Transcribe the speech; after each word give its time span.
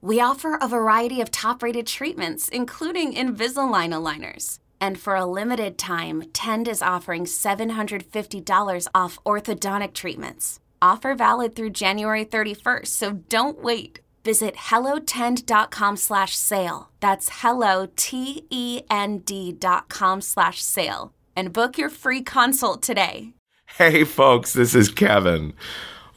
We 0.00 0.20
offer 0.20 0.56
a 0.60 0.68
variety 0.68 1.20
of 1.20 1.30
top-rated 1.30 1.86
treatments, 1.86 2.48
including 2.48 3.14
Invisalign 3.14 3.90
aligners. 3.92 4.58
And 4.80 4.98
for 4.98 5.16
a 5.16 5.26
limited 5.26 5.76
time, 5.76 6.22
Tend 6.32 6.68
is 6.68 6.82
offering 6.82 7.24
$750 7.24 8.86
off 8.94 9.18
orthodontic 9.26 9.94
treatments. 9.94 10.60
Offer 10.80 11.16
valid 11.16 11.56
through 11.56 11.70
January 11.70 12.24
31st, 12.24 12.86
so 12.86 13.12
don't 13.28 13.60
wait. 13.60 13.98
Visit 14.24 14.54
hellotend.com 14.54 15.96
slash 15.96 16.36
sale. 16.36 16.90
That's 17.00 17.28
hello, 17.42 17.88
T-E-N-D 17.96 19.52
dot 19.52 19.88
com 19.88 20.20
slash 20.20 20.62
sale. 20.62 21.12
And 21.34 21.52
book 21.52 21.76
your 21.78 21.88
free 21.88 22.22
consult 22.22 22.82
today. 22.82 23.32
Hey, 23.76 24.04
folks, 24.04 24.52
this 24.52 24.74
is 24.74 24.90
Kevin. 24.90 25.54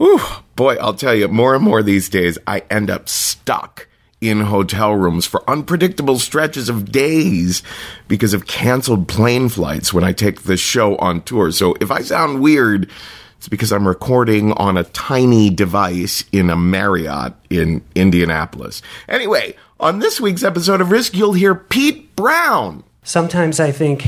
Whew, 0.02 0.20
boy, 0.56 0.78
I'll 0.78 0.96
tell 0.96 1.14
you, 1.14 1.28
more 1.28 1.54
and 1.54 1.64
more 1.64 1.84
these 1.84 2.10
days, 2.10 2.36
I 2.48 2.64
end 2.72 2.90
up 2.90 3.08
stuck 3.08 3.88
in 4.20 4.40
hotel 4.40 4.96
rooms 4.96 5.28
for 5.28 5.48
unpredictable 5.48 6.18
stretches 6.18 6.70
of 6.70 6.92
days 6.92 7.62
because 8.08 8.34
of 8.34 8.48
canceled 8.48 9.08
plane 9.08 9.48
flights 9.48 9.94
when 9.94 10.04
I 10.04 10.12
take 10.12 10.42
the 10.42 10.58
show 10.58 10.96
on 10.96 11.22
tour. 11.22 11.52
So 11.52 11.76
if 11.80 11.92
I 11.92 12.02
sound 12.02 12.42
weird, 12.42 12.90
it's 13.38 13.48
because 13.48 13.72
I'm 13.72 13.88
recording 13.88 14.54
on 14.54 14.76
a 14.76 14.86
tiny 14.86 15.52
device 15.52 16.24
in 16.32 16.50
a 16.50 16.56
Marriott 16.56 17.34
in 17.52 17.84
Indianapolis. 17.94 18.82
Anyway, 19.08 19.54
on 19.80 20.00
this 20.00 20.20
week's 20.20 20.42
episode 20.44 20.82
of 20.82 20.90
Risk, 20.90 21.14
you'll 21.14 21.34
hear 21.34 21.54
Pete 21.54 22.16
Brown. 22.16 22.84
Sometimes 23.04 23.60
I 23.60 23.72
think, 23.72 24.08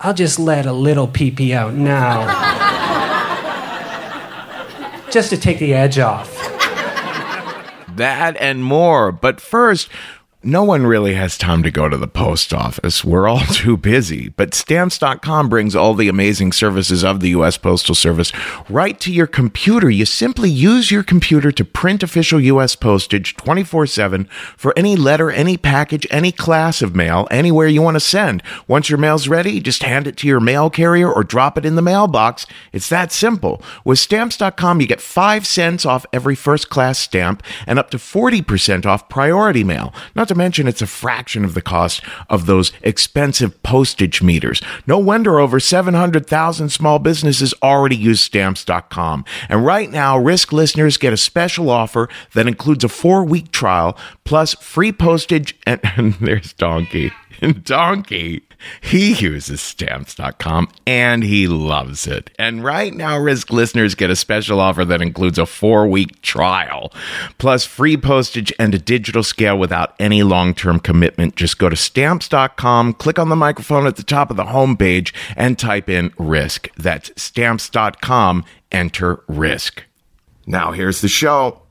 I'll 0.00 0.14
just 0.14 0.40
let 0.40 0.66
a 0.66 0.72
little 0.72 1.06
pee 1.06 1.30
pee 1.30 1.54
out 1.54 1.74
now. 1.74 2.78
just 5.12 5.30
to 5.30 5.36
take 5.36 5.58
the 5.58 5.74
edge 5.74 5.98
off. 5.98 6.30
That 7.96 8.36
and 8.40 8.64
more. 8.64 9.12
But 9.12 9.40
first, 9.40 9.88
no 10.44 10.64
one 10.64 10.86
really 10.86 11.14
has 11.14 11.38
time 11.38 11.62
to 11.62 11.70
go 11.70 11.88
to 11.88 11.96
the 11.96 12.08
post 12.08 12.52
office. 12.52 13.04
We're 13.04 13.28
all 13.28 13.40
too 13.52 13.76
busy. 13.76 14.30
But 14.30 14.54
stamps.com 14.54 15.48
brings 15.48 15.76
all 15.76 15.94
the 15.94 16.08
amazing 16.08 16.52
services 16.52 17.04
of 17.04 17.20
the 17.20 17.30
U.S. 17.30 17.56
Postal 17.56 17.94
Service 17.94 18.32
right 18.68 18.98
to 19.00 19.12
your 19.12 19.26
computer. 19.26 19.88
You 19.88 20.04
simply 20.04 20.50
use 20.50 20.90
your 20.90 21.02
computer 21.02 21.52
to 21.52 21.64
print 21.64 22.02
official 22.02 22.40
U.S. 22.40 22.74
postage 22.74 23.36
24 23.36 23.86
7 23.86 24.24
for 24.56 24.72
any 24.76 24.96
letter, 24.96 25.30
any 25.30 25.56
package, 25.56 26.06
any 26.10 26.32
class 26.32 26.82
of 26.82 26.96
mail, 26.96 27.28
anywhere 27.30 27.68
you 27.68 27.82
want 27.82 27.94
to 27.94 28.00
send. 28.00 28.42
Once 28.66 28.90
your 28.90 28.98
mail's 28.98 29.28
ready, 29.28 29.60
just 29.60 29.82
hand 29.84 30.06
it 30.06 30.16
to 30.18 30.26
your 30.26 30.40
mail 30.40 30.70
carrier 30.70 31.12
or 31.12 31.22
drop 31.22 31.56
it 31.56 31.64
in 31.64 31.76
the 31.76 31.82
mailbox. 31.82 32.46
It's 32.72 32.88
that 32.88 33.12
simple. 33.12 33.62
With 33.84 33.98
stamps.com, 33.98 34.80
you 34.80 34.86
get 34.86 35.00
5 35.00 35.46
cents 35.46 35.86
off 35.86 36.06
every 36.12 36.34
first 36.34 36.68
class 36.68 36.98
stamp 36.98 37.42
and 37.66 37.78
up 37.78 37.90
to 37.90 37.98
40% 37.98 38.86
off 38.86 39.08
priority 39.08 39.62
mail. 39.62 39.94
Not 40.16 40.31
to 40.32 40.38
mention 40.38 40.66
it's 40.66 40.82
a 40.82 40.86
fraction 40.86 41.44
of 41.44 41.54
the 41.54 41.62
cost 41.62 42.02
of 42.28 42.46
those 42.46 42.72
expensive 42.82 43.62
postage 43.62 44.22
meters. 44.22 44.62
No 44.86 44.98
wonder 44.98 45.38
over 45.38 45.60
700,000 45.60 46.70
small 46.70 46.98
businesses 46.98 47.54
already 47.62 47.96
use 47.96 48.20
stamps.com. 48.20 49.24
And 49.48 49.64
right 49.64 49.90
now, 49.90 50.18
Risk 50.18 50.52
listeners 50.52 50.96
get 50.96 51.12
a 51.12 51.16
special 51.16 51.70
offer 51.70 52.08
that 52.34 52.46
includes 52.46 52.84
a 52.84 52.88
four 52.88 53.24
week 53.24 53.52
trial 53.52 53.96
plus 54.24 54.54
free 54.54 54.92
postage 54.92 55.56
and, 55.66 55.80
and 55.96 56.14
there's 56.14 56.52
Donkey. 56.54 57.12
Donkey, 57.64 58.42
he 58.80 59.12
uses 59.14 59.60
stamps.com 59.60 60.68
and 60.86 61.22
he 61.22 61.46
loves 61.46 62.06
it. 62.06 62.30
And 62.38 62.64
right 62.64 62.92
now, 62.92 63.18
Risk 63.18 63.50
listeners 63.50 63.94
get 63.94 64.10
a 64.10 64.16
special 64.16 64.60
offer 64.60 64.84
that 64.84 65.02
includes 65.02 65.38
a 65.38 65.46
four 65.46 65.86
week 65.86 66.20
trial, 66.22 66.92
plus 67.38 67.64
free 67.64 67.96
postage 67.96 68.52
and 68.58 68.74
a 68.74 68.78
digital 68.78 69.22
scale 69.22 69.58
without 69.58 69.94
any 69.98 70.22
long 70.22 70.54
term 70.54 70.80
commitment. 70.80 71.36
Just 71.36 71.58
go 71.58 71.68
to 71.68 71.76
stamps.com, 71.76 72.94
click 72.94 73.18
on 73.18 73.28
the 73.28 73.36
microphone 73.36 73.86
at 73.86 73.96
the 73.96 74.02
top 74.02 74.30
of 74.30 74.36
the 74.36 74.44
homepage, 74.44 75.12
and 75.36 75.58
type 75.58 75.88
in 75.88 76.12
Risk. 76.18 76.68
That's 76.76 77.10
stamps.com, 77.20 78.44
enter 78.70 79.22
Risk. 79.26 79.84
Now, 80.46 80.72
here's 80.72 81.00
the 81.00 81.08
show. 81.08 81.61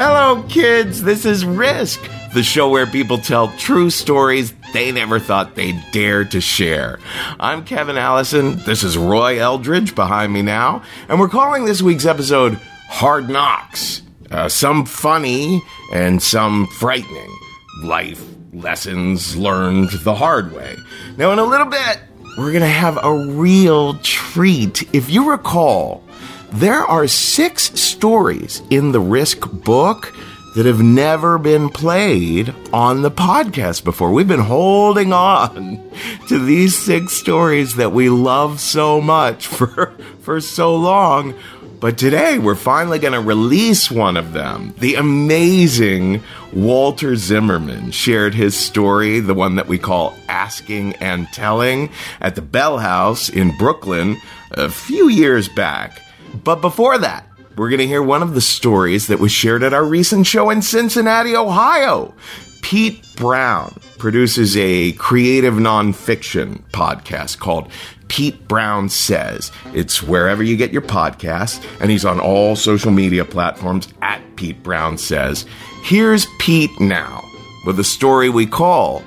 Hello, 0.00 0.44
kids. 0.48 1.02
This 1.02 1.24
is 1.24 1.44
Risk, 1.44 2.00
the 2.32 2.44
show 2.44 2.70
where 2.70 2.86
people 2.86 3.18
tell 3.18 3.48
true 3.56 3.90
stories 3.90 4.54
they 4.72 4.92
never 4.92 5.18
thought 5.18 5.56
they'd 5.56 5.84
dare 5.90 6.24
to 6.26 6.40
share. 6.40 7.00
I'm 7.40 7.64
Kevin 7.64 7.98
Allison. 7.98 8.58
This 8.58 8.84
is 8.84 8.96
Roy 8.96 9.40
Eldridge 9.40 9.96
behind 9.96 10.32
me 10.32 10.40
now, 10.42 10.84
and 11.08 11.18
we're 11.18 11.28
calling 11.28 11.64
this 11.64 11.82
week's 11.82 12.06
episode 12.06 12.60
Hard 12.88 13.28
Knocks. 13.28 14.02
Uh, 14.30 14.48
some 14.48 14.86
funny 14.86 15.60
and 15.92 16.22
some 16.22 16.68
frightening. 16.68 17.36
Life 17.82 18.24
lessons 18.52 19.36
learned 19.36 19.90
the 20.04 20.14
hard 20.14 20.52
way. 20.52 20.76
Now, 21.16 21.32
in 21.32 21.40
a 21.40 21.44
little 21.44 21.66
bit, 21.66 22.00
we're 22.38 22.52
going 22.52 22.60
to 22.60 22.68
have 22.68 23.00
a 23.02 23.32
real 23.32 23.94
treat. 23.94 24.94
If 24.94 25.10
you 25.10 25.28
recall, 25.28 26.04
there 26.52 26.84
are 26.84 27.06
six 27.06 27.78
stories 27.78 28.62
in 28.70 28.92
the 28.92 29.00
Risk 29.00 29.50
book 29.50 30.14
that 30.54 30.66
have 30.66 30.80
never 30.80 31.38
been 31.38 31.68
played 31.68 32.54
on 32.72 33.02
the 33.02 33.10
podcast 33.10 33.84
before. 33.84 34.12
We've 34.12 34.26
been 34.26 34.40
holding 34.40 35.12
on 35.12 35.90
to 36.28 36.38
these 36.38 36.76
six 36.76 37.12
stories 37.12 37.76
that 37.76 37.92
we 37.92 38.08
love 38.08 38.60
so 38.60 39.00
much 39.00 39.46
for, 39.46 39.92
for 40.20 40.40
so 40.40 40.74
long. 40.74 41.34
But 41.80 41.96
today 41.96 42.38
we're 42.38 42.56
finally 42.56 42.98
going 42.98 43.12
to 43.12 43.20
release 43.20 43.88
one 43.88 44.16
of 44.16 44.32
them. 44.32 44.74
The 44.78 44.96
amazing 44.96 46.22
Walter 46.52 47.14
Zimmerman 47.14 47.92
shared 47.92 48.34
his 48.34 48.56
story, 48.56 49.20
the 49.20 49.34
one 49.34 49.56
that 49.56 49.68
we 49.68 49.78
call 49.78 50.16
Asking 50.28 50.94
and 50.94 51.28
Telling, 51.28 51.90
at 52.20 52.34
the 52.34 52.42
Bell 52.42 52.78
House 52.78 53.28
in 53.28 53.56
Brooklyn 53.58 54.16
a 54.50 54.68
few 54.68 55.08
years 55.08 55.48
back. 55.48 56.00
But 56.48 56.62
before 56.62 56.96
that, 56.96 57.28
we're 57.58 57.68
going 57.68 57.80
to 57.80 57.86
hear 57.86 58.02
one 58.02 58.22
of 58.22 58.32
the 58.32 58.40
stories 58.40 59.08
that 59.08 59.18
was 59.18 59.30
shared 59.30 59.62
at 59.62 59.74
our 59.74 59.84
recent 59.84 60.26
show 60.26 60.48
in 60.48 60.62
Cincinnati, 60.62 61.36
Ohio. 61.36 62.14
Pete 62.62 63.04
Brown 63.16 63.78
produces 63.98 64.56
a 64.56 64.92
creative 64.92 65.52
nonfiction 65.52 66.62
podcast 66.70 67.38
called 67.38 67.70
Pete 68.08 68.48
Brown 68.48 68.88
Says. 68.88 69.52
It's 69.74 70.02
wherever 70.02 70.42
you 70.42 70.56
get 70.56 70.72
your 70.72 70.80
podcasts, 70.80 71.62
and 71.82 71.90
he's 71.90 72.06
on 72.06 72.18
all 72.18 72.56
social 72.56 72.92
media 72.92 73.26
platforms 73.26 73.86
at 74.00 74.22
Pete 74.36 74.62
Brown 74.62 74.96
Says. 74.96 75.44
Here's 75.82 76.26
Pete 76.38 76.80
now 76.80 77.22
with 77.66 77.78
a 77.78 77.84
story 77.84 78.30
we 78.30 78.46
call 78.46 79.04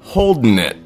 Holding 0.00 0.58
It. 0.58 0.78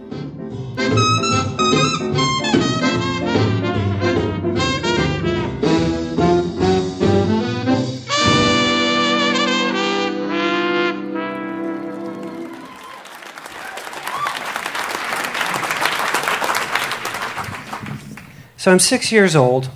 So 18.63 18.71
I'm 18.71 18.79
six 18.79 19.11
years 19.11 19.35
old, 19.35 19.71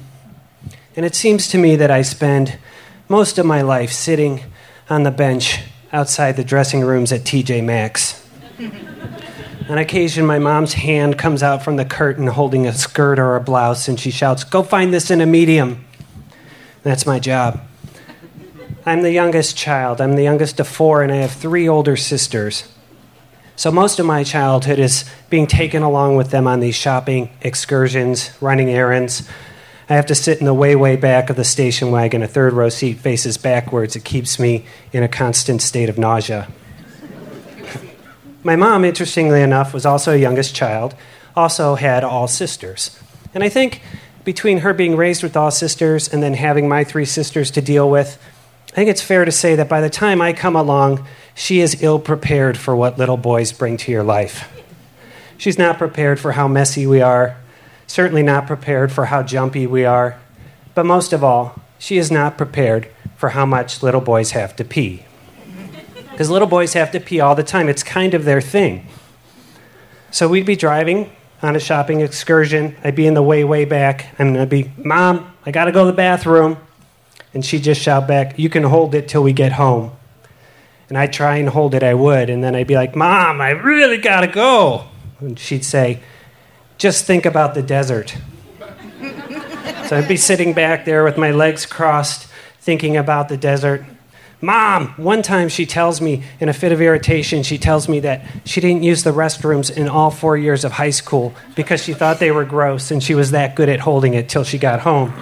and 0.94 1.04
it 1.04 1.16
seems 1.16 1.48
to 1.48 1.58
me 1.58 1.74
that 1.74 1.90
I 1.90 2.02
spend 2.02 2.56
most 3.08 3.36
of 3.36 3.44
my 3.44 3.60
life 3.60 3.90
sitting 3.90 4.44
on 4.88 5.02
the 5.02 5.10
bench 5.10 5.58
outside 5.92 6.36
the 6.36 6.44
dressing 6.44 6.82
rooms 6.82 7.10
at 7.10 7.22
TJ 7.22 7.64
Maxx. 7.64 8.24
On 9.68 9.76
occasion, 9.76 10.24
my 10.24 10.38
mom's 10.38 10.74
hand 10.74 11.18
comes 11.18 11.42
out 11.42 11.64
from 11.64 11.74
the 11.74 11.84
curtain 11.84 12.28
holding 12.28 12.64
a 12.68 12.72
skirt 12.72 13.18
or 13.18 13.34
a 13.34 13.40
blouse, 13.40 13.88
and 13.88 13.98
she 13.98 14.12
shouts, 14.12 14.44
Go 14.44 14.62
find 14.62 14.94
this 14.94 15.10
in 15.10 15.20
a 15.20 15.26
medium. 15.26 15.84
That's 16.84 17.04
my 17.06 17.18
job. 17.18 17.60
I'm 18.86 19.02
the 19.02 19.10
youngest 19.10 19.56
child. 19.56 20.00
I'm 20.00 20.14
the 20.14 20.22
youngest 20.22 20.60
of 20.60 20.68
four, 20.68 21.02
and 21.02 21.10
I 21.10 21.16
have 21.16 21.32
three 21.32 21.68
older 21.68 21.96
sisters. 21.96 22.72
So 23.56 23.72
most 23.72 23.98
of 23.98 24.04
my 24.04 24.22
childhood 24.22 24.78
is 24.78 25.06
being 25.30 25.46
taken 25.46 25.82
along 25.82 26.16
with 26.16 26.30
them 26.30 26.46
on 26.46 26.60
these 26.60 26.74
shopping 26.74 27.30
excursions, 27.40 28.30
running 28.42 28.68
errands. 28.68 29.26
I 29.88 29.94
have 29.94 30.04
to 30.06 30.14
sit 30.14 30.40
in 30.40 30.44
the 30.44 30.52
way, 30.52 30.76
way 30.76 30.96
back 30.96 31.30
of 31.30 31.36
the 31.36 31.44
station 31.44 31.90
wagon. 31.90 32.22
A 32.22 32.28
third 32.28 32.52
row 32.52 32.68
seat 32.68 32.98
faces 32.98 33.38
backwards. 33.38 33.96
It 33.96 34.04
keeps 34.04 34.38
me 34.38 34.66
in 34.92 35.02
a 35.02 35.08
constant 35.08 35.62
state 35.62 35.88
of 35.88 35.96
nausea. 35.96 36.48
my 38.44 38.56
mom, 38.56 38.84
interestingly 38.84 39.40
enough, 39.40 39.72
was 39.72 39.86
also 39.86 40.12
a 40.12 40.18
youngest 40.18 40.54
child, 40.54 40.94
also 41.34 41.76
had 41.76 42.04
all 42.04 42.28
sisters. 42.28 42.98
And 43.32 43.42
I 43.42 43.48
think 43.48 43.80
between 44.24 44.58
her 44.58 44.74
being 44.74 44.96
raised 44.96 45.22
with 45.22 45.34
all 45.34 45.50
sisters 45.50 46.12
and 46.12 46.22
then 46.22 46.34
having 46.34 46.68
my 46.68 46.84
three 46.84 47.06
sisters 47.06 47.50
to 47.52 47.62
deal 47.62 47.88
with, 47.88 48.22
I 48.72 48.74
think 48.74 48.90
it's 48.90 49.00
fair 49.00 49.24
to 49.24 49.32
say 49.32 49.54
that 49.54 49.70
by 49.70 49.80
the 49.80 49.88
time 49.88 50.20
I 50.20 50.34
come 50.34 50.56
along, 50.56 51.06
she 51.36 51.60
is 51.60 51.82
ill 51.82 51.98
prepared 51.98 52.56
for 52.56 52.74
what 52.74 52.98
little 52.98 53.18
boys 53.18 53.52
bring 53.52 53.76
to 53.76 53.92
your 53.92 54.02
life. 54.02 54.50
She's 55.36 55.58
not 55.58 55.76
prepared 55.76 56.18
for 56.18 56.32
how 56.32 56.48
messy 56.48 56.86
we 56.86 57.02
are, 57.02 57.36
certainly 57.86 58.22
not 58.22 58.46
prepared 58.46 58.90
for 58.90 59.04
how 59.04 59.22
jumpy 59.22 59.66
we 59.66 59.84
are, 59.84 60.18
but 60.74 60.86
most 60.86 61.12
of 61.12 61.22
all, 61.22 61.62
she 61.78 61.98
is 61.98 62.10
not 62.10 62.38
prepared 62.38 62.88
for 63.16 63.28
how 63.28 63.44
much 63.44 63.82
little 63.82 64.00
boys 64.00 64.30
have 64.30 64.56
to 64.56 64.64
pee. 64.64 65.04
Because 66.10 66.30
little 66.30 66.48
boys 66.48 66.72
have 66.72 66.90
to 66.92 67.00
pee 67.00 67.20
all 67.20 67.34
the 67.34 67.44
time, 67.44 67.68
it's 67.68 67.82
kind 67.82 68.14
of 68.14 68.24
their 68.24 68.40
thing. 68.40 68.88
So 70.10 70.28
we'd 70.28 70.46
be 70.46 70.56
driving 70.56 71.12
on 71.42 71.54
a 71.54 71.60
shopping 71.60 72.00
excursion. 72.00 72.74
I'd 72.82 72.96
be 72.96 73.06
in 73.06 73.12
the 73.12 73.22
way, 73.22 73.44
way 73.44 73.66
back. 73.66 74.06
I'm 74.18 74.32
going 74.32 74.48
to 74.48 74.50
be, 74.50 74.72
Mom, 74.78 75.34
I 75.44 75.50
got 75.50 75.66
to 75.66 75.72
go 75.72 75.84
to 75.84 75.90
the 75.90 75.96
bathroom. 75.96 76.56
And 77.34 77.44
she'd 77.44 77.62
just 77.62 77.82
shout 77.82 78.08
back, 78.08 78.38
You 78.38 78.48
can 78.48 78.62
hold 78.62 78.94
it 78.94 79.08
till 79.08 79.22
we 79.22 79.34
get 79.34 79.52
home 79.52 79.92
and 80.88 80.96
I'd 80.96 81.12
try 81.12 81.36
and 81.36 81.48
hold 81.48 81.74
it, 81.74 81.82
I 81.82 81.94
would. 81.94 82.30
And 82.30 82.42
then 82.42 82.54
I'd 82.54 82.66
be 82.66 82.76
like, 82.76 82.94
Mom, 82.94 83.40
I 83.40 83.50
really 83.50 83.98
got 83.98 84.20
to 84.20 84.28
go. 84.28 84.84
And 85.20 85.38
she'd 85.38 85.64
say, 85.64 86.00
Just 86.78 87.04
think 87.04 87.26
about 87.26 87.54
the 87.54 87.62
desert. 87.62 88.16
so 89.88 89.96
I'd 89.96 90.08
be 90.08 90.16
sitting 90.16 90.52
back 90.52 90.84
there 90.84 91.04
with 91.04 91.16
my 91.16 91.30
legs 91.30 91.66
crossed, 91.66 92.28
thinking 92.60 92.96
about 92.96 93.28
the 93.28 93.36
desert. 93.36 93.84
Mom, 94.42 94.88
one 94.98 95.22
time 95.22 95.48
she 95.48 95.64
tells 95.64 96.00
me, 96.02 96.22
in 96.40 96.50
a 96.50 96.52
fit 96.52 96.70
of 96.70 96.80
irritation, 96.80 97.42
she 97.42 97.56
tells 97.56 97.88
me 97.88 98.00
that 98.00 98.22
she 98.44 98.60
didn't 98.60 98.82
use 98.82 99.02
the 99.02 99.10
restrooms 99.10 99.74
in 99.74 99.88
all 99.88 100.10
four 100.10 100.36
years 100.36 100.62
of 100.62 100.72
high 100.72 100.90
school 100.90 101.34
because 101.54 101.82
she 101.82 101.94
thought 101.94 102.18
they 102.18 102.30
were 102.30 102.44
gross 102.44 102.90
and 102.90 103.02
she 103.02 103.14
was 103.14 103.30
that 103.30 103.56
good 103.56 103.70
at 103.70 103.80
holding 103.80 104.12
it 104.12 104.28
till 104.28 104.44
she 104.44 104.58
got 104.58 104.80
home. 104.80 105.12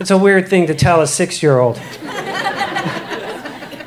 It's 0.00 0.10
a 0.10 0.18
weird 0.18 0.48
thing 0.48 0.66
to 0.66 0.74
tell 0.74 1.00
a 1.00 1.06
six 1.06 1.42
year 1.42 1.58
old 1.58 1.80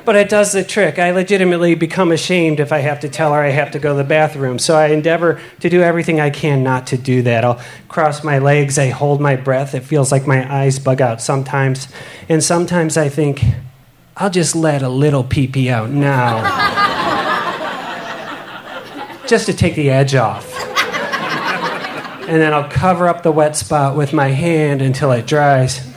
but 0.05 0.15
it 0.15 0.29
does 0.29 0.51
the 0.51 0.63
trick. 0.63 0.99
I 0.99 1.11
legitimately 1.11 1.75
become 1.75 2.11
ashamed 2.11 2.59
if 2.59 2.71
I 2.71 2.79
have 2.79 2.99
to 3.01 3.09
tell 3.09 3.33
her 3.33 3.41
I 3.41 3.49
have 3.49 3.71
to 3.71 3.79
go 3.79 3.93
to 3.93 3.97
the 3.97 4.03
bathroom. 4.03 4.59
So 4.59 4.75
I 4.75 4.87
endeavor 4.87 5.39
to 5.59 5.69
do 5.69 5.81
everything 5.81 6.19
I 6.19 6.29
can 6.29 6.63
not 6.63 6.87
to 6.87 6.97
do 6.97 7.21
that. 7.23 7.45
I'll 7.45 7.61
cross 7.87 8.23
my 8.23 8.39
legs, 8.39 8.77
I 8.77 8.89
hold 8.89 9.21
my 9.21 9.35
breath. 9.35 9.75
It 9.75 9.81
feels 9.81 10.11
like 10.11 10.25
my 10.27 10.51
eyes 10.51 10.79
bug 10.79 11.01
out 11.01 11.21
sometimes. 11.21 11.87
And 12.29 12.43
sometimes 12.43 12.97
I 12.97 13.09
think, 13.09 13.43
I'll 14.17 14.29
just 14.29 14.55
let 14.55 14.81
a 14.81 14.89
little 14.89 15.23
pee 15.23 15.47
pee 15.47 15.69
out 15.69 15.89
now. 15.89 16.89
just 19.27 19.45
to 19.45 19.53
take 19.53 19.75
the 19.75 19.89
edge 19.89 20.15
off. 20.15 20.53
And 22.27 22.41
then 22.41 22.53
I'll 22.53 22.69
cover 22.69 23.07
up 23.07 23.23
the 23.23 23.31
wet 23.31 23.55
spot 23.55 23.97
with 23.97 24.13
my 24.13 24.29
hand 24.29 24.81
until 24.81 25.11
it 25.11 25.27
dries. 25.27 25.90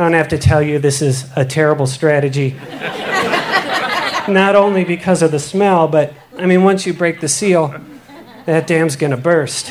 I 0.00 0.04
don't 0.04 0.14
have 0.14 0.28
to 0.28 0.38
tell 0.38 0.62
you 0.62 0.78
this 0.78 1.02
is 1.02 1.28
a 1.36 1.44
terrible 1.44 1.86
strategy. 1.86 2.52
Not 4.30 4.56
only 4.56 4.82
because 4.82 5.20
of 5.20 5.30
the 5.30 5.38
smell, 5.38 5.88
but 5.88 6.14
I 6.38 6.46
mean, 6.46 6.64
once 6.64 6.86
you 6.86 6.94
break 6.94 7.20
the 7.20 7.28
seal, 7.28 7.74
that 8.46 8.66
dam's 8.66 8.96
gonna 8.96 9.18
burst. 9.18 9.70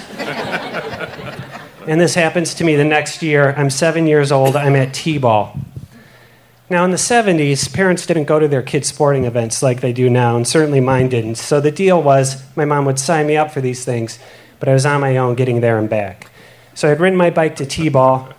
and 1.88 2.00
this 2.00 2.14
happens 2.14 2.54
to 2.54 2.64
me 2.64 2.76
the 2.76 2.84
next 2.84 3.24
year. 3.24 3.56
I'm 3.58 3.72
seven 3.72 4.06
years 4.06 4.32
old, 4.32 4.56
I'm 4.56 4.76
at 4.76 4.94
T 4.94 5.18
ball. 5.18 5.58
Now, 6.70 6.86
in 6.86 6.92
the 6.92 6.98
70s, 6.98 7.74
parents 7.74 8.06
didn't 8.06 8.26
go 8.26 8.38
to 8.38 8.48
their 8.48 8.62
kids' 8.62 8.90
sporting 8.90 9.24
events 9.24 9.64
like 9.64 9.82
they 9.82 9.94
do 9.94 10.12
now, 10.12 10.36
and 10.36 10.48
certainly 10.48 10.80
mine 10.80 11.10
didn't. 11.10 11.38
So 11.40 11.60
the 11.60 11.72
deal 11.72 12.04
was 12.04 12.44
my 12.56 12.66
mom 12.66 12.86
would 12.86 13.00
sign 13.00 13.26
me 13.26 13.36
up 13.36 13.50
for 13.50 13.62
these 13.62 13.84
things, 13.84 14.20
but 14.60 14.70
I 14.70 14.74
was 14.74 14.86
on 14.86 15.02
my 15.02 15.18
own 15.18 15.34
getting 15.34 15.62
there 15.62 15.80
and 15.80 15.90
back. 15.90 16.30
So 16.76 16.92
I'd 16.92 17.00
ridden 17.00 17.18
my 17.18 17.32
bike 17.32 17.56
to 17.56 17.66
T 17.66 17.90
ball. 17.90 18.30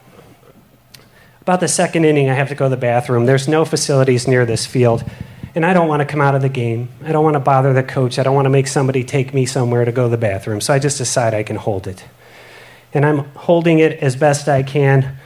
About 1.51 1.59
the 1.59 1.67
second 1.67 2.05
inning, 2.05 2.31
I 2.31 2.35
have 2.35 2.51
to 2.51 2.55
go 2.55 2.67
to 2.67 2.69
the 2.69 2.77
bathroom. 2.77 3.27
There's 3.27 3.49
no 3.49 3.65
facilities 3.65 4.29
near 4.29 4.47
this 4.47 4.67
field, 4.67 5.03
and 5.57 5.67
I 5.67 5.75
don't 5.75 5.89
want 5.89 5.99
to 5.99 6.07
come 6.07 6.21
out 6.21 6.37
of 6.37 6.43
the 6.43 6.49
game. 6.49 6.91
I 7.05 7.11
don't 7.11 7.25
want 7.25 7.35
to 7.35 7.41
bother 7.41 7.73
the 7.73 7.83
coach. 7.83 8.21
I 8.21 8.23
don't 8.23 8.37
want 8.37 8.47
to 8.47 8.51
make 8.51 8.69
somebody 8.69 9.03
take 9.03 9.35
me 9.35 9.47
somewhere 9.47 9.85
to 9.85 9.91
go 9.91 10.05
to 10.05 10.09
the 10.11 10.17
bathroom. 10.17 10.61
So 10.61 10.73
I 10.73 10.79
just 10.79 10.97
decide 10.99 11.35
I 11.35 11.43
can 11.43 11.57
hold 11.57 11.89
it. 11.89 12.05
And 12.95 13.05
I'm 13.05 13.25
holding 13.35 13.81
it 13.81 13.99
as 13.99 14.15
best 14.15 14.47
I 14.47 14.63
can. 14.63 15.17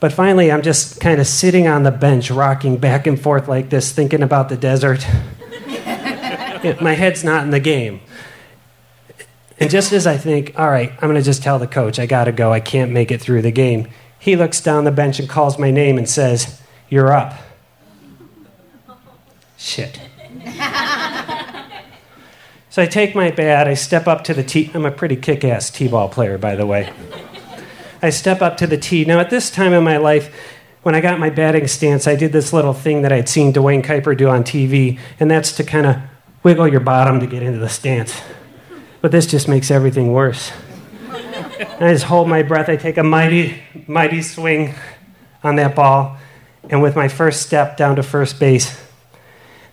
But 0.00 0.12
finally, 0.12 0.52
I'm 0.52 0.60
just 0.60 1.00
kind 1.00 1.18
of 1.18 1.26
sitting 1.26 1.66
on 1.66 1.82
the 1.82 1.92
bench, 1.92 2.30
rocking 2.30 2.76
back 2.76 3.06
and 3.06 3.18
forth 3.18 3.48
like 3.48 3.70
this, 3.70 3.90
thinking 3.90 4.22
about 4.22 4.50
the 4.50 4.56
desert. 4.58 5.06
my 6.78 6.92
head's 6.92 7.24
not 7.24 7.44
in 7.44 7.52
the 7.52 7.60
game. 7.60 8.02
And 9.58 9.70
just 9.70 9.94
as 9.94 10.06
I 10.06 10.18
think, 10.18 10.58
all 10.58 10.68
right, 10.68 10.92
I'm 10.92 11.08
going 11.08 11.14
to 11.14 11.22
just 11.22 11.42
tell 11.42 11.58
the 11.58 11.66
coach, 11.66 11.98
I 11.98 12.04
got 12.04 12.24
to 12.24 12.32
go, 12.32 12.52
I 12.52 12.60
can't 12.60 12.92
make 12.92 13.10
it 13.10 13.22
through 13.22 13.40
the 13.40 13.50
game, 13.50 13.88
he 14.18 14.36
looks 14.36 14.60
down 14.60 14.84
the 14.84 14.90
bench 14.90 15.18
and 15.18 15.28
calls 15.28 15.58
my 15.58 15.70
name 15.70 15.98
and 15.98 16.08
says, 16.08 16.60
You're 16.88 17.12
up. 17.12 17.34
Shit. 19.56 20.00
so 22.70 22.82
I 22.82 22.86
take 22.86 23.14
my 23.14 23.30
bat, 23.30 23.68
I 23.68 23.74
step 23.74 24.06
up 24.06 24.24
to 24.24 24.34
the 24.34 24.42
tee. 24.42 24.70
I'm 24.74 24.86
a 24.86 24.90
pretty 24.90 25.16
kick 25.16 25.44
ass 25.44 25.70
T 25.70 25.88
ball 25.88 26.08
player, 26.08 26.38
by 26.38 26.54
the 26.54 26.66
way. 26.66 26.92
I 28.00 28.10
step 28.10 28.42
up 28.42 28.56
to 28.58 28.66
the 28.66 28.76
tee. 28.76 29.04
Now, 29.04 29.18
at 29.18 29.30
this 29.30 29.50
time 29.50 29.72
in 29.72 29.82
my 29.82 29.96
life, 29.96 30.32
when 30.82 30.94
I 30.94 31.00
got 31.00 31.18
my 31.18 31.30
batting 31.30 31.66
stance, 31.66 32.06
I 32.06 32.14
did 32.14 32.32
this 32.32 32.52
little 32.52 32.72
thing 32.72 33.02
that 33.02 33.12
I'd 33.12 33.28
seen 33.28 33.52
Duane 33.52 33.82
Kuiper 33.82 34.16
do 34.16 34.28
on 34.28 34.44
TV, 34.44 34.98
and 35.18 35.30
that's 35.30 35.52
to 35.56 35.64
kind 35.64 35.86
of 35.86 35.96
wiggle 36.44 36.68
your 36.68 36.80
bottom 36.80 37.18
to 37.20 37.26
get 37.26 37.42
into 37.42 37.58
the 37.58 37.68
stance. 37.68 38.20
But 39.00 39.10
this 39.10 39.26
just 39.26 39.48
makes 39.48 39.70
everything 39.70 40.12
worse. 40.12 40.52
I 41.38 41.92
just 41.92 42.04
hold 42.04 42.28
my 42.28 42.42
breath. 42.42 42.68
I 42.68 42.76
take 42.76 42.96
a 42.96 43.04
mighty, 43.04 43.62
mighty 43.86 44.22
swing 44.22 44.74
on 45.44 45.56
that 45.56 45.76
ball. 45.76 46.16
And 46.68 46.82
with 46.82 46.96
my 46.96 47.08
first 47.08 47.42
step 47.42 47.76
down 47.76 47.96
to 47.96 48.02
first 48.02 48.40
base, 48.40 48.78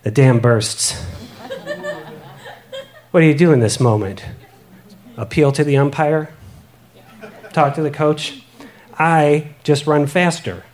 the 0.02 0.10
dam 0.10 0.38
bursts. 0.38 0.92
what 3.10 3.20
do 3.20 3.26
you 3.26 3.34
do 3.34 3.52
in 3.52 3.60
this 3.60 3.80
moment? 3.80 4.24
Appeal 5.16 5.50
to 5.52 5.64
the 5.64 5.76
umpire? 5.76 6.32
Talk 7.52 7.74
to 7.74 7.82
the 7.82 7.90
coach? 7.90 8.44
I 8.98 9.54
just 9.64 9.86
run 9.86 10.06
faster. 10.06 10.64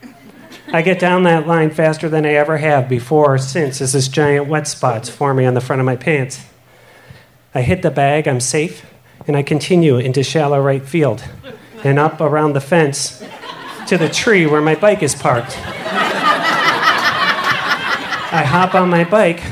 I 0.72 0.82
get 0.82 0.98
down 0.98 1.22
that 1.24 1.46
line 1.46 1.70
faster 1.70 2.08
than 2.08 2.26
I 2.26 2.34
ever 2.34 2.58
have 2.58 2.88
before 2.88 3.34
or 3.34 3.38
since 3.38 3.80
as 3.80 3.94
this 3.94 4.08
giant 4.08 4.48
wet 4.48 4.68
spot's 4.68 5.08
forming 5.08 5.46
on 5.46 5.54
the 5.54 5.60
front 5.60 5.80
of 5.80 5.86
my 5.86 5.96
pants. 5.96 6.44
I 7.54 7.62
hit 7.62 7.82
the 7.82 7.90
bag, 7.90 8.28
I'm 8.28 8.40
safe 8.40 8.86
and 9.26 9.36
I 9.36 9.42
continue 9.42 9.98
into 9.98 10.22
shallow 10.22 10.60
right 10.60 10.84
field 10.84 11.24
and 11.84 11.98
up 11.98 12.20
around 12.20 12.52
the 12.54 12.60
fence 12.60 13.24
to 13.88 13.98
the 13.98 14.08
tree 14.08 14.46
where 14.46 14.60
my 14.60 14.74
bike 14.74 15.02
is 15.02 15.14
parked. 15.14 15.56
I 18.34 18.44
hop 18.46 18.74
on 18.74 18.88
my 18.88 19.04
bike 19.04 19.42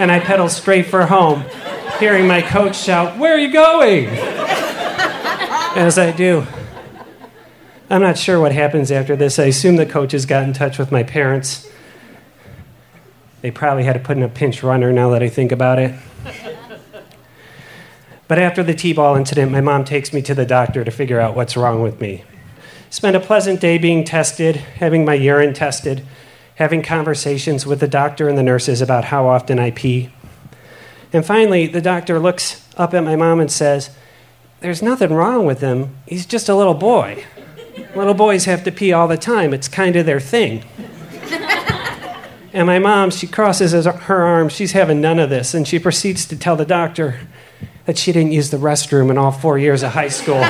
and 0.00 0.12
I 0.12 0.20
pedal 0.20 0.48
straight 0.48 0.86
for 0.86 1.06
home, 1.06 1.44
hearing 1.98 2.26
my 2.26 2.42
coach 2.42 2.76
shout, 2.76 3.18
Where 3.18 3.34
are 3.34 3.38
you 3.38 3.52
going? 3.52 4.06
As 5.76 5.98
I 5.98 6.12
do. 6.12 6.46
I'm 7.90 8.02
not 8.02 8.18
sure 8.18 8.38
what 8.38 8.52
happens 8.52 8.92
after 8.92 9.16
this. 9.16 9.38
I 9.38 9.44
assume 9.44 9.76
the 9.76 9.86
coaches 9.86 10.26
got 10.26 10.42
in 10.42 10.52
touch 10.52 10.78
with 10.78 10.92
my 10.92 11.02
parents. 11.02 11.70
They 13.40 13.50
probably 13.50 13.84
had 13.84 13.94
to 13.94 14.00
put 14.00 14.16
in 14.16 14.22
a 14.22 14.28
pinch 14.28 14.62
runner 14.62 14.92
now 14.92 15.10
that 15.10 15.22
I 15.22 15.28
think 15.28 15.52
about 15.52 15.78
it. 15.78 15.94
But 18.28 18.38
after 18.38 18.62
the 18.62 18.74
T 18.74 18.92
ball 18.92 19.16
incident, 19.16 19.50
my 19.50 19.62
mom 19.62 19.84
takes 19.84 20.12
me 20.12 20.20
to 20.22 20.34
the 20.34 20.44
doctor 20.44 20.84
to 20.84 20.90
figure 20.90 21.18
out 21.18 21.34
what's 21.34 21.56
wrong 21.56 21.82
with 21.82 21.98
me. 22.00 22.24
Spent 22.90 23.16
a 23.16 23.20
pleasant 23.20 23.60
day 23.60 23.78
being 23.78 24.04
tested, 24.04 24.56
having 24.56 25.04
my 25.04 25.14
urine 25.14 25.54
tested, 25.54 26.06
having 26.56 26.82
conversations 26.82 27.66
with 27.66 27.80
the 27.80 27.88
doctor 27.88 28.28
and 28.28 28.36
the 28.36 28.42
nurses 28.42 28.82
about 28.82 29.04
how 29.04 29.26
often 29.26 29.58
I 29.58 29.70
pee. 29.70 30.10
And 31.12 31.24
finally, 31.24 31.66
the 31.66 31.80
doctor 31.80 32.18
looks 32.18 32.66
up 32.76 32.92
at 32.92 33.02
my 33.02 33.16
mom 33.16 33.40
and 33.40 33.50
says, 33.50 33.90
There's 34.60 34.82
nothing 34.82 35.12
wrong 35.12 35.46
with 35.46 35.60
him. 35.60 35.96
He's 36.06 36.26
just 36.26 36.50
a 36.50 36.54
little 36.54 36.74
boy. 36.74 37.24
Little 37.94 38.14
boys 38.14 38.44
have 38.44 38.62
to 38.64 38.72
pee 38.72 38.92
all 38.92 39.08
the 39.08 39.16
time, 39.16 39.54
it's 39.54 39.68
kind 39.68 39.96
of 39.96 40.04
their 40.04 40.20
thing. 40.20 40.64
and 42.52 42.66
my 42.66 42.78
mom, 42.78 43.10
she 43.10 43.26
crosses 43.26 43.72
her 43.72 44.22
arms. 44.22 44.52
She's 44.52 44.72
having 44.72 45.00
none 45.00 45.18
of 45.18 45.30
this. 45.30 45.54
And 45.54 45.66
she 45.66 45.78
proceeds 45.78 46.26
to 46.26 46.36
tell 46.36 46.56
the 46.56 46.66
doctor 46.66 47.20
that 47.88 47.96
she 47.96 48.12
didn't 48.12 48.32
use 48.32 48.50
the 48.50 48.58
restroom 48.58 49.10
in 49.10 49.16
all 49.16 49.32
four 49.32 49.58
years 49.58 49.82
of 49.82 49.92
high 49.92 50.10
school. 50.10 50.44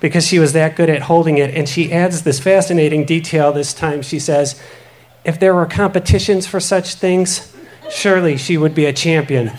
because 0.00 0.24
she 0.24 0.38
was 0.38 0.52
that 0.52 0.76
good 0.76 0.88
at 0.88 1.02
holding 1.02 1.36
it. 1.36 1.52
And 1.52 1.68
she 1.68 1.92
adds 1.92 2.22
this 2.22 2.38
fascinating 2.38 3.06
detail 3.06 3.52
this 3.52 3.74
time. 3.74 4.02
She 4.02 4.20
says, 4.20 4.62
if 5.24 5.40
there 5.40 5.52
were 5.52 5.66
competitions 5.66 6.46
for 6.46 6.60
such 6.60 6.94
things, 6.94 7.52
surely 7.90 8.36
she 8.36 8.56
would 8.56 8.72
be 8.72 8.86
a 8.86 8.92
champion. 8.92 9.50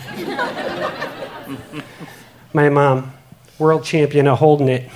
My 2.54 2.70
mom, 2.70 3.12
world 3.58 3.84
champion 3.84 4.28
of 4.28 4.38
holding 4.38 4.70
it. 4.70 4.90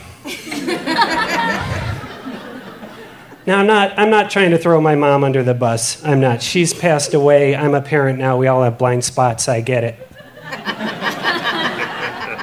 Now, 3.47 3.59
I'm 3.59 3.67
not, 3.67 3.99
I'm 3.99 4.09
not 4.09 4.31
trying 4.31 4.53
to 4.53 4.59
throw 4.59 4.81
my 4.81 4.95
mom 4.95 5.23
under 5.23 5.43
the 5.43 5.55
bus. 5.55 6.03
I'm 6.03 6.21
not. 6.21 6.43
She's 6.43 6.73
passed 6.73 7.13
away. 7.13 7.55
I'm 7.55 7.75
a 7.75 7.83
parent 7.83 8.19
now. 8.19 8.39
We 8.39 8.47
all 8.47 8.63
have 8.63 8.79
blind 8.79 9.05
spots. 9.05 9.51
I 9.51 9.61
get 9.61 9.85
it. 9.85 10.06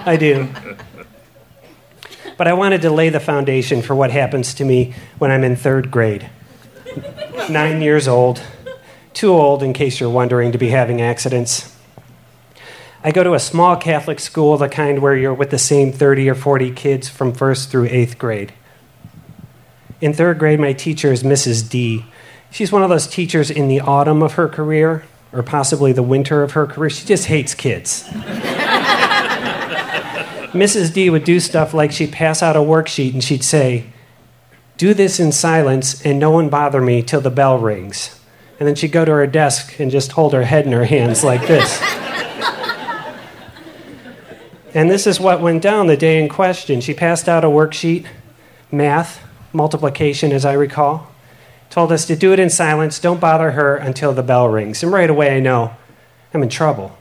I 0.05 0.17
do. 0.17 0.49
But 2.37 2.47
I 2.47 2.53
wanted 2.53 2.81
to 2.81 2.89
lay 2.89 3.09
the 3.09 3.19
foundation 3.19 3.81
for 3.81 3.95
what 3.95 4.11
happens 4.11 4.53
to 4.55 4.65
me 4.65 4.93
when 5.17 5.31
I'm 5.31 5.43
in 5.43 5.55
third 5.55 5.91
grade. 5.91 6.29
Nine 7.49 7.81
years 7.81 8.07
old, 8.07 8.41
too 9.13 9.31
old, 9.31 9.63
in 9.63 9.73
case 9.73 9.99
you're 9.99 10.09
wondering, 10.09 10.51
to 10.51 10.57
be 10.57 10.69
having 10.69 11.01
accidents. 11.01 11.75
I 13.03 13.11
go 13.11 13.23
to 13.23 13.33
a 13.33 13.39
small 13.39 13.75
Catholic 13.75 14.19
school, 14.19 14.57
the 14.57 14.69
kind 14.69 14.99
where 14.99 15.15
you're 15.15 15.33
with 15.33 15.51
the 15.51 15.57
same 15.57 15.91
30 15.91 16.29
or 16.29 16.35
40 16.35 16.71
kids 16.71 17.09
from 17.09 17.33
first 17.33 17.69
through 17.69 17.85
eighth 17.85 18.17
grade. 18.17 18.53
In 20.01 20.13
third 20.13 20.39
grade, 20.39 20.59
my 20.59 20.73
teacher 20.73 21.11
is 21.11 21.23
Mrs. 21.23 21.69
D. 21.69 22.05
She's 22.51 22.71
one 22.71 22.83
of 22.83 22.89
those 22.89 23.07
teachers 23.07 23.49
in 23.49 23.67
the 23.67 23.79
autumn 23.79 24.21
of 24.21 24.33
her 24.33 24.47
career, 24.47 25.05
or 25.31 25.43
possibly 25.43 25.91
the 25.91 26.03
winter 26.03 26.43
of 26.43 26.53
her 26.53 26.65
career. 26.65 26.89
She 26.89 27.05
just 27.05 27.25
hates 27.25 27.53
kids. 27.53 28.09
Mrs. 30.53 30.93
D 30.93 31.09
would 31.09 31.23
do 31.23 31.39
stuff 31.39 31.73
like 31.73 31.91
she'd 31.91 32.11
pass 32.11 32.43
out 32.43 32.55
a 32.55 32.59
worksheet 32.59 33.13
and 33.13 33.23
she'd 33.23 33.43
say, 33.43 33.85
Do 34.77 34.93
this 34.93 35.19
in 35.19 35.31
silence 35.31 36.05
and 36.05 36.19
no 36.19 36.29
one 36.29 36.49
bother 36.49 36.79
me 36.79 37.01
till 37.01 37.21
the 37.21 37.31
bell 37.31 37.57
rings. 37.57 38.19
And 38.59 38.67
then 38.67 38.75
she'd 38.75 38.91
go 38.91 39.03
to 39.03 39.11
her 39.11 39.25
desk 39.25 39.79
and 39.79 39.89
just 39.89 40.11
hold 40.11 40.31
her 40.33 40.43
head 40.43 40.67
in 40.67 40.71
her 40.71 40.85
hands 40.85 41.23
like 41.23 41.47
this. 41.47 41.81
and 44.75 44.91
this 44.91 45.07
is 45.07 45.19
what 45.19 45.41
went 45.41 45.63
down 45.63 45.87
the 45.87 45.97
day 45.97 46.21
in 46.21 46.29
question. 46.29 46.81
She 46.81 46.93
passed 46.93 47.27
out 47.27 47.43
a 47.43 47.47
worksheet, 47.47 48.05
math, 48.71 49.23
multiplication, 49.53 50.31
as 50.31 50.45
I 50.45 50.53
recall, 50.53 51.11
told 51.71 51.91
us 51.91 52.05
to 52.05 52.15
do 52.15 52.31
it 52.31 52.39
in 52.39 52.51
silence, 52.51 52.99
don't 52.99 53.19
bother 53.19 53.51
her 53.51 53.75
until 53.75 54.13
the 54.13 54.21
bell 54.21 54.47
rings. 54.47 54.83
And 54.83 54.91
right 54.91 55.09
away 55.09 55.35
I 55.35 55.39
know 55.39 55.75
I'm 56.31 56.43
in 56.43 56.49
trouble 56.49 56.95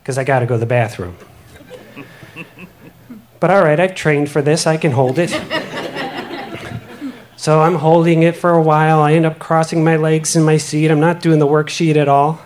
because 0.00 0.16
I 0.16 0.24
got 0.24 0.40
to 0.40 0.46
go 0.46 0.54
to 0.54 0.60
the 0.60 0.66
bathroom. 0.66 1.16
But 3.40 3.50
all 3.50 3.62
right, 3.62 3.80
I've 3.80 3.94
trained 3.94 4.30
for 4.30 4.42
this, 4.42 4.66
I 4.66 4.76
can 4.76 4.92
hold 4.92 5.18
it. 5.18 5.30
so 7.36 7.62
I'm 7.62 7.76
holding 7.76 8.22
it 8.22 8.36
for 8.36 8.50
a 8.50 8.62
while. 8.62 9.00
I 9.00 9.14
end 9.14 9.24
up 9.24 9.38
crossing 9.38 9.82
my 9.82 9.96
legs 9.96 10.36
in 10.36 10.42
my 10.42 10.58
seat. 10.58 10.90
I'm 10.90 11.00
not 11.00 11.20
doing 11.20 11.38
the 11.38 11.46
worksheet 11.46 11.96
at 11.96 12.06
all. 12.06 12.40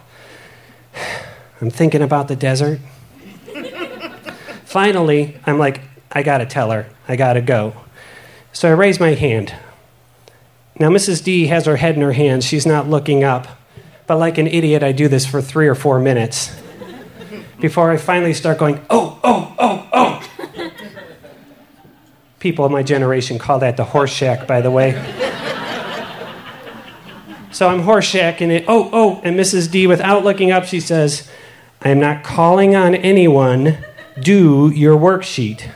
I'm 1.61 1.71
thinking 1.71 2.01
about 2.01 2.29
the 2.29 2.37
desert. 2.37 2.79
Finally, 4.65 5.37
I'm 5.47 5.59
like, 5.59 5.81
I 6.13 6.23
gotta 6.23 6.47
tell 6.47 6.71
her, 6.71 6.87
I 7.09 7.17
gotta 7.17 7.41
go. 7.41 7.75
So 8.53 8.69
I 8.69 8.73
raise 8.73 9.01
my 9.01 9.15
hand. 9.15 9.53
Now, 10.79 10.89
Mrs. 10.91 11.23
D 11.23 11.47
has 11.47 11.67
her 11.67 11.77
head 11.77 11.97
in 11.97 12.03
her 12.03 12.13
hands. 12.13 12.45
She's 12.45 12.67
not 12.67 12.89
looking 12.89 13.25
up. 13.25 13.47
But 14.07 14.19
like 14.19 14.39
an 14.39 14.47
idiot, 14.47 14.83
I 14.83 14.93
do 14.93 15.09
this 15.09 15.25
for 15.25 15.41
three 15.41 15.67
or 15.67 15.75
four 15.75 15.99
minutes 15.99 16.55
before 17.61 17.91
I 17.91 17.97
finally 17.97 18.35
start 18.35 18.59
going, 18.59 18.85
oh, 18.91 19.19
oh, 19.25 19.55
oh, 19.59 19.89
oh 19.93 20.14
people 22.45 22.67
of 22.67 22.71
my 22.71 22.83
generation 22.83 23.39
call 23.39 23.59
that 23.61 23.79
the 23.79 23.85
Horshack, 23.87 24.47
by 24.47 24.61
the 24.61 24.71
way. 24.71 24.93
so 27.51 27.71
I'm 27.71 27.81
Horshacking 27.81 28.51
it. 28.51 28.67
Oh, 28.69 28.91
oh, 28.93 29.23
and 29.25 29.35
Mrs. 29.41 29.71
D, 29.71 29.87
without 29.87 30.25
looking 30.25 30.53
up, 30.53 30.67
she 30.67 30.79
says, 30.79 31.31
I 31.81 31.89
am 31.89 32.01
not 32.01 32.23
calling 32.23 32.77
on 32.77 32.95
anyone. 32.95 33.79
Do 34.21 34.71
your 34.75 34.95
worksheet. 34.95 35.71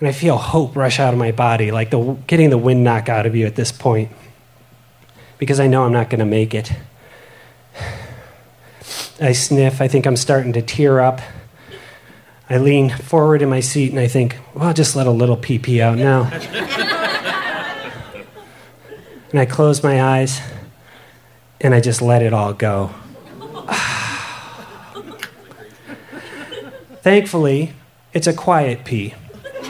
And 0.00 0.08
I 0.08 0.12
feel 0.12 0.38
hope 0.38 0.74
rush 0.74 0.98
out 0.98 1.12
of 1.12 1.18
my 1.18 1.30
body, 1.30 1.70
like 1.70 1.90
the, 1.90 2.16
getting 2.26 2.48
the 2.48 2.56
wind 2.56 2.82
knocked 2.82 3.10
out 3.10 3.26
of 3.26 3.36
you 3.36 3.44
at 3.44 3.54
this 3.54 3.70
point, 3.70 4.10
because 5.36 5.60
I 5.60 5.66
know 5.66 5.84
I'm 5.84 5.92
not 5.92 6.08
going 6.08 6.20
to 6.20 6.24
make 6.24 6.54
it. 6.54 6.72
I 9.20 9.32
sniff. 9.32 9.82
I 9.82 9.88
think 9.88 10.06
I'm 10.06 10.16
starting 10.16 10.54
to 10.54 10.62
tear 10.62 11.00
up. 11.00 11.20
I 12.50 12.56
lean 12.56 12.88
forward 12.90 13.42
in 13.42 13.50
my 13.50 13.60
seat 13.60 13.90
and 13.90 14.00
I 14.00 14.08
think, 14.08 14.38
well, 14.54 14.68
I'll 14.68 14.74
just 14.74 14.96
let 14.96 15.06
a 15.06 15.10
little 15.10 15.36
pee 15.36 15.58
pee 15.58 15.82
out 15.82 15.98
now. 15.98 16.22
and 19.30 19.38
I 19.38 19.44
close 19.44 19.82
my 19.82 20.02
eyes 20.02 20.40
and 21.60 21.74
I 21.74 21.80
just 21.80 22.00
let 22.00 22.22
it 22.22 22.32
all 22.32 22.54
go. 22.54 22.90
Thankfully, 27.02 27.74
it's 28.14 28.26
a 28.26 28.32
quiet 28.32 28.84
pee. 28.84 29.14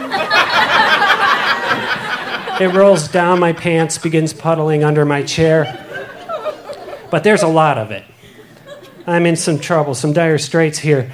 it 2.60 2.72
rolls 2.74 3.08
down 3.08 3.40
my 3.40 3.52
pants, 3.52 3.98
begins 3.98 4.32
puddling 4.32 4.84
under 4.84 5.04
my 5.04 5.24
chair. 5.24 5.84
But 7.10 7.24
there's 7.24 7.42
a 7.42 7.48
lot 7.48 7.76
of 7.78 7.90
it. 7.90 8.04
I'm 9.06 9.26
in 9.26 9.34
some 9.36 9.58
trouble, 9.58 9.94
some 9.94 10.12
dire 10.12 10.38
straits 10.38 10.78
here. 10.78 11.10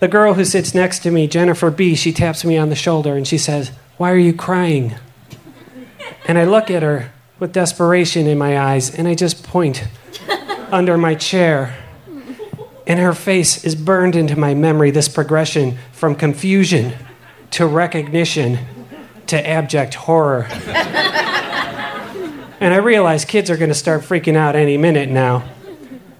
The 0.00 0.08
girl 0.08 0.34
who 0.34 0.44
sits 0.44 0.74
next 0.74 1.00
to 1.00 1.10
me, 1.10 1.26
Jennifer 1.26 1.70
B., 1.70 1.96
she 1.96 2.12
taps 2.12 2.44
me 2.44 2.56
on 2.56 2.68
the 2.68 2.76
shoulder 2.76 3.16
and 3.16 3.26
she 3.26 3.38
says, 3.38 3.72
Why 3.96 4.12
are 4.12 4.18
you 4.18 4.32
crying? 4.32 4.94
And 6.26 6.38
I 6.38 6.44
look 6.44 6.70
at 6.70 6.82
her 6.82 7.10
with 7.40 7.52
desperation 7.52 8.26
in 8.26 8.38
my 8.38 8.58
eyes 8.58 8.94
and 8.94 9.08
I 9.08 9.14
just 9.14 9.42
point 9.42 9.88
under 10.70 10.96
my 10.96 11.14
chair. 11.16 11.76
And 12.86 13.00
her 13.00 13.12
face 13.12 13.64
is 13.64 13.74
burned 13.74 14.14
into 14.14 14.38
my 14.38 14.54
memory 14.54 14.90
this 14.92 15.08
progression 15.08 15.78
from 15.92 16.14
confusion 16.14 16.94
to 17.52 17.66
recognition 17.66 18.58
to 19.26 19.46
abject 19.46 19.94
horror. 19.94 20.46
and 22.60 22.72
I 22.72 22.76
realize 22.76 23.24
kids 23.24 23.50
are 23.50 23.56
going 23.56 23.68
to 23.68 23.74
start 23.74 24.02
freaking 24.02 24.36
out 24.36 24.54
any 24.54 24.76
minute 24.78 25.08
now. 25.08 25.44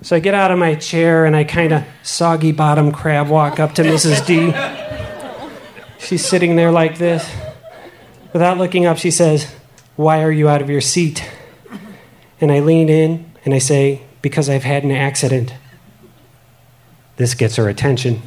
So 0.01 0.15
I 0.15 0.21
get 0.21 0.35
out 0.35 0.51
of 0.53 0.59
my 0.59 0.77
chair 0.77 1.25
and 1.25 1.35
I 1.35 1.43
kind 1.43 1.73
of 1.73 1.85
soggy 2.03 2.53
bottom 2.53 2.93
crab 2.93 3.29
walk 3.29 3.59
up 3.59 3.75
to 3.75 3.83
Mrs. 3.83 4.25
D. 4.27 4.55
She's 5.99 6.25
sitting 6.25 6.55
there 6.55 6.71
like 6.71 6.99
this. 6.99 7.29
Without 8.33 8.59
looking 8.59 8.87
up, 8.87 8.99
she 8.99 9.11
says, 9.11 9.53
Why 9.97 10.23
are 10.23 10.31
you 10.31 10.49
out 10.49 10.63
of 10.63 10.71
your 10.71 10.81
seat? 10.81 11.29
And 12.41 12.53
I 12.53 12.61
lean 12.61 12.89
in 12.89 13.31
and 13.45 13.53
I 13.53 13.59
say, 13.59 14.03
Because 14.23 14.49
I've 14.49 14.63
had 14.63 14.85
an 14.85 14.93
accident. 14.93 15.53
This 17.17 17.35
gets 17.35 17.57
her 17.57 17.69
attention. 17.69 18.23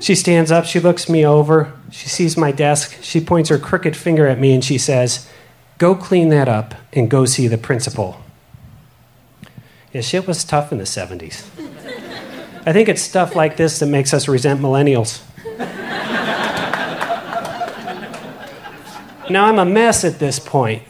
She 0.00 0.14
stands 0.14 0.50
up, 0.50 0.66
she 0.66 0.80
looks 0.80 1.08
me 1.08 1.24
over, 1.24 1.72
she 1.90 2.08
sees 2.08 2.36
my 2.36 2.50
desk, 2.50 2.98
she 3.02 3.20
points 3.20 3.48
her 3.48 3.58
crooked 3.58 3.96
finger 3.96 4.26
at 4.26 4.38
me, 4.38 4.52
and 4.52 4.62
she 4.62 4.76
says, 4.76 5.30
Go 5.78 5.94
clean 5.94 6.28
that 6.30 6.48
up 6.48 6.74
and 6.92 7.08
go 7.08 7.24
see 7.24 7.46
the 7.46 7.56
principal. 7.56 8.21
Yeah, 9.92 10.00
shit 10.00 10.26
was 10.26 10.42
tough 10.44 10.72
in 10.72 10.78
the 10.78 10.84
70s. 10.84 11.44
I 12.64 12.72
think 12.72 12.88
it's 12.88 13.02
stuff 13.02 13.34
like 13.36 13.56
this 13.56 13.78
that 13.80 13.86
makes 13.86 14.14
us 14.14 14.26
resent 14.28 14.60
millennials. 14.60 15.20
now 19.28 19.46
I'm 19.46 19.58
a 19.58 19.64
mess 19.64 20.04
at 20.04 20.18
this 20.18 20.38
point. 20.38 20.82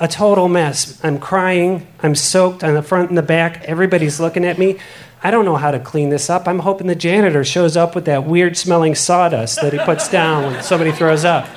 a 0.00 0.06
total 0.06 0.48
mess. 0.48 1.02
I'm 1.04 1.18
crying. 1.18 1.88
I'm 2.00 2.14
soaked 2.14 2.62
on 2.62 2.74
the 2.74 2.82
front 2.82 3.08
and 3.08 3.18
the 3.18 3.22
back. 3.22 3.64
Everybody's 3.64 4.20
looking 4.20 4.44
at 4.44 4.56
me. 4.56 4.78
I 5.24 5.32
don't 5.32 5.44
know 5.44 5.56
how 5.56 5.72
to 5.72 5.80
clean 5.80 6.10
this 6.10 6.30
up. 6.30 6.46
I'm 6.46 6.60
hoping 6.60 6.86
the 6.86 6.94
janitor 6.94 7.42
shows 7.44 7.76
up 7.76 7.96
with 7.96 8.04
that 8.04 8.24
weird 8.24 8.56
smelling 8.56 8.94
sawdust 8.94 9.60
that 9.60 9.72
he 9.72 9.80
puts 9.80 10.08
down 10.08 10.52
when 10.52 10.62
somebody 10.62 10.92
throws 10.92 11.24
up. 11.24 11.48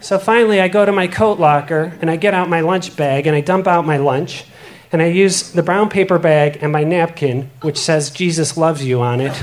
So 0.00 0.18
finally, 0.18 0.60
I 0.60 0.68
go 0.68 0.84
to 0.84 0.92
my 0.92 1.06
coat 1.06 1.38
locker 1.38 1.96
and 2.02 2.10
I 2.10 2.16
get 2.16 2.34
out 2.34 2.50
my 2.50 2.60
lunch 2.60 2.94
bag 2.96 3.26
and 3.26 3.34
I 3.34 3.40
dump 3.40 3.66
out 3.66 3.86
my 3.86 3.96
lunch 3.96 4.44
and 4.92 5.00
I 5.00 5.06
use 5.06 5.52
the 5.52 5.62
brown 5.62 5.88
paper 5.88 6.18
bag 6.18 6.58
and 6.60 6.72
my 6.72 6.82
napkin, 6.82 7.50
which 7.62 7.78
says 7.78 8.10
Jesus 8.10 8.56
loves 8.56 8.84
you 8.84 9.00
on 9.00 9.20
it. 9.20 9.40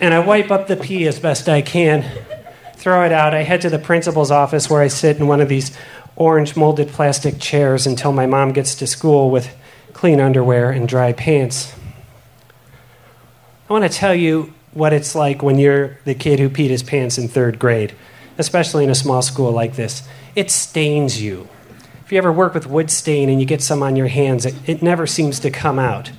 and 0.00 0.12
I 0.12 0.18
wipe 0.18 0.50
up 0.50 0.66
the 0.66 0.76
pee 0.76 1.06
as 1.06 1.18
best 1.18 1.48
I 1.48 1.62
can, 1.62 2.04
throw 2.76 3.04
it 3.04 3.12
out. 3.12 3.34
I 3.34 3.42
head 3.42 3.62
to 3.62 3.70
the 3.70 3.78
principal's 3.78 4.30
office 4.30 4.68
where 4.68 4.82
I 4.82 4.88
sit 4.88 5.16
in 5.16 5.26
one 5.28 5.40
of 5.40 5.48
these 5.48 5.76
orange 6.16 6.56
molded 6.56 6.88
plastic 6.88 7.38
chairs 7.38 7.86
until 7.86 8.12
my 8.12 8.26
mom 8.26 8.52
gets 8.52 8.74
to 8.76 8.86
school 8.86 9.30
with 9.30 9.54
clean 9.94 10.20
underwear 10.20 10.70
and 10.70 10.86
dry 10.86 11.12
pants. 11.12 11.74
I 13.68 13.72
want 13.72 13.90
to 13.90 13.98
tell 13.98 14.14
you 14.14 14.52
what 14.74 14.92
it's 14.92 15.14
like 15.14 15.42
when 15.42 15.58
you're 15.58 15.98
the 16.04 16.14
kid 16.14 16.38
who 16.38 16.50
peed 16.50 16.68
his 16.68 16.82
pants 16.82 17.16
in 17.16 17.28
third 17.28 17.58
grade, 17.58 17.94
especially 18.36 18.84
in 18.84 18.90
a 18.90 18.94
small 18.94 19.22
school 19.22 19.52
like 19.52 19.76
this. 19.76 20.02
It 20.34 20.50
stains 20.50 21.22
you. 21.22 21.48
If 22.12 22.16
you 22.16 22.18
ever 22.18 22.30
work 22.30 22.52
with 22.52 22.66
wood 22.66 22.90
stain 22.90 23.30
and 23.30 23.40
you 23.40 23.46
get 23.46 23.62
some 23.62 23.82
on 23.82 23.96
your 23.96 24.08
hands, 24.08 24.44
it, 24.44 24.54
it 24.66 24.82
never 24.82 25.06
seems 25.06 25.40
to 25.40 25.50
come 25.50 25.78
out. 25.78 26.10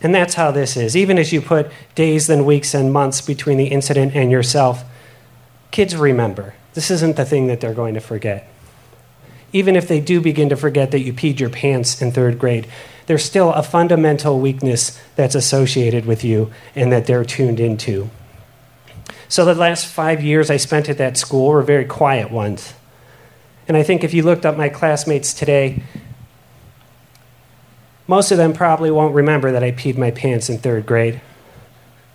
And 0.00 0.14
that's 0.14 0.32
how 0.32 0.50
this 0.50 0.78
is. 0.78 0.96
Even 0.96 1.18
as 1.18 1.30
you 1.30 1.42
put 1.42 1.70
days, 1.94 2.26
then 2.26 2.46
weeks, 2.46 2.72
and 2.72 2.90
months 2.90 3.20
between 3.20 3.58
the 3.58 3.66
incident 3.66 4.16
and 4.16 4.30
yourself, 4.30 4.82
kids 5.72 5.94
remember. 5.94 6.54
This 6.72 6.90
isn't 6.90 7.16
the 7.16 7.26
thing 7.26 7.48
that 7.48 7.60
they're 7.60 7.74
going 7.74 7.92
to 7.92 8.00
forget. 8.00 8.50
Even 9.52 9.76
if 9.76 9.86
they 9.86 10.00
do 10.00 10.22
begin 10.22 10.48
to 10.48 10.56
forget 10.56 10.90
that 10.92 11.00
you 11.00 11.12
peed 11.12 11.38
your 11.38 11.50
pants 11.50 12.00
in 12.00 12.10
third 12.10 12.38
grade, 12.38 12.66
there's 13.08 13.22
still 13.22 13.52
a 13.52 13.62
fundamental 13.62 14.40
weakness 14.40 14.98
that's 15.16 15.34
associated 15.34 16.06
with 16.06 16.24
you 16.24 16.50
and 16.74 16.90
that 16.90 17.04
they're 17.04 17.26
tuned 17.26 17.60
into. 17.60 18.08
So, 19.28 19.44
the 19.44 19.54
last 19.54 19.84
five 19.84 20.22
years 20.22 20.48
I 20.48 20.56
spent 20.56 20.88
at 20.88 20.96
that 20.96 21.18
school 21.18 21.48
were 21.50 21.60
very 21.60 21.84
quiet 21.84 22.30
ones. 22.30 22.72
And 23.70 23.76
I 23.76 23.84
think 23.84 24.02
if 24.02 24.12
you 24.12 24.24
looked 24.24 24.44
up 24.44 24.56
my 24.56 24.68
classmates 24.68 25.32
today, 25.32 25.80
most 28.08 28.32
of 28.32 28.36
them 28.36 28.52
probably 28.52 28.90
won't 28.90 29.14
remember 29.14 29.52
that 29.52 29.62
I 29.62 29.70
peed 29.70 29.96
my 29.96 30.10
pants 30.10 30.50
in 30.50 30.58
third 30.58 30.86
grade, 30.86 31.20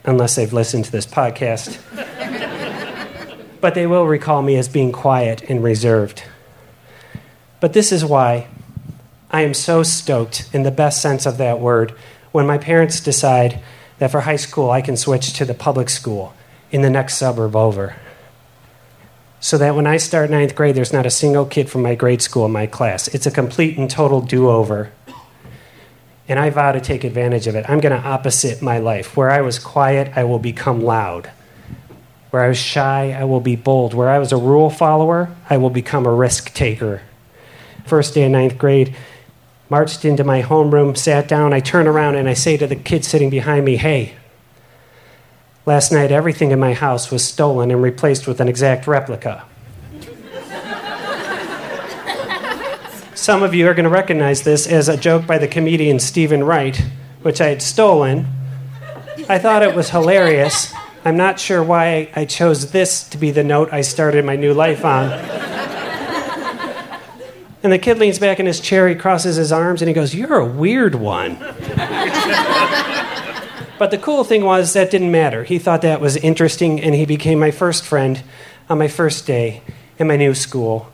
unless 0.03 0.35
they've 0.35 0.51
listened 0.51 0.83
to 0.83 0.91
this 0.91 1.05
podcast. 1.05 1.79
but 3.61 3.73
they 3.73 3.87
will 3.87 4.05
recall 4.05 4.41
me 4.41 4.57
as 4.57 4.67
being 4.67 4.91
quiet 4.91 5.43
and 5.49 5.63
reserved. 5.63 6.23
But 7.61 7.71
this 7.71 7.93
is 7.93 8.03
why 8.03 8.47
I 9.31 9.39
am 9.43 9.53
so 9.53 9.81
stoked, 9.81 10.49
in 10.51 10.63
the 10.63 10.71
best 10.71 11.01
sense 11.01 11.25
of 11.25 11.37
that 11.37 11.61
word, 11.61 11.91
when 12.33 12.45
my 12.45 12.57
parents 12.57 12.99
decide 12.99 13.63
that 13.99 14.11
for 14.11 14.19
high 14.19 14.35
school 14.35 14.71
I 14.71 14.81
can 14.81 14.97
switch 14.97 15.31
to 15.31 15.45
the 15.45 15.53
public 15.53 15.87
school 15.87 16.33
in 16.69 16.81
the 16.81 16.89
next 16.89 17.15
suburb 17.15 17.55
over 17.55 17.95
so 19.39 19.57
that 19.57 19.75
when 19.75 19.85
I 19.85 19.97
start 19.97 20.29
ninth 20.29 20.55
grade, 20.55 20.75
there's 20.75 20.93
not 20.93 21.05
a 21.05 21.11
single 21.11 21.45
kid 21.45 21.69
from 21.69 21.81
my 21.81 21.95
grade 21.95 22.21
school 22.21 22.45
in 22.45 22.51
my 22.51 22.65
class. 22.65 23.07
It's 23.09 23.25
a 23.25 23.31
complete 23.31 23.77
and 23.77 23.89
total 23.89 24.21
do 24.21 24.49
over. 24.49 24.91
And 26.27 26.39
I 26.39 26.49
vow 26.49 26.71
to 26.71 26.81
take 26.81 27.03
advantage 27.03 27.45
of 27.45 27.55
it. 27.55 27.69
I'm 27.69 27.79
going 27.79 27.95
to 27.95 28.07
opposite 28.07 28.61
my 28.61 28.79
life. 28.79 29.15
Where 29.15 29.29
I 29.29 29.41
was 29.41 29.59
quiet, 29.59 30.11
I 30.15 30.23
will 30.23 30.39
become 30.39 30.81
loud. 30.81 31.29
Where 32.31 32.43
I 32.43 32.47
was 32.47 32.57
shy, 32.57 33.11
I 33.11 33.23
will 33.25 33.39
be 33.39 33.55
bold. 33.55 33.93
Where 33.93 34.09
I 34.09 34.17
was 34.17 34.31
a 34.31 34.37
rule 34.37 34.69
follower, 34.69 35.29
I 35.49 35.57
will 35.57 35.69
become 35.69 36.05
a 36.05 36.13
risk 36.13 36.53
taker. 36.53 37.01
First 37.85 38.15
day 38.15 38.23
of 38.23 38.31
ninth 38.31 38.57
grade, 38.57 38.95
marched 39.69 40.03
into 40.03 40.23
my 40.23 40.41
homeroom, 40.41 40.97
sat 40.97 41.27
down, 41.27 41.53
I 41.53 41.59
turn 41.59 41.87
around 41.87 42.15
and 42.15 42.27
I 42.27 42.33
say 42.33 42.57
to 42.57 42.67
the 42.67 42.75
kid 42.75 43.05
sitting 43.05 43.29
behind 43.29 43.63
me, 43.63 43.77
Hey, 43.77 44.15
Last 45.67 45.91
night, 45.91 46.11
everything 46.11 46.51
in 46.51 46.59
my 46.59 46.75
house 46.75 47.09
was 47.09 47.25
stolen 47.25 47.71
and 47.71 47.81
replaced 47.81 48.27
with 48.27 48.39
an 48.39 48.47
exact 48.47 48.85
replica. 48.85 49.45
Some 53.15 53.41
of 53.41 53.55
you 53.55 53.67
are 53.67 53.73
going 53.73 53.85
to 53.85 53.89
recognize 53.89 54.43
this 54.43 54.67
as 54.67 54.87
a 54.89 54.95
joke 54.95 55.25
by 55.25 55.39
the 55.39 55.47
comedian 55.47 55.99
Steven 55.99 56.43
Wright, 56.43 56.79
which 57.23 57.41
I 57.41 57.47
had 57.47 57.63
stolen. 57.63 58.27
I 59.27 59.39
thought 59.39 59.63
it 59.63 59.73
was 59.73 59.89
hilarious. 59.89 60.71
I'm 61.03 61.17
not 61.17 61.39
sure 61.39 61.63
why 61.63 62.11
I 62.15 62.25
chose 62.25 62.71
this 62.71 63.09
to 63.09 63.17
be 63.17 63.31
the 63.31 63.43
note 63.43 63.69
I 63.71 63.81
started 63.81 64.23
my 64.23 64.35
new 64.35 64.53
life 64.53 64.85
on. 64.85 65.11
And 67.63 67.73
the 67.73 67.79
kid 67.79 67.97
leans 67.97 68.19
back 68.19 68.39
in 68.39 68.45
his 68.45 68.59
chair, 68.59 68.87
he 68.87 68.93
crosses 68.93 69.37
his 69.37 69.51
arms, 69.51 69.81
and 69.81 69.89
he 69.89 69.95
goes, 69.95 70.13
You're 70.13 70.37
a 70.37 70.45
weird 70.45 70.93
one. 70.93 71.37
But 73.77 73.91
the 73.91 73.97
cool 73.97 74.23
thing 74.23 74.45
was 74.45 74.71
that 74.73 74.89
didn't 74.89 75.11
matter. 75.11 75.43
He 75.43 75.59
thought 75.59 75.81
that 75.81 75.99
was 75.99 76.15
interesting, 76.17 76.79
and 76.79 76.95
he 76.95 77.05
became 77.05 77.39
my 77.39 77.51
first 77.51 77.83
friend 77.83 78.23
on 78.69 78.77
my 78.77 78.87
first 78.87 79.27
day 79.27 79.61
in 79.99 80.07
my 80.07 80.15
new 80.15 80.33
school, 80.33 80.89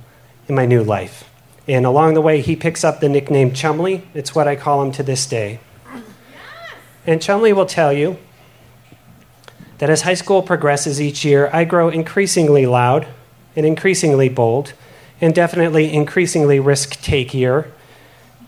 in 0.48 0.56
my 0.56 0.66
new 0.66 0.84
life. 0.84 1.30
And 1.68 1.86
along 1.86 2.16
the 2.16 2.22
way, 2.22 2.42
he 2.42 2.56
picks 2.56 2.84
up 2.84 3.00
the 3.00 3.08
nickname 3.08 3.54
Chumley. 3.54 4.08
It's 4.16 4.34
what 4.34 4.48
I 4.48 4.56
call 4.56 4.82
him 4.82 4.92
to 4.94 5.04
this 5.04 5.28
day. 5.28 5.60
And 7.06 7.22
Chumley 7.22 7.54
will 7.54 7.68
tell 7.68 7.94
you 7.94 8.18
that 9.78 9.90
as 9.90 10.02
high 10.02 10.16
school 10.16 10.42
progresses 10.42 11.00
each 11.00 11.24
year, 11.24 11.50
I 11.54 11.66
grow 11.66 11.90
increasingly 11.90 12.66
loud 12.66 13.08
and 13.56 13.66
increasingly 13.66 14.30
bold, 14.30 14.74
and 15.20 15.36
definitely 15.36 15.94
increasingly 15.94 16.60
risk 16.60 17.00
takier. 17.02 17.72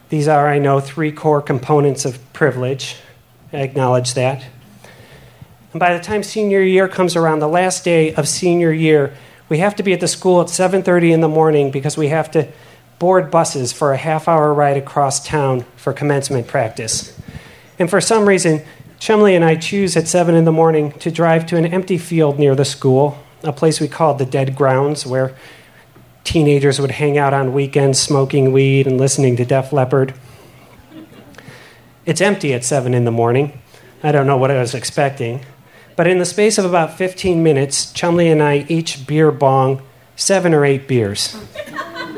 These 0.10 0.28
are, 0.28 0.48
I 0.48 0.58
know, 0.58 0.80
three 0.80 1.12
core 1.12 1.42
components 1.42 2.04
of 2.04 2.20
privilege 2.34 2.96
I 3.54 3.58
acknowledge 3.58 4.16
that. 4.16 4.44
And 5.72 5.80
by 5.80 5.96
the 5.96 6.04
time 6.04 6.24
senior 6.24 6.62
year 6.62 6.88
comes 6.88 7.16
around, 7.16 7.40
the 7.40 7.48
last 7.48 7.84
day 7.84 8.14
of 8.16 8.28
senior 8.28 8.72
year, 8.72 9.14
we 9.48 9.60
have 9.60 9.76
to 9.76 9.84
be 9.84 9.94
at 9.94 10.00
the 10.00 10.08
school 10.08 10.42
at 10.42 10.50
7:30 10.50 11.12
in 11.12 11.22
the 11.22 11.28
morning 11.28 11.70
because 11.70 11.96
we 11.96 12.08
have 12.08 12.32
to 12.32 12.48
board 13.00 13.30
buses 13.30 13.72
for 13.72 13.94
a 13.94 13.98
half-hour 13.98 14.54
ride 14.54 14.78
across 14.78 15.26
town 15.26 15.66
for 15.76 15.94
commencement 15.94 16.48
practice. 16.48 17.14
And 17.78 17.90
for 17.90 18.02
some 18.02 18.28
reason, 18.28 18.62
Chumley 19.00 19.36
and 19.36 19.44
I 19.44 19.56
choose 19.56 19.98
at 19.98 20.08
7 20.08 20.36
in 20.36 20.46
the 20.46 20.52
morning 20.52 20.94
to 21.00 21.12
drive 21.12 21.46
to 21.48 21.58
an 21.58 21.66
empty 21.66 21.98
field 21.98 22.40
near 22.40 22.56
the 22.56 22.66
school, 22.66 23.18
a 23.44 23.52
place 23.52 23.80
we 23.80 23.88
called 23.88 24.18
the 24.18 24.26
Dead 24.26 24.56
Grounds, 24.56 25.06
where 25.06 25.34
teenagers 26.24 26.80
would 26.80 26.92
hang 26.92 27.18
out 27.18 27.34
on 27.34 27.54
weekends 27.54 28.00
smoking 28.00 28.54
weed 28.54 28.88
and 28.88 28.98
listening 28.98 29.36
to 29.36 29.46
Def 29.46 29.74
Leppard. 29.74 30.14
It's 32.06 32.22
empty 32.22 32.54
at 32.54 32.64
7 32.64 32.94
in 32.94 33.06
the 33.06 33.12
morning. 33.12 33.62
I 34.04 34.12
don't 34.12 34.28
know 34.28 34.38
what 34.38 34.52
I 34.52 34.60
was 34.60 34.74
expecting. 34.76 35.46
But 35.96 36.08
in 36.08 36.18
the 36.18 36.26
space 36.26 36.58
of 36.58 36.66
about 36.66 36.98
15 36.98 37.42
minutes, 37.42 37.94
Chumley 37.94 38.30
and 38.30 38.42
I 38.42 38.66
each 38.68 39.08
beer 39.08 39.32
bong 39.32 39.82
seven 40.16 40.54
or 40.54 40.66
eight 40.66 40.88
beers. 40.88 41.36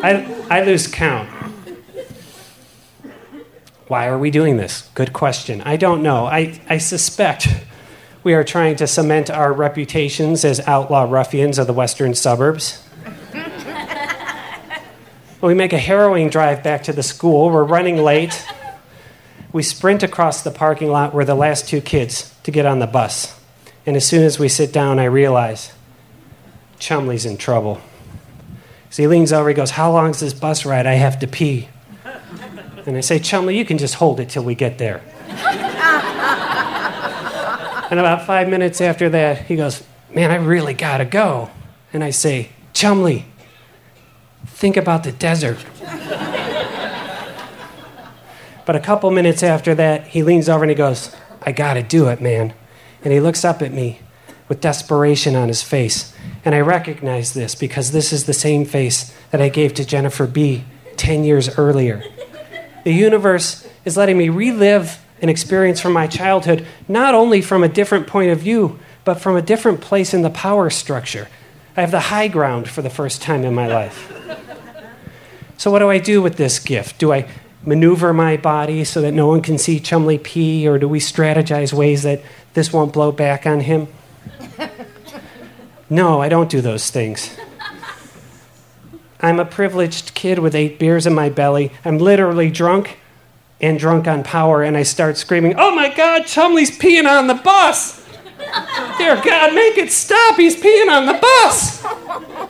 I, 0.01 0.45
I 0.49 0.63
lose 0.63 0.87
count. 0.87 1.29
Why 3.87 4.07
are 4.07 4.17
we 4.17 4.31
doing 4.31 4.57
this? 4.57 4.89
Good 4.95 5.13
question. 5.13 5.61
I 5.61 5.77
don't 5.77 6.01
know. 6.01 6.25
I, 6.25 6.59
I 6.67 6.79
suspect 6.79 7.47
we 8.23 8.33
are 8.33 8.43
trying 8.43 8.75
to 8.77 8.87
cement 8.87 9.29
our 9.29 9.53
reputations 9.53 10.43
as 10.43 10.59
outlaw 10.61 11.03
ruffians 11.03 11.59
of 11.59 11.67
the 11.67 11.73
western 11.73 12.15
suburbs. 12.15 12.81
we 15.41 15.53
make 15.53 15.73
a 15.73 15.77
harrowing 15.77 16.29
drive 16.29 16.63
back 16.63 16.81
to 16.83 16.93
the 16.93 17.03
school. 17.03 17.51
We're 17.51 17.63
running 17.63 17.97
late. 17.97 18.43
We 19.55 19.63
sprint 19.63 20.03
across 20.03 20.41
the 20.41 20.51
parking 20.51 20.91
lot. 20.91 21.13
We're 21.13 21.23
the 21.23 21.33
last 21.33 21.69
two 21.69 21.79
kids 21.79 22.35
to 22.43 22.51
get 22.51 22.65
on 22.65 22.79
the 22.79 22.87
bus. 22.87 23.39
And 23.85 23.95
as 23.95 24.05
soon 24.05 24.23
as 24.23 24.37
we 24.37 24.49
sit 24.49 24.73
down, 24.73 24.99
I 24.99 25.05
realize 25.05 25.71
Chumley's 26.77 27.25
in 27.25 27.37
trouble. 27.37 27.79
So 28.89 29.03
he 29.03 29.07
leans 29.07 29.31
over, 29.31 29.47
he 29.47 29.55
goes, 29.55 29.71
How 29.71 29.93
long 29.93 30.09
is 30.09 30.19
this 30.19 30.33
bus 30.33 30.65
ride? 30.65 30.85
I 30.85 30.95
have 30.95 31.19
to 31.19 31.27
pee. 31.27 31.69
And 32.85 32.97
I 32.97 32.99
say, 32.99 33.17
Chumley, 33.17 33.57
you 33.57 33.63
can 33.63 33.77
just 33.77 33.95
hold 33.95 34.19
it 34.19 34.27
till 34.27 34.43
we 34.43 34.55
get 34.55 34.77
there. 34.77 35.01
and 37.89 37.97
about 37.97 38.27
five 38.27 38.49
minutes 38.49 38.81
after 38.81 39.07
that, 39.07 39.45
he 39.45 39.55
goes, 39.55 39.85
Man, 40.13 40.31
I 40.31 40.35
really 40.35 40.73
gotta 40.73 41.05
go. 41.05 41.49
And 41.93 42.03
I 42.03 42.09
say, 42.09 42.49
Chumley, 42.73 43.23
think 44.47 44.75
about 44.75 45.05
the 45.05 45.13
desert. 45.13 45.63
But 48.65 48.75
a 48.75 48.79
couple 48.79 49.11
minutes 49.11 49.43
after 49.43 49.75
that, 49.75 50.07
he 50.07 50.23
leans 50.23 50.49
over 50.49 50.63
and 50.63 50.71
he 50.71 50.75
goes, 50.75 51.15
I 51.41 51.51
gotta 51.51 51.83
do 51.83 52.07
it, 52.07 52.21
man. 52.21 52.53
And 53.03 53.13
he 53.13 53.19
looks 53.19 53.45
up 53.45 53.61
at 53.61 53.71
me 53.71 53.99
with 54.47 54.61
desperation 54.61 55.35
on 55.35 55.47
his 55.47 55.61
face. 55.61 56.13
And 56.43 56.55
I 56.55 56.61
recognize 56.61 57.33
this 57.33 57.55
because 57.55 57.91
this 57.91 58.11
is 58.11 58.25
the 58.25 58.33
same 58.33 58.65
face 58.65 59.13
that 59.31 59.41
I 59.41 59.49
gave 59.49 59.73
to 59.75 59.85
Jennifer 59.85 60.27
B 60.27 60.63
10 60.97 61.23
years 61.23 61.57
earlier. 61.57 62.03
The 62.83 62.93
universe 62.93 63.67
is 63.83 63.97
letting 63.97 64.17
me 64.17 64.29
relive 64.29 65.03
an 65.21 65.29
experience 65.29 65.79
from 65.79 65.93
my 65.93 66.07
childhood, 66.07 66.65
not 66.87 67.15
only 67.15 67.41
from 67.41 67.63
a 67.63 67.69
different 67.69 68.07
point 68.07 68.31
of 68.31 68.39
view, 68.39 68.79
but 69.03 69.19
from 69.19 69.35
a 69.35 69.41
different 69.41 69.81
place 69.81 70.13
in 70.13 70.21
the 70.21 70.29
power 70.29 70.69
structure. 70.69 71.27
I 71.77 71.81
have 71.81 71.91
the 71.91 71.99
high 71.99 72.27
ground 72.27 72.69
for 72.69 72.81
the 72.81 72.89
first 72.89 73.21
time 73.21 73.43
in 73.43 73.53
my 73.53 73.67
life. 73.67 74.11
So, 75.57 75.71
what 75.71 75.79
do 75.79 75.89
I 75.89 75.99
do 75.99 76.21
with 76.21 76.35
this 76.35 76.59
gift? 76.59 76.97
Do 76.99 77.13
I 77.13 77.27
maneuver 77.65 78.13
my 78.13 78.37
body 78.37 78.83
so 78.83 79.01
that 79.01 79.13
no 79.13 79.27
one 79.27 79.41
can 79.41 79.57
see 79.57 79.79
Chumley 79.79 80.17
pee, 80.17 80.67
or 80.67 80.77
do 80.77 80.87
we 80.87 80.99
strategize 80.99 81.73
ways 81.73 82.03
that 82.03 82.21
this 82.53 82.71
won't 82.71 82.93
blow 82.93 83.11
back 83.11 83.45
on 83.45 83.61
him? 83.61 83.87
No, 85.89 86.19
I 86.19 86.29
don't 86.29 86.49
do 86.49 86.61
those 86.61 86.89
things. 86.89 87.37
I'm 89.19 89.39
a 89.39 89.45
privileged 89.45 90.13
kid 90.15 90.39
with 90.39 90.55
eight 90.55 90.79
beers 90.79 91.05
in 91.05 91.13
my 91.13 91.29
belly. 91.29 91.71
I'm 91.83 91.99
literally 91.99 92.49
drunk 92.49 92.99
and 93.61 93.79
drunk 93.79 94.07
on 94.07 94.23
power, 94.23 94.63
and 94.63 94.75
I 94.75 94.83
start 94.83 95.17
screaming, 95.17 95.55
Oh 95.57 95.73
my 95.75 95.93
God, 95.93 96.25
Chumley's 96.25 96.77
peeing 96.77 97.07
on 97.07 97.27
the 97.27 97.35
bus! 97.35 98.03
Dear 98.97 99.15
God, 99.23 99.53
make 99.53 99.77
it 99.77 99.91
stop! 99.91 100.35
He's 100.35 100.55
peeing 100.55 100.89
on 100.89 101.05
the 101.05 101.13
bus! 101.13 102.49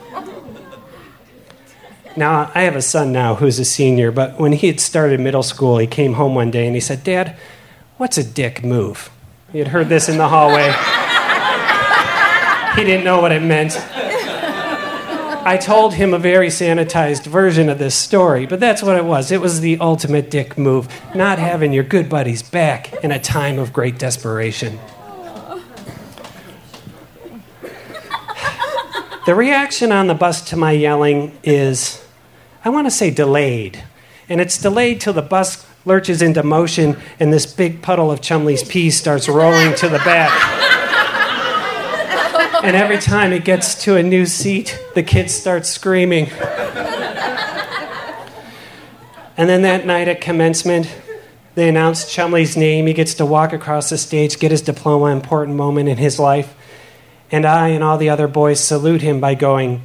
Now, 2.17 2.51
I 2.55 2.61
have 2.61 2.75
a 2.75 2.81
son 2.81 3.11
now 3.11 3.35
who's 3.35 3.59
a 3.59 3.65
senior, 3.65 4.11
but 4.11 4.39
when 4.39 4.53
he 4.53 4.67
had 4.67 4.79
started 4.79 5.19
middle 5.19 5.43
school, 5.43 5.77
he 5.77 5.87
came 5.87 6.13
home 6.13 6.33
one 6.33 6.49
day 6.49 6.65
and 6.65 6.73
he 6.73 6.79
said, 6.79 7.03
Dad, 7.03 7.35
what's 7.97 8.17
a 8.17 8.23
dick 8.23 8.63
move? 8.63 9.09
He 9.51 9.59
had 9.59 9.67
heard 9.67 9.89
this 9.89 10.07
in 10.07 10.17
the 10.17 10.27
hallway. 10.27 10.71
he 12.75 12.83
didn't 12.85 13.03
know 13.03 13.21
what 13.21 13.31
it 13.31 13.41
meant. 13.41 13.77
I 15.47 15.57
told 15.57 15.93
him 15.93 16.13
a 16.13 16.19
very 16.19 16.47
sanitized 16.47 17.25
version 17.27 17.69
of 17.69 17.77
this 17.77 17.93
story, 17.93 18.45
but 18.45 18.59
that's 18.59 18.81
what 18.81 18.97
it 18.97 19.05
was. 19.05 19.31
It 19.31 19.41
was 19.41 19.59
the 19.59 19.77
ultimate 19.79 20.31
dick 20.31 20.57
move, 20.57 20.87
not 21.13 21.37
having 21.37 21.71
your 21.71 21.83
good 21.83 22.09
buddies 22.09 22.41
back 22.41 22.93
in 23.03 23.11
a 23.11 23.19
time 23.19 23.59
of 23.59 23.71
great 23.71 23.99
desperation. 23.99 24.79
The 29.25 29.33
reaction 29.33 29.91
on 29.91 30.05
the 30.05 30.13
bus 30.13 30.49
to 30.49 30.55
my 30.55 30.71
yelling 30.71 31.35
is, 31.43 32.04
I 32.65 32.69
want 32.69 32.87
to 32.87 32.91
say 32.91 33.11
delayed. 33.11 33.83
And 34.27 34.41
it's 34.41 34.57
delayed 34.57 34.99
till 34.99 35.13
the 35.13 35.21
bus 35.21 35.65
lurches 35.85 36.23
into 36.23 36.41
motion 36.41 36.97
and 37.19 37.31
this 37.31 37.45
big 37.45 37.83
puddle 37.83 38.09
of 38.09 38.21
Chumley's 38.21 38.63
pee 38.63 38.89
starts 38.89 39.29
rolling 39.29 39.75
to 39.75 39.87
the 39.87 39.99
back. 39.99 40.31
And 42.63 42.75
every 42.75 42.97
time 42.97 43.31
it 43.31 43.45
gets 43.45 43.75
to 43.83 43.95
a 43.95 44.01
new 44.01 44.25
seat, 44.25 44.83
the 44.95 45.03
kids 45.03 45.31
start 45.31 45.67
screaming. 45.67 46.31
And 49.37 49.47
then 49.47 49.61
that 49.61 49.85
night 49.85 50.07
at 50.07 50.19
commencement, 50.19 50.91
they 51.53 51.69
announce 51.69 52.11
Chumley's 52.11 52.57
name. 52.57 52.87
He 52.87 52.93
gets 52.93 53.13
to 53.15 53.25
walk 53.27 53.53
across 53.53 53.91
the 53.91 53.99
stage, 53.99 54.39
get 54.39 54.49
his 54.49 54.63
diploma, 54.63 55.11
important 55.11 55.55
moment 55.55 55.87
in 55.87 55.97
his 55.97 56.17
life. 56.17 56.55
And 57.31 57.45
I 57.45 57.67
and 57.67 57.83
all 57.83 57.99
the 57.99 58.09
other 58.09 58.27
boys 58.27 58.59
salute 58.59 59.03
him 59.03 59.19
by 59.19 59.35
going, 59.35 59.83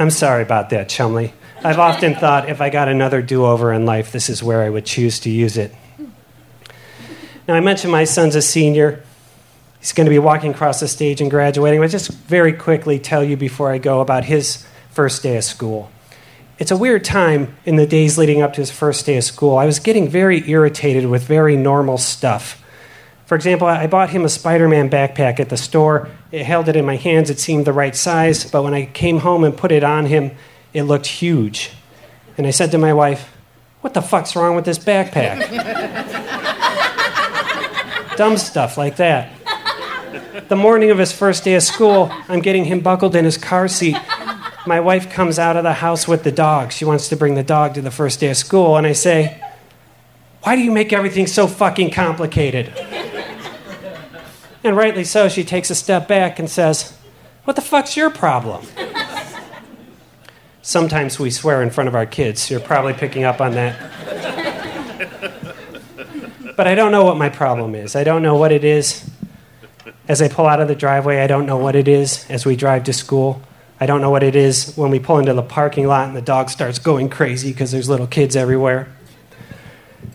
I'm 0.00 0.08
sorry 0.08 0.42
about 0.42 0.70
that, 0.70 0.88
Chumley. 0.88 1.34
I've 1.62 1.78
often 1.78 2.14
thought 2.14 2.48
if 2.48 2.62
I 2.62 2.70
got 2.70 2.88
another 2.88 3.20
do 3.20 3.44
over 3.44 3.70
in 3.70 3.84
life, 3.84 4.12
this 4.12 4.30
is 4.30 4.42
where 4.42 4.62
I 4.62 4.70
would 4.70 4.86
choose 4.86 5.20
to 5.20 5.30
use 5.30 5.58
it. 5.58 5.74
Now, 7.46 7.54
I 7.54 7.60
mentioned 7.60 7.92
my 7.92 8.04
son's 8.04 8.34
a 8.34 8.40
senior. 8.40 9.04
He's 9.78 9.92
going 9.92 10.06
to 10.06 10.10
be 10.10 10.18
walking 10.18 10.52
across 10.52 10.80
the 10.80 10.88
stage 10.88 11.20
and 11.20 11.30
graduating. 11.30 11.82
I'll 11.82 11.88
just 11.88 12.10
very 12.10 12.54
quickly 12.54 12.98
tell 12.98 13.22
you 13.22 13.36
before 13.36 13.70
I 13.70 13.76
go 13.76 14.00
about 14.00 14.24
his 14.24 14.66
first 14.90 15.22
day 15.22 15.36
of 15.36 15.44
school. 15.44 15.90
It's 16.58 16.70
a 16.70 16.78
weird 16.78 17.04
time 17.04 17.54
in 17.66 17.76
the 17.76 17.86
days 17.86 18.16
leading 18.16 18.40
up 18.40 18.54
to 18.54 18.62
his 18.62 18.70
first 18.70 19.04
day 19.04 19.18
of 19.18 19.24
school. 19.24 19.58
I 19.58 19.66
was 19.66 19.80
getting 19.80 20.08
very 20.08 20.48
irritated 20.48 21.04
with 21.04 21.24
very 21.24 21.58
normal 21.58 21.98
stuff. 21.98 22.59
For 23.30 23.36
example, 23.36 23.68
I 23.68 23.86
bought 23.86 24.10
him 24.10 24.24
a 24.24 24.28
Spider 24.28 24.66
Man 24.66 24.90
backpack 24.90 25.38
at 25.38 25.50
the 25.50 25.56
store. 25.56 26.08
It 26.32 26.44
held 26.44 26.68
it 26.68 26.74
in 26.74 26.84
my 26.84 26.96
hands, 26.96 27.30
it 27.30 27.38
seemed 27.38 27.64
the 27.64 27.72
right 27.72 27.94
size, 27.94 28.50
but 28.50 28.64
when 28.64 28.74
I 28.74 28.86
came 28.86 29.18
home 29.18 29.44
and 29.44 29.56
put 29.56 29.70
it 29.70 29.84
on 29.84 30.06
him, 30.06 30.32
it 30.72 30.82
looked 30.82 31.06
huge. 31.06 31.70
And 32.36 32.44
I 32.44 32.50
said 32.50 32.72
to 32.72 32.78
my 32.78 32.92
wife, 32.92 33.32
What 33.82 33.94
the 33.94 34.02
fuck's 34.02 34.34
wrong 34.34 34.56
with 34.56 34.64
this 34.64 34.80
backpack? 34.80 35.46
dumb 38.16 38.36
stuff 38.36 38.76
like 38.76 38.96
that. 38.96 39.30
The 40.48 40.56
morning 40.56 40.90
of 40.90 40.98
his 40.98 41.12
first 41.12 41.44
day 41.44 41.54
of 41.54 41.62
school, 41.62 42.12
I'm 42.26 42.40
getting 42.40 42.64
him 42.64 42.80
buckled 42.80 43.14
in 43.14 43.24
his 43.24 43.38
car 43.38 43.68
seat. 43.68 43.96
My 44.66 44.80
wife 44.80 45.08
comes 45.08 45.38
out 45.38 45.56
of 45.56 45.62
the 45.62 45.74
house 45.74 46.08
with 46.08 46.24
the 46.24 46.32
dog. 46.32 46.72
She 46.72 46.84
wants 46.84 47.08
to 47.10 47.16
bring 47.16 47.36
the 47.36 47.44
dog 47.44 47.74
to 47.74 47.80
the 47.80 47.92
first 47.92 48.18
day 48.18 48.30
of 48.30 48.36
school, 48.36 48.76
and 48.76 48.88
I 48.88 48.92
say, 48.92 49.40
Why 50.42 50.56
do 50.56 50.62
you 50.62 50.72
make 50.72 50.92
everything 50.92 51.28
so 51.28 51.46
fucking 51.46 51.92
complicated? 51.92 52.74
And 54.62 54.76
rightly 54.76 55.04
so, 55.04 55.28
she 55.28 55.44
takes 55.44 55.70
a 55.70 55.74
step 55.74 56.06
back 56.06 56.38
and 56.38 56.48
says, 56.48 56.96
What 57.44 57.56
the 57.56 57.62
fuck's 57.62 57.96
your 57.96 58.10
problem? 58.10 58.66
Sometimes 60.62 61.18
we 61.18 61.30
swear 61.30 61.62
in 61.62 61.70
front 61.70 61.88
of 61.88 61.94
our 61.94 62.04
kids. 62.04 62.50
You're 62.50 62.60
probably 62.60 62.92
picking 62.92 63.24
up 63.24 63.40
on 63.40 63.52
that. 63.52 63.90
But 66.56 66.66
I 66.66 66.74
don't 66.74 66.92
know 66.92 67.04
what 67.04 67.16
my 67.16 67.30
problem 67.30 67.74
is. 67.74 67.96
I 67.96 68.04
don't 68.04 68.22
know 68.22 68.36
what 68.36 68.52
it 68.52 68.64
is 68.64 69.08
as 70.08 70.20
I 70.20 70.28
pull 70.28 70.46
out 70.46 70.60
of 70.60 70.68
the 70.68 70.74
driveway. 70.74 71.20
I 71.20 71.26
don't 71.26 71.46
know 71.46 71.56
what 71.56 71.74
it 71.74 71.88
is 71.88 72.28
as 72.28 72.44
we 72.44 72.54
drive 72.54 72.84
to 72.84 72.92
school. 72.92 73.40
I 73.80 73.86
don't 73.86 74.02
know 74.02 74.10
what 74.10 74.22
it 74.22 74.36
is 74.36 74.74
when 74.76 74.90
we 74.90 74.98
pull 74.98 75.18
into 75.18 75.32
the 75.32 75.42
parking 75.42 75.86
lot 75.86 76.08
and 76.08 76.14
the 76.14 76.20
dog 76.20 76.50
starts 76.50 76.78
going 76.78 77.08
crazy 77.08 77.50
because 77.50 77.72
there's 77.72 77.88
little 77.88 78.06
kids 78.06 78.36
everywhere. 78.36 78.92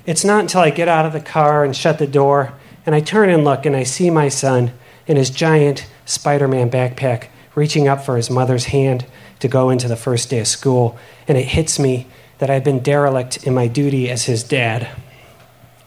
It's 0.05 0.23
not 0.23 0.41
until 0.41 0.61
I 0.61 0.69
get 0.69 0.87
out 0.87 1.07
of 1.07 1.13
the 1.13 1.19
car 1.19 1.63
and 1.63 1.75
shut 1.75 1.97
the 1.97 2.05
door 2.05 2.53
and 2.85 2.93
I 2.93 2.99
turn 2.99 3.29
and 3.29 3.43
look 3.43 3.65
and 3.65 3.75
I 3.75 3.83
see 3.83 4.09
my 4.09 4.29
son 4.29 4.71
in 5.07 5.17
his 5.17 5.29
giant 5.29 5.87
Spider 6.05 6.47
Man 6.47 6.69
backpack 6.69 7.27
reaching 7.55 7.87
up 7.87 8.03
for 8.03 8.17
his 8.17 8.29
mother's 8.29 8.65
hand 8.65 9.05
to 9.39 9.47
go 9.47 9.69
into 9.69 9.87
the 9.87 9.95
first 9.95 10.29
day 10.29 10.39
of 10.39 10.47
school. 10.47 10.97
And 11.27 11.37
it 11.37 11.45
hits 11.45 11.79
me 11.79 12.07
that 12.37 12.49
I've 12.49 12.63
been 12.63 12.79
derelict 12.79 13.45
in 13.45 13.53
my 13.53 13.67
duty 13.67 14.09
as 14.09 14.25
his 14.25 14.43
dad. 14.43 14.89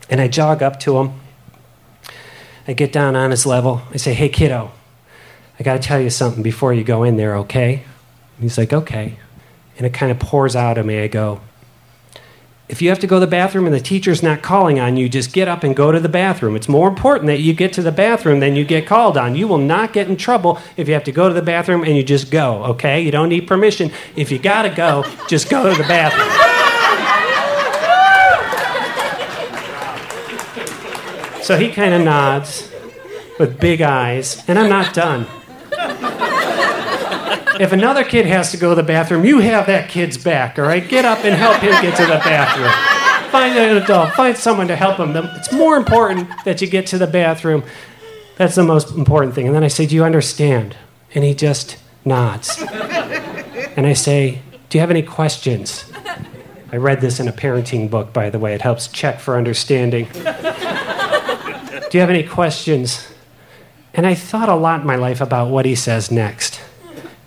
And 0.09 0.21
I 0.21 0.29
jog 0.29 0.63
up 0.63 0.81
to 0.81 0.99
him. 0.99 1.21
I 2.67 2.73
get 2.73 2.93
down 2.93 3.17
on 3.17 3.31
his 3.31 3.47
level. 3.47 3.83
I 3.93 3.97
say, 3.99 4.15
Hey, 4.15 4.29
kiddo, 4.29 4.73
I 5.59 5.63
got 5.63 5.75
to 5.75 5.87
tell 5.87 6.01
you 6.01 6.11
something 6.11 6.43
before 6.43 6.73
you 6.73 6.85
go 6.85 7.03
in 7.03 7.17
there, 7.17 7.37
okay? 7.39 7.75
And 7.75 8.43
he's 8.43 8.59
like, 8.59 8.73
Okay. 8.73 9.19
And 9.77 9.87
it 9.87 9.95
kind 9.95 10.11
of 10.11 10.19
pours 10.19 10.57
out 10.57 10.77
of 10.77 10.85
me. 10.87 10.99
I 11.01 11.07
go, 11.07 11.41
if 12.69 12.83
you 12.83 12.91
have 12.91 12.99
to 12.99 13.07
go 13.07 13.17
to 13.17 13.21
the 13.21 13.31
bathroom 13.31 13.65
and 13.65 13.75
the 13.75 13.81
teacher's 13.81 14.23
not 14.23 14.43
calling 14.43 14.79
on 14.79 14.97
you, 14.97 15.09
just 15.09 15.33
get 15.33 15.49
up 15.49 15.65
and 15.65 15.75
go 15.75 15.91
to 15.91 15.99
the 15.99 16.09
bathroom. 16.09 16.55
It's 16.55 16.69
more 16.69 16.87
important 16.87 17.27
that 17.29 17.41
you 17.41 17.55
get 17.55 17.73
to 17.75 17.83
the 17.83 17.93
bathroom 17.93 18.41
than 18.41 18.57
you 18.57 18.65
get 18.65 18.87
called 18.87 19.17
on. 19.17 19.35
You 19.35 19.49
will 19.49 19.59
not 19.59 19.95
get 19.95 20.09
in 20.09 20.17
trouble 20.17 20.61
if 20.77 20.87
you 20.87 20.95
have 20.95 21.05
to 21.05 21.13
go 21.13 21.29
to 21.29 21.35
the 21.35 21.43
bathroom 21.43 21.83
and 21.83 21.97
you 21.97 22.03
just 22.03 22.31
go, 22.31 22.65
okay? 22.65 23.01
You 23.01 23.11
don't 23.11 23.31
need 23.31 23.47
permission. 23.47 23.91
If 24.17 24.31
you 24.31 24.39
gotta 24.39 24.69
go, 24.69 25.05
just 25.29 25.49
go 25.49 25.71
to 25.71 25.83
the 25.83 25.89
bathroom. 25.89 26.29
So 31.43 31.57
he 31.57 31.71
kind 31.71 31.95
of 31.95 32.03
nods 32.03 32.71
with 33.39 33.59
big 33.59 33.81
eyes, 33.81 34.45
and 34.47 34.59
I'm 34.59 34.69
not 34.69 34.93
done. 34.93 35.27
If 37.61 37.73
another 37.73 38.05
kid 38.05 38.27
has 38.27 38.51
to 38.53 38.57
go 38.57 38.71
to 38.71 38.75
the 38.75 38.83
bathroom, 38.83 39.25
you 39.25 39.41
have 39.41 39.67
that 39.67 39.89
kid's 39.89 40.17
back, 40.17 40.59
all 40.59 40.65
right? 40.65 40.87
Get 40.89 41.05
up 41.05 41.25
and 41.25 41.35
help 41.35 41.59
him 41.61 41.73
get 41.83 41.97
to 41.97 42.03
the 42.03 42.19
bathroom. 42.19 42.71
Find 43.31 43.59
an 43.59 43.77
adult, 43.77 44.15
find 44.15 44.37
someone 44.37 44.69
to 44.69 44.77
help 44.77 44.99
him. 44.99 45.15
It's 45.37 45.53
more 45.53 45.77
important 45.77 46.29
that 46.45 46.61
you 46.61 46.69
get 46.69 46.87
to 46.89 46.99
the 46.99 47.07
bathroom. 47.07 47.65
That's 48.37 48.55
the 48.55 48.63
most 48.63 48.95
important 48.97 49.35
thing. 49.35 49.47
And 49.47 49.55
then 49.55 49.65
I 49.65 49.69
say, 49.69 49.87
Do 49.87 49.95
you 49.95 50.05
understand? 50.05 50.77
And 51.15 51.25
he 51.25 51.35
just 51.35 51.77
nods. 52.05 52.63
And 53.77 53.87
I 53.87 53.93
say, 53.93 54.41
Do 54.69 54.79
you 54.79 54.81
have 54.81 54.91
any 54.91 55.03
questions? 55.03 55.85
I 56.71 56.77
read 56.77 57.01
this 57.01 57.19
in 57.19 57.29
a 57.29 57.33
parenting 57.33 57.91
book, 57.91 58.13
by 58.13 58.31
the 58.31 58.39
way. 58.39 58.55
It 58.55 58.63
helps 58.63 58.89
check 58.89 59.21
for 59.21 59.37
understanding. 59.37 60.07
Do 60.13 61.97
you 61.97 62.01
have 62.01 62.11
any 62.11 62.23
questions? 62.23 63.09
And 63.95 64.07
I 64.07 64.15
thought 64.15 64.49
a 64.49 64.55
lot 64.55 64.83
in 64.83 64.87
my 64.87 64.97
life 64.97 65.21
about 65.21 65.49
what 65.49 65.65
he 65.65 65.75
says 65.75 66.11
next. 66.11 66.58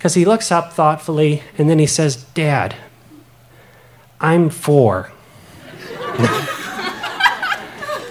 Because 0.02 0.16
he 0.16 0.26
looks 0.26 0.52
up 0.52 0.74
thoughtfully 0.74 1.44
and 1.60 1.70
then 1.70 1.78
he 1.78 1.86
says, 1.86 2.24
Dad, 2.34 2.76
I'm 4.20 4.50
four. 4.50 5.12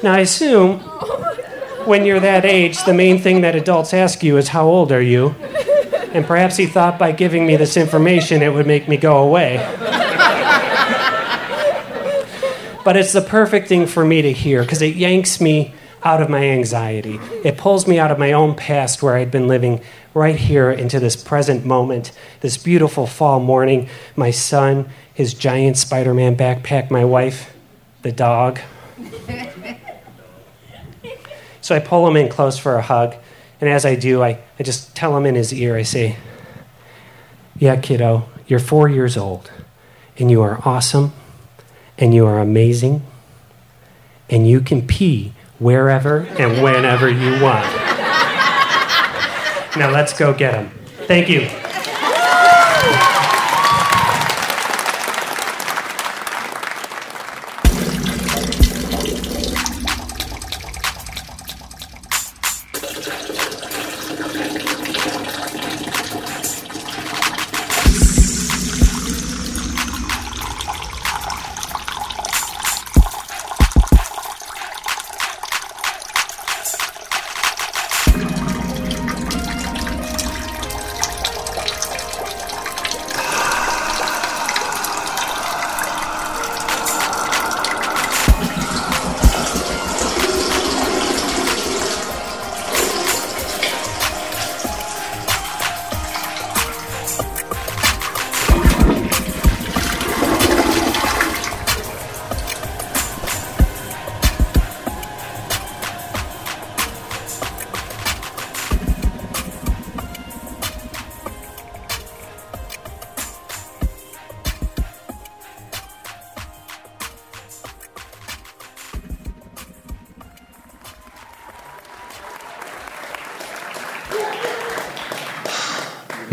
now, 0.01 0.13
I 0.13 0.21
assume 0.21 0.79
when 1.87 2.05
you're 2.05 2.21
that 2.21 2.45
age, 2.45 2.85
the 2.85 2.95
main 2.95 3.19
thing 3.19 3.41
that 3.41 3.57
adults 3.57 3.93
ask 3.93 4.23
you 4.23 4.37
is, 4.37 4.47
How 4.47 4.69
old 4.69 4.93
are 4.93 5.03
you? 5.03 5.35
And 6.13 6.25
perhaps 6.25 6.57
he 6.57 6.67
thought 6.67 6.97
by 6.97 7.11
giving 7.11 7.45
me 7.45 7.57
this 7.57 7.77
information 7.77 8.41
it 8.41 8.55
would 8.55 8.69
make 8.69 8.87
me 8.87 8.97
go 8.97 9.25
away. 9.25 9.57
but 12.85 12.97
it's 12.97 13.13
the 13.13 13.21
perfect 13.21 13.67
thing 13.67 13.89
for 13.89 14.05
me 14.05 14.23
to 14.23 14.33
hear 14.33 14.63
because 14.63 14.81
it 14.81 14.95
yanks 14.95 15.41
me 15.41 15.75
out 16.03 16.23
of 16.23 16.31
my 16.31 16.45
anxiety. 16.45 17.21
It 17.45 17.59
pulls 17.59 17.87
me 17.87 17.99
out 17.99 18.11
of 18.11 18.19
my 18.19 18.33
own 18.33 18.55
past 18.55 19.03
where 19.03 19.17
I'd 19.17 19.31
been 19.31 19.49
living 19.49 19.81
right 20.15 20.37
here 20.37 20.71
into 20.71 20.99
this 20.99 21.17
present 21.17 21.65
moment, 21.65 22.13
this 22.41 22.57
beautiful 22.57 23.07
fall 23.07 23.41
morning. 23.41 23.89
My 24.17 24.31
son, 24.31 24.89
his 25.13 25.35
giant 25.35 25.77
Spider 25.77 26.15
Man 26.15 26.37
backpack, 26.37 26.91
my 26.91 27.05
wife, 27.05 27.55
the 28.03 28.13
dog. 28.13 28.61
So 31.61 31.77
I 31.77 31.79
pull 31.79 32.09
him 32.09 32.17
in 32.17 32.29
close 32.29 32.59
for 32.59 32.77
a 32.77 32.83
hug. 32.83 33.15
And 33.61 33.69
as 33.69 33.85
I 33.85 33.95
do, 33.95 34.23
I, 34.23 34.41
I 34.59 34.63
just 34.63 34.97
tell 34.97 35.17
him 35.17 35.27
in 35.27 35.35
his 35.35 35.53
ear, 35.53 35.77
I 35.77 35.83
say, 35.83 36.17
Yeah, 37.59 37.77
kiddo, 37.81 38.29
you're 38.47 38.59
four 38.59 38.89
years 38.89 39.17
old, 39.17 39.51
and 40.19 40.31
you 40.31 40.43
are 40.43 40.61
awesome, 40.65 41.13
and 41.99 42.15
you 42.15 42.27
are 42.27 42.41
amazing, 42.41 43.05
and 44.29 44.49
you 44.49 44.61
can 44.61 44.87
pee 44.87 45.35
wherever 45.61 46.21
and 46.39 46.61
whenever 46.63 47.09
you 47.09 47.41
want. 47.41 47.65
now 49.77 49.91
let's 49.93 50.19
go 50.19 50.35
get 50.35 50.53
them. 50.53 50.71
Thank 51.07 51.29
you. 51.29 51.49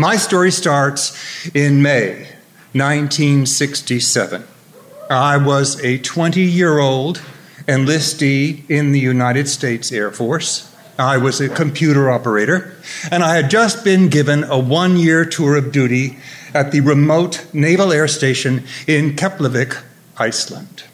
My 0.08 0.16
story 0.16 0.50
starts 0.52 1.12
in 1.54 1.82
May 1.82 2.28
1967. 2.72 4.42
I 5.10 5.36
was 5.36 5.84
a 5.84 5.98
20 5.98 6.40
year 6.40 6.78
old 6.78 7.20
enlistee 7.66 8.64
in 8.70 8.92
the 8.92 9.00
United 9.00 9.50
States 9.50 9.92
Air 9.92 10.10
Force. 10.10 10.74
I 10.98 11.18
was 11.18 11.42
a 11.42 11.50
computer 11.50 12.10
operator, 12.10 12.74
and 13.10 13.22
I 13.22 13.36
had 13.36 13.50
just 13.50 13.84
been 13.84 14.08
given 14.08 14.44
a 14.44 14.58
one 14.58 14.96
year 14.96 15.26
tour 15.26 15.58
of 15.58 15.72
duty 15.72 16.16
at 16.54 16.72
the 16.72 16.80
remote 16.80 17.44
Naval 17.52 17.92
Air 17.92 18.08
Station 18.08 18.64
in 18.86 19.14
Keflavik, 19.14 19.76
Iceland. 20.16 20.84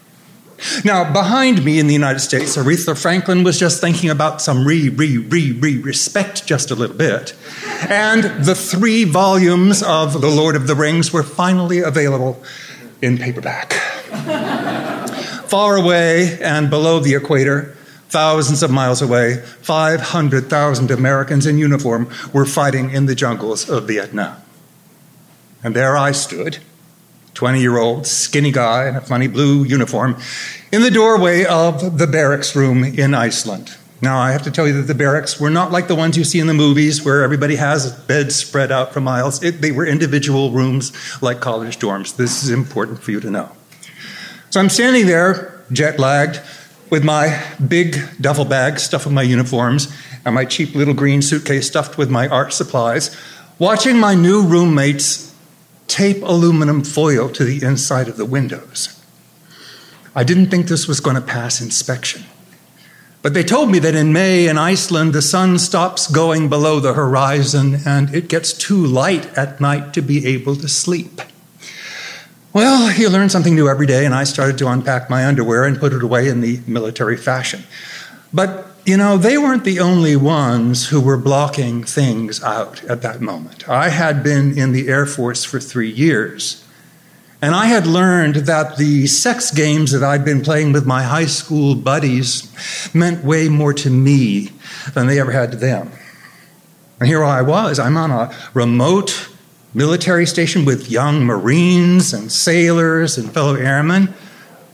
Now, 0.85 1.13
behind 1.13 1.65
me 1.65 1.79
in 1.79 1.87
the 1.87 1.93
United 1.93 2.21
States, 2.21 2.57
Aretha 2.57 3.01
Franklin 3.01 3.45
was 3.45 3.59
just 3.59 3.81
thinking 3.81 4.11
about 4.11 4.41
some 4.41 4.67
re, 4.67 4.89
re, 4.89 5.19
re, 5.19 5.53
re 5.53 5.79
respect 5.79 6.47
just 6.47 6.71
a 6.71 6.75
little 6.75 6.97
bit. 6.97 7.35
And 7.89 8.45
the 8.45 8.55
three 8.55 9.05
volumes 9.05 9.83
of 9.83 10.21
The 10.21 10.31
Lord 10.31 10.57
of 10.57 10.67
the 10.67 10.75
Rings 10.75 11.13
were 11.13 11.23
finally 11.23 11.81
available 11.81 12.43
in 13.03 13.19
paperback. 13.19 13.73
Far 15.49 15.77
away 15.77 16.39
and 16.41 16.71
below 16.71 17.01
the 17.01 17.15
equator, 17.15 17.77
thousands 18.09 18.63
of 18.63 18.71
miles 18.71 19.03
away, 19.03 19.37
500,000 19.37 20.91
Americans 20.91 21.47
in 21.47 21.59
uniform 21.59 22.09
were 22.33 22.47
fighting 22.47 22.91
in 22.91 23.07
the 23.07 23.15
jungles 23.15 23.69
of 23.69 23.87
Vietnam. 23.87 24.37
And 25.63 25.75
there 25.75 25.97
I 25.97 26.13
stood 26.13 26.59
20 27.35 27.61
year 27.61 27.79
old, 27.79 28.07
skinny 28.07 28.51
guy 28.51 28.89
in 28.89 28.97
a 28.97 29.01
funny 29.01 29.27
blue 29.27 29.65
uniform, 29.65 30.17
in 30.73 30.83
the 30.83 30.91
doorway 30.91 31.45
of 31.45 31.99
the 31.99 32.07
barracks 32.07 32.57
room 32.57 32.85
in 32.85 33.15
Iceland. 33.15 33.77
Now, 34.01 34.19
I 34.19 34.33
have 34.33 34.43
to 34.43 34.51
tell 34.51 34.67
you 34.67 34.75
that 34.75 34.83
the 34.83 34.95
barracks 34.95 35.41
were 35.41 35.51
not 35.51 35.73
like 35.73 35.89
the 35.89 35.95
ones 35.95 36.17
you 36.17 36.25
see 36.25 36.39
in 36.39 36.47
the 36.47 36.55
movies 36.55 37.05
where 37.05 37.23
everybody 37.23 37.57
has 37.57 37.91
beds 37.91 38.35
spread 38.35 38.71
out 38.71 38.93
for 38.93 39.01
miles. 39.01 39.43
It, 39.43 39.63
they 39.63 39.73
were 39.73 39.87
individual 39.87 40.51
rooms 40.51 40.93
like 41.23 41.41
college 41.41 41.79
dorms. 41.79 42.17
This 42.17 42.45
is 42.45 42.51
important 42.51 43.03
for 43.03 43.13
you 43.13 43.21
to 43.21 43.31
know. 43.31 43.51
So 44.51 44.61
I'm 44.61 44.69
standing 44.69 45.07
there, 45.07 45.65
jet 45.73 45.99
lagged, 45.99 46.41
with 46.91 47.03
my 47.03 47.43
big 47.67 47.97
duffel 48.21 48.45
bag 48.45 48.79
stuffed 48.79 49.07
with 49.07 49.15
my 49.15 49.23
uniforms 49.23 49.93
and 50.25 50.35
my 50.35 50.45
cheap 50.45 50.75
little 50.75 50.95
green 50.95 51.23
suitcase 51.23 51.67
stuffed 51.67 51.99
with 51.99 52.11
my 52.11 52.29
art 52.29 52.53
supplies, 52.53 53.17
watching 53.59 53.99
my 53.99 54.15
new 54.15 54.43
roommates 54.43 55.34
tape 55.95 56.25
aluminum 56.25 56.83
foil 56.83 57.29
to 57.29 57.45
the 57.45 57.65
inside 57.65 58.09
of 58.09 58.17
the 58.17 58.25
windows. 58.25 59.01
I 60.13 60.25
didn't 60.25 60.51
think 60.51 60.67
this 60.67 60.89
was 60.89 60.99
going 60.99 61.15
to 61.15 61.23
pass 61.23 61.61
inspection. 61.61 62.25
But 63.23 63.33
they 63.33 63.45
told 63.45 63.71
me 63.71 63.79
that 63.79 63.95
in 63.95 64.13
May 64.13 64.49
in 64.49 64.59
Iceland, 64.59 65.13
the 65.13 65.23
sun 65.23 65.57
stops 65.61 66.09
going 66.09 66.49
below 66.49 66.81
the 66.81 66.95
horizon 66.95 67.79
and 67.87 68.13
it 68.13 68.29
gets 68.29 68.53
too 68.53 68.85
light 68.85 69.27
at 69.39 69.61
night 69.61 69.95
to 69.95 70.03
be 70.03 70.27
able 70.27 70.57
to 70.57 70.69
sleep. 70.69 71.21
Well, 72.53 72.93
you 72.99 73.09
learn 73.09 73.29
something 73.29 73.55
new 73.55 73.69
every 73.69 73.87
day, 73.87 74.05
and 74.05 74.15
I 74.15 74.25
started 74.25 74.59
to 74.59 74.69
unpack 74.69 75.09
my 75.09 75.25
underwear 75.25 75.65
and 75.65 75.79
put 75.79 75.93
it 75.93 76.03
away 76.03 76.29
in 76.29 76.41
the 76.41 76.61
military 76.67 77.17
fashion. 77.17 77.63
But 78.35 78.67
you 78.85 78.99
know, 78.99 79.17
they 79.17 79.39
weren't 79.39 79.65
the 79.65 79.81
only 79.81 80.15
ones 80.15 80.89
who 80.89 81.01
were 81.01 81.17
blocking 81.17 81.85
things 81.85 82.43
out 82.43 82.85
at 82.85 83.01
that 83.01 83.23
moment. 83.23 83.67
I 83.67 83.89
had 83.89 84.23
been 84.23 84.59
in 84.59 84.73
the 84.73 84.89
Air 84.89 85.07
Force 85.07 85.43
for 85.43 85.59
three 85.59 85.91
years, 85.91 86.63
and 87.41 87.55
I 87.55 87.67
had 87.67 87.87
learned 87.87 88.35
that 88.35 88.77
the 88.77 89.07
sex 89.07 89.51
games 89.51 89.93
that 89.93 90.03
I'd 90.03 90.25
been 90.25 90.43
playing 90.43 90.73
with 90.73 90.85
my 90.85 91.03
high 91.03 91.27
school 91.27 91.75
buddies 91.75 92.53
meant 92.95 93.25
way 93.25 93.49
more 93.49 93.73
to 93.73 93.89
me 93.89 94.51
than 94.93 95.07
they 95.07 95.19
ever 95.19 95.33
had 95.33 95.53
to 95.53 95.57
them. 95.57 95.91
And 97.01 97.09
here 97.09 97.25
I 97.25 97.41
was, 97.41 97.79
I'm 97.79 97.97
on 97.97 98.11
a 98.11 98.35
remote 98.53 99.31
military 99.73 100.27
station 100.27 100.65
with 100.65 100.91
young 100.91 101.25
Marines 101.25 102.13
and 102.13 102.31
sailors 102.31 103.17
and 103.17 103.33
fellow 103.33 103.55
airmen, 103.55 104.13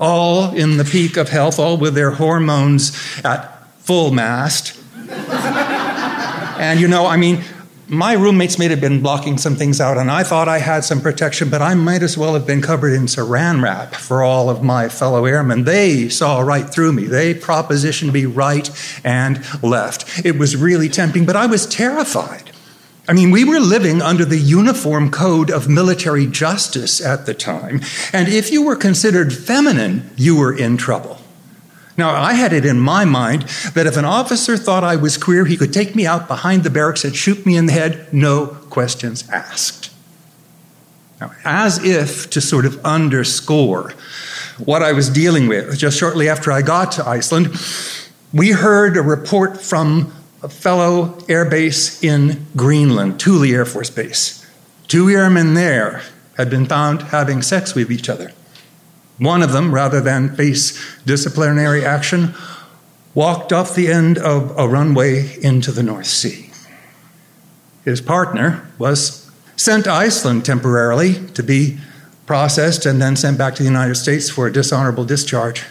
all 0.00 0.52
in 0.54 0.78
the 0.78 0.84
peak 0.84 1.16
of 1.16 1.28
health, 1.28 1.58
all 1.58 1.76
with 1.76 1.94
their 1.94 2.10
hormones 2.10 2.90
at 3.22 3.68
full 3.80 4.10
mast. 4.10 4.76
and 6.58 6.80
you 6.80 6.88
know, 6.88 7.06
I 7.06 7.16
mean, 7.16 7.44
my 7.90 8.12
roommates 8.12 8.56
may 8.56 8.68
have 8.68 8.80
been 8.80 9.02
blocking 9.02 9.36
some 9.36 9.56
things 9.56 9.80
out, 9.80 9.98
and 9.98 10.10
I 10.10 10.22
thought 10.22 10.48
I 10.48 10.58
had 10.58 10.84
some 10.84 11.00
protection, 11.00 11.50
but 11.50 11.60
I 11.60 11.74
might 11.74 12.02
as 12.02 12.16
well 12.16 12.34
have 12.34 12.46
been 12.46 12.62
covered 12.62 12.92
in 12.92 13.06
saran 13.06 13.62
wrap 13.62 13.96
for 13.96 14.22
all 14.22 14.48
of 14.48 14.62
my 14.62 14.88
fellow 14.88 15.24
airmen. 15.24 15.64
They 15.64 16.08
saw 16.08 16.40
right 16.40 16.68
through 16.68 16.92
me. 16.92 17.06
They 17.06 17.34
propositioned 17.34 18.12
me 18.12 18.26
right 18.26 18.70
and 19.04 19.44
left. 19.62 20.24
It 20.24 20.38
was 20.38 20.56
really 20.56 20.88
tempting, 20.88 21.26
but 21.26 21.34
I 21.34 21.46
was 21.46 21.66
terrified. 21.66 22.52
I 23.10 23.12
mean, 23.12 23.32
we 23.32 23.42
were 23.42 23.58
living 23.58 24.00
under 24.00 24.24
the 24.24 24.38
uniform 24.38 25.10
code 25.10 25.50
of 25.50 25.68
military 25.68 26.28
justice 26.28 27.04
at 27.04 27.26
the 27.26 27.34
time, 27.34 27.80
and 28.12 28.28
if 28.28 28.52
you 28.52 28.62
were 28.62 28.76
considered 28.76 29.32
feminine, 29.32 30.08
you 30.14 30.36
were 30.36 30.56
in 30.56 30.76
trouble. 30.76 31.18
Now, 31.96 32.10
I 32.10 32.34
had 32.34 32.52
it 32.52 32.64
in 32.64 32.78
my 32.78 33.04
mind 33.04 33.42
that 33.74 33.88
if 33.88 33.96
an 33.96 34.04
officer 34.04 34.56
thought 34.56 34.84
I 34.84 34.94
was 34.94 35.16
queer, 35.16 35.44
he 35.44 35.56
could 35.56 35.72
take 35.72 35.96
me 35.96 36.06
out 36.06 36.28
behind 36.28 36.62
the 36.62 36.70
barracks 36.70 37.04
and 37.04 37.16
shoot 37.16 37.44
me 37.44 37.56
in 37.56 37.66
the 37.66 37.72
head, 37.72 38.14
no 38.14 38.46
questions 38.46 39.28
asked. 39.28 39.90
Now, 41.20 41.32
as 41.44 41.84
if 41.84 42.30
to 42.30 42.40
sort 42.40 42.64
of 42.64 42.78
underscore 42.84 43.92
what 44.64 44.84
I 44.84 44.92
was 44.92 45.10
dealing 45.10 45.48
with, 45.48 45.76
just 45.76 45.98
shortly 45.98 46.28
after 46.28 46.52
I 46.52 46.62
got 46.62 46.92
to 46.92 47.08
Iceland, 47.08 47.60
we 48.32 48.52
heard 48.52 48.96
a 48.96 49.02
report 49.02 49.60
from 49.60 50.12
a 50.42 50.48
fellow 50.48 51.08
airbase 51.28 52.02
in 52.02 52.46
Greenland, 52.56 53.20
Thule 53.20 53.52
Air 53.52 53.64
Force 53.64 53.90
Base. 53.90 54.46
Two 54.88 55.08
airmen 55.08 55.54
there 55.54 56.02
had 56.36 56.48
been 56.48 56.66
found 56.66 57.02
having 57.02 57.42
sex 57.42 57.74
with 57.74 57.92
each 57.92 58.08
other. 58.08 58.32
One 59.18 59.42
of 59.42 59.52
them, 59.52 59.74
rather 59.74 60.00
than 60.00 60.34
face 60.34 60.96
disciplinary 61.04 61.84
action, 61.84 62.34
walked 63.14 63.52
off 63.52 63.74
the 63.74 63.88
end 63.88 64.16
of 64.16 64.56
a 64.56 64.66
runway 64.66 65.38
into 65.42 65.72
the 65.72 65.82
North 65.82 66.06
Sea. 66.06 66.50
His 67.84 68.00
partner 68.00 68.66
was 68.78 69.30
sent 69.56 69.84
to 69.84 69.92
Iceland 69.92 70.46
temporarily 70.46 71.26
to 71.28 71.42
be 71.42 71.78
processed 72.24 72.86
and 72.86 73.02
then 73.02 73.16
sent 73.16 73.36
back 73.36 73.54
to 73.56 73.62
the 73.62 73.68
United 73.68 73.96
States 73.96 74.30
for 74.30 74.46
a 74.46 74.52
dishonorable 74.52 75.04
discharge. 75.04 75.66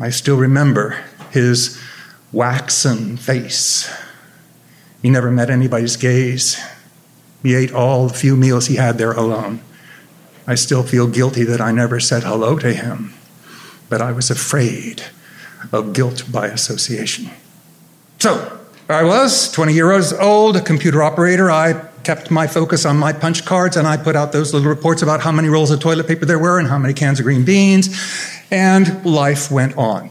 I 0.00 0.10
still 0.10 0.36
remember 0.36 0.98
his 1.30 1.80
waxen 2.34 3.16
face. 3.16 3.88
He 5.00 5.08
never 5.08 5.30
met 5.30 5.50
anybody's 5.50 5.96
gaze. 5.96 6.60
He 7.42 7.54
ate 7.54 7.72
all 7.72 8.08
the 8.08 8.14
few 8.14 8.36
meals 8.36 8.66
he 8.66 8.76
had 8.76 8.98
there 8.98 9.12
alone. 9.12 9.60
I 10.46 10.56
still 10.56 10.82
feel 10.82 11.06
guilty 11.06 11.44
that 11.44 11.60
I 11.60 11.70
never 11.70 12.00
said 12.00 12.24
hello 12.24 12.58
to 12.58 12.72
him, 12.72 13.14
but 13.88 14.02
I 14.02 14.12
was 14.12 14.30
afraid 14.30 15.04
of 15.72 15.92
guilt 15.92 16.24
by 16.30 16.48
association. 16.48 17.30
So, 18.18 18.60
I 18.88 19.04
was 19.04 19.50
20 19.52 19.72
years 19.72 20.12
old, 20.12 20.56
a 20.56 20.60
computer 20.60 21.02
operator. 21.02 21.50
I 21.50 21.88
kept 22.02 22.30
my 22.30 22.46
focus 22.46 22.84
on 22.84 22.98
my 22.98 23.12
punch 23.12 23.46
cards 23.46 23.76
and 23.76 23.86
I 23.86 23.96
put 23.96 24.16
out 24.16 24.32
those 24.32 24.52
little 24.52 24.68
reports 24.68 25.00
about 25.00 25.20
how 25.22 25.32
many 25.32 25.48
rolls 25.48 25.70
of 25.70 25.80
toilet 25.80 26.06
paper 26.06 26.26
there 26.26 26.38
were 26.38 26.58
and 26.58 26.68
how 26.68 26.78
many 26.78 26.92
cans 26.92 27.18
of 27.18 27.24
green 27.24 27.44
beans, 27.44 27.88
and 28.50 29.04
life 29.06 29.50
went 29.50 29.78
on. 29.78 30.10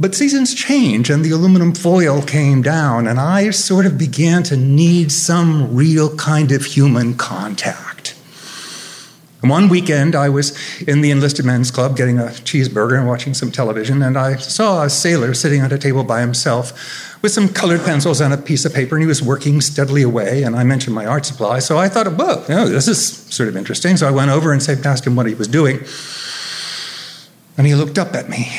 But 0.00 0.14
seasons 0.14 0.54
change 0.54 1.10
and 1.10 1.22
the 1.22 1.30
aluminum 1.30 1.74
foil 1.74 2.22
came 2.22 2.62
down, 2.62 3.06
and 3.06 3.20
I 3.20 3.50
sort 3.50 3.84
of 3.84 3.98
began 3.98 4.42
to 4.44 4.56
need 4.56 5.12
some 5.12 5.76
real 5.76 6.16
kind 6.16 6.52
of 6.52 6.64
human 6.64 7.14
contact. 7.14 8.16
And 9.42 9.50
one 9.50 9.68
weekend, 9.68 10.14
I 10.14 10.30
was 10.30 10.56
in 10.80 11.02
the 11.02 11.10
enlisted 11.10 11.44
men's 11.44 11.70
club 11.70 11.98
getting 11.98 12.18
a 12.18 12.24
cheeseburger 12.24 12.98
and 12.98 13.06
watching 13.06 13.34
some 13.34 13.50
television, 13.50 14.02
and 14.02 14.16
I 14.16 14.36
saw 14.36 14.84
a 14.84 14.90
sailor 14.90 15.34
sitting 15.34 15.60
at 15.60 15.70
a 15.70 15.78
table 15.78 16.02
by 16.02 16.22
himself 16.22 17.22
with 17.22 17.32
some 17.32 17.50
colored 17.50 17.84
pencils 17.84 18.22
and 18.22 18.32
a 18.32 18.38
piece 18.38 18.64
of 18.64 18.72
paper, 18.72 18.96
and 18.96 19.02
he 19.02 19.06
was 19.06 19.22
working 19.22 19.60
steadily 19.60 20.02
away. 20.02 20.42
And 20.42 20.56
I 20.56 20.64
mentioned 20.64 20.94
my 20.94 21.04
art 21.04 21.26
supply, 21.26 21.58
so 21.58 21.76
I 21.76 21.90
thought, 21.90 22.10
well, 22.16 22.42
you 22.48 22.54
know, 22.54 22.68
this 22.68 22.88
is 22.88 23.06
sort 23.06 23.50
of 23.50 23.56
interesting. 23.56 23.98
So 23.98 24.08
I 24.08 24.10
went 24.10 24.30
over 24.30 24.50
and 24.52 24.66
asked 24.86 25.06
him 25.06 25.14
what 25.14 25.26
he 25.26 25.34
was 25.34 25.48
doing. 25.48 25.80
And 27.58 27.66
he 27.66 27.74
looked 27.74 27.98
up 27.98 28.14
at 28.14 28.30
me, 28.30 28.50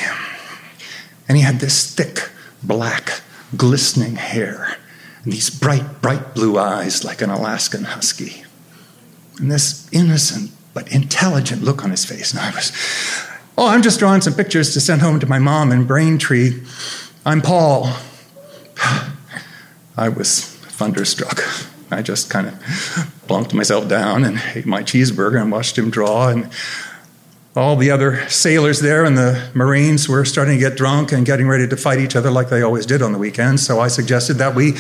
and 1.32 1.38
he 1.38 1.46
had 1.46 1.62
this 1.62 1.96
thick, 1.96 2.30
black, 2.62 3.22
glistening 3.56 4.18
hair, 4.18 4.76
and 5.24 5.32
these 5.32 5.50
bright, 5.50 6.02
bright 6.02 6.36
blue 6.36 6.60
eyes 6.60 7.06
like 7.06 7.22
an 7.22 7.30
Alaskan 7.30 7.86
husky, 7.86 8.44
and 9.40 9.50
this 9.50 9.88
innocent 9.94 10.52
but 10.74 10.92
intelligent 10.92 11.64
look 11.64 11.86
on 11.86 11.90
his 11.90 12.04
face. 12.04 12.32
And 12.32 12.42
I 12.42 12.52
was, 12.52 12.74
oh, 13.58 13.66
I'm 13.68 13.82
just 13.82 13.98
drawing 13.98 14.20
some 14.20 14.34
pictures 14.34 14.74
to 14.74 14.82
send 14.82 15.00
home 15.00 15.22
to 15.22 15.26
my 15.26 15.40
mom 15.40 15.72
in 15.72 15.86
Braintree. 15.86 16.64
I'm 17.26 17.40
Paul. 17.40 17.96
I 19.96 20.10
was 20.10 20.44
thunderstruck. 20.44 21.40
I 21.90 22.02
just 22.02 22.30
kind 22.30 22.48
of 22.48 23.14
plunked 23.28 23.54
myself 23.54 23.88
down 23.88 24.26
and 24.26 24.44
ate 24.54 24.66
my 24.66 24.84
cheeseburger 24.84 25.42
and 25.42 25.50
watched 25.50 25.78
him 25.78 25.92
draw. 25.92 26.28
And 26.28 26.52
all 27.56 27.76
the 27.76 27.92
other 27.92 28.30
sailors 28.30 28.80
there 28.80 29.04
and 29.04 29.18
the 29.18 29.50
Marines 29.54 30.08
were 30.08 30.24
starting 30.24 30.56
to 30.56 30.60
get 30.60 30.78
drunk 30.78 31.12
and 31.12 31.26
getting 31.26 31.50
ready 31.50 31.68
to 31.68 31.76
fight 31.76 32.00
each 32.00 32.16
other 32.16 32.32
like 32.32 32.48
they 32.48 32.62
always 32.62 32.86
did 32.86 33.02
on 33.02 33.12
the 33.12 33.18
weekends. 33.18 33.66
So 33.66 33.82
I 33.82 33.90
suggested 33.90 34.36
that 34.36 34.56
we 34.56 34.72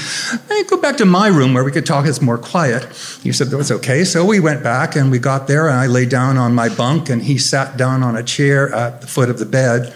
hey, 0.47 0.63
go 0.69 0.79
back 0.79 0.95
to 0.97 1.05
my 1.05 1.27
room 1.27 1.53
where 1.53 1.65
we 1.65 1.71
could 1.71 1.86
talk. 1.86 2.05
It's 2.05 2.21
more 2.21 2.38
quiet. 2.38 2.86
He 3.23 3.34
said 3.34 3.47
that 3.47 3.57
was 3.57 3.71
okay. 3.71 4.05
So 4.05 4.23
we 4.23 4.39
went 4.39 4.63
back 4.63 4.95
and 4.95 5.12
we 5.12 5.19
got 5.19 5.47
there 5.47 5.67
and 5.67 5.77
I 5.77 5.88
lay 5.88 6.05
down 6.05 6.38
on 6.38 6.55
my 6.55 6.69
bunk 6.69 7.10
and 7.10 7.21
he 7.21 7.38
sat 7.38 7.75
down 7.75 8.03
on 8.03 8.15
a 8.15 8.23
chair 8.23 8.73
at 8.73 9.01
the 9.01 9.07
foot 9.07 9.29
of 9.29 9.38
the 9.38 9.45
bed. 9.45 9.93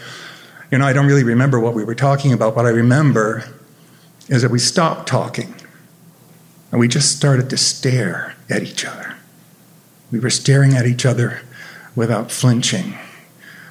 You 0.70 0.80
know, 0.80 0.86
I 0.86 0.92
don't 0.92 1.08
really 1.08 1.24
remember 1.24 1.62
what 1.62 1.76
we 1.76 1.86
were 1.86 1.96
talking 1.96 2.34
about. 2.34 2.58
What 2.58 2.66
I 2.66 2.72
remember 2.72 3.46
is 4.28 4.42
that 4.42 4.52
we 4.52 4.60
stopped 4.60 5.08
talking 5.08 5.56
and 6.72 6.80
we 6.82 6.90
just 6.90 7.16
started 7.16 7.50
to 7.52 7.58
stare 7.58 8.36
at 8.50 8.64
each 8.64 8.84
other. 8.84 9.16
We 10.12 10.20
were 10.20 10.30
staring 10.30 10.74
at 10.74 10.86
each 10.86 11.06
other 11.06 11.42
without 11.96 12.32
flinching. 12.32 12.98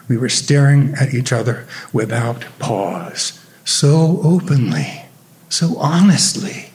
We 0.09 0.17
were 0.17 0.29
staring 0.29 0.95
at 0.95 1.15
each 1.15 1.33
other 1.33 1.67
without 1.93 2.45
pause, 2.59 3.45
so 3.65 4.21
openly, 4.23 5.07
so 5.49 5.77
honestly. 5.79 6.71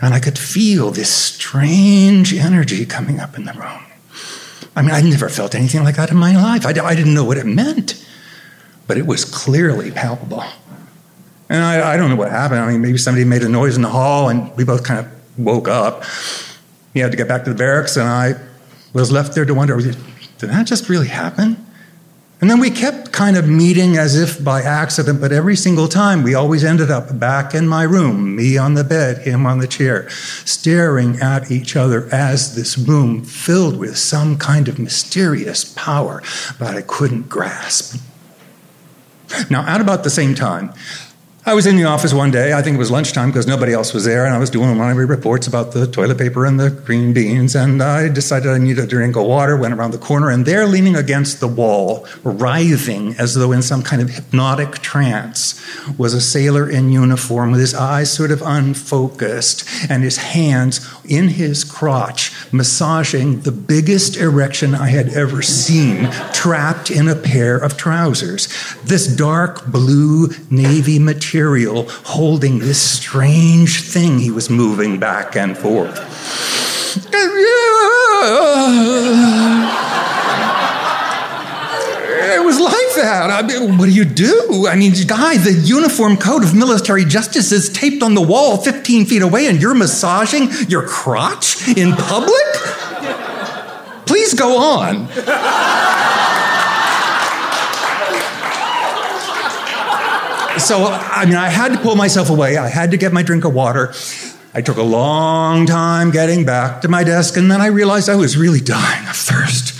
And 0.00 0.12
I 0.12 0.20
could 0.20 0.38
feel 0.38 0.90
this 0.90 1.08
strange 1.08 2.34
energy 2.34 2.84
coming 2.84 3.20
up 3.20 3.36
in 3.36 3.44
the 3.44 3.54
room. 3.54 3.82
I 4.76 4.82
mean, 4.82 4.90
I'd 4.90 5.04
never 5.04 5.28
felt 5.28 5.54
anything 5.54 5.84
like 5.84 5.96
that 5.96 6.10
in 6.10 6.16
my 6.16 6.34
life. 6.34 6.66
I, 6.66 6.70
I 6.70 6.94
didn't 6.94 7.14
know 7.14 7.24
what 7.24 7.38
it 7.38 7.46
meant, 7.46 8.04
but 8.86 8.98
it 8.98 9.06
was 9.06 9.24
clearly 9.24 9.90
palpable. 9.90 10.44
And 11.48 11.62
I, 11.62 11.94
I 11.94 11.96
don't 11.96 12.10
know 12.10 12.16
what 12.16 12.30
happened. 12.30 12.60
I 12.60 12.72
mean, 12.72 12.82
maybe 12.82 12.98
somebody 12.98 13.24
made 13.24 13.42
a 13.42 13.48
noise 13.48 13.76
in 13.76 13.82
the 13.82 13.88
hall 13.88 14.28
and 14.28 14.54
we 14.56 14.64
both 14.64 14.82
kind 14.82 15.00
of 15.00 15.38
woke 15.38 15.68
up. 15.68 16.04
He 16.92 17.00
had 17.00 17.10
to 17.10 17.16
get 17.16 17.28
back 17.28 17.44
to 17.44 17.50
the 17.50 17.56
barracks, 17.56 17.96
and 17.96 18.08
I 18.08 18.34
was 18.92 19.10
left 19.10 19.34
there 19.34 19.44
to 19.44 19.52
wonder 19.52 19.74
did 20.44 20.52
that 20.52 20.66
just 20.66 20.88
really 20.88 21.08
happen? 21.08 21.64
And 22.40 22.50
then 22.50 22.60
we 22.60 22.68
kept 22.70 23.10
kind 23.10 23.38
of 23.38 23.48
meeting 23.48 23.96
as 23.96 24.20
if 24.20 24.44
by 24.44 24.60
accident, 24.60 25.18
but 25.18 25.32
every 25.32 25.56
single 25.56 25.88
time 25.88 26.22
we 26.22 26.34
always 26.34 26.62
ended 26.62 26.90
up 26.90 27.18
back 27.18 27.54
in 27.54 27.66
my 27.66 27.84
room, 27.84 28.36
me 28.36 28.58
on 28.58 28.74
the 28.74 28.84
bed, 28.84 29.26
him 29.26 29.46
on 29.46 29.60
the 29.60 29.66
chair, 29.66 30.10
staring 30.44 31.16
at 31.20 31.50
each 31.50 31.74
other 31.74 32.06
as 32.12 32.54
this 32.54 32.76
room 32.76 33.24
filled 33.24 33.78
with 33.78 33.96
some 33.96 34.36
kind 34.36 34.68
of 34.68 34.78
mysterious 34.78 35.64
power 35.64 36.22
that 36.58 36.76
I 36.76 36.82
couldn't 36.82 37.30
grasp. 37.30 37.98
Now, 39.48 39.66
at 39.66 39.80
about 39.80 40.04
the 40.04 40.10
same 40.10 40.34
time, 40.34 40.74
I 41.46 41.52
was 41.52 41.66
in 41.66 41.76
the 41.76 41.84
office 41.84 42.14
one 42.14 42.30
day, 42.30 42.54
I 42.54 42.62
think 42.62 42.76
it 42.76 42.78
was 42.78 42.90
lunchtime 42.90 43.28
because 43.28 43.46
nobody 43.46 43.74
else 43.74 43.92
was 43.92 44.06
there, 44.06 44.24
and 44.24 44.34
I 44.34 44.38
was 44.38 44.48
doing 44.48 44.78
one 44.78 44.88
of 44.88 44.96
my 44.96 45.02
reports 45.02 45.46
about 45.46 45.72
the 45.72 45.86
toilet 45.86 46.16
paper 46.16 46.46
and 46.46 46.58
the 46.58 46.70
green 46.70 47.12
beans, 47.12 47.54
and 47.54 47.82
I 47.82 48.08
decided 48.08 48.50
I 48.50 48.56
needed 48.56 48.84
a 48.84 48.86
drink 48.86 49.14
of 49.14 49.26
water, 49.26 49.54
went 49.54 49.74
around 49.74 49.90
the 49.90 49.98
corner, 49.98 50.30
and 50.30 50.46
there, 50.46 50.66
leaning 50.66 50.96
against 50.96 51.40
the 51.40 51.46
wall, 51.46 52.06
writhing 52.22 53.14
as 53.18 53.34
though 53.34 53.52
in 53.52 53.60
some 53.60 53.82
kind 53.82 54.00
of 54.00 54.08
hypnotic 54.08 54.78
trance, 54.78 55.62
was 55.98 56.14
a 56.14 56.20
sailor 56.20 56.66
in 56.66 56.88
uniform 56.88 57.50
with 57.50 57.60
his 57.60 57.74
eyes 57.74 58.10
sort 58.10 58.30
of 58.30 58.40
unfocused 58.40 59.68
and 59.90 60.02
his 60.02 60.16
hands 60.16 60.80
in 61.04 61.28
his 61.28 61.62
crotch, 61.62 62.32
massaging 62.54 63.40
the 63.40 63.52
biggest 63.52 64.16
erection 64.16 64.74
I 64.74 64.88
had 64.88 65.10
ever 65.10 65.42
seen, 65.42 66.10
trapped 66.32 66.90
in 66.90 67.06
a 67.06 67.14
pair 67.14 67.58
of 67.58 67.76
trousers. 67.76 68.48
This 68.84 69.06
dark 69.06 69.66
blue 69.66 70.30
navy 70.50 70.98
material 70.98 71.33
material 71.34 71.82
holding 72.04 72.60
this 72.60 72.80
strange 72.80 73.82
thing 73.82 74.20
he 74.20 74.30
was 74.30 74.48
moving 74.48 75.00
back 75.00 75.34
and 75.34 75.58
forth. 75.58 75.98
It 82.36 82.44
was 82.44 82.60
like 82.60 82.94
that. 82.94 83.30
I 83.32 83.42
mean, 83.42 83.78
what 83.78 83.86
do 83.86 83.92
you 83.92 84.04
do? 84.04 84.68
I 84.68 84.76
mean, 84.76 84.92
guy, 85.08 85.36
the 85.38 85.52
uniform 85.52 86.18
code 86.18 86.44
of 86.44 86.54
military 86.54 87.04
justice 87.04 87.50
is 87.50 87.68
taped 87.68 88.04
on 88.04 88.14
the 88.14 88.22
wall 88.22 88.58
15 88.58 89.06
feet 89.06 89.22
away, 89.22 89.48
and 89.48 89.60
you're 89.60 89.74
massaging 89.74 90.50
your 90.68 90.86
crotch 90.86 91.66
in 91.76 91.94
public? 91.94 92.54
Please 94.06 94.34
go 94.34 94.56
on. 94.56 95.08
So, 100.58 100.86
I 100.86 101.24
mean, 101.26 101.36
I 101.36 101.48
had 101.48 101.72
to 101.72 101.78
pull 101.78 101.96
myself 101.96 102.30
away. 102.30 102.56
I 102.56 102.68
had 102.68 102.90
to 102.92 102.96
get 102.96 103.12
my 103.12 103.22
drink 103.22 103.44
of 103.44 103.54
water. 103.54 103.92
I 104.56 104.60
took 104.60 104.76
a 104.76 104.82
long 104.82 105.66
time 105.66 106.12
getting 106.12 106.44
back 106.44 106.82
to 106.82 106.88
my 106.88 107.02
desk, 107.02 107.36
and 107.36 107.50
then 107.50 107.60
I 107.60 107.66
realized 107.66 108.08
I 108.08 108.14
was 108.14 108.36
really 108.36 108.60
dying 108.60 109.08
of 109.08 109.16
thirst. 109.16 109.74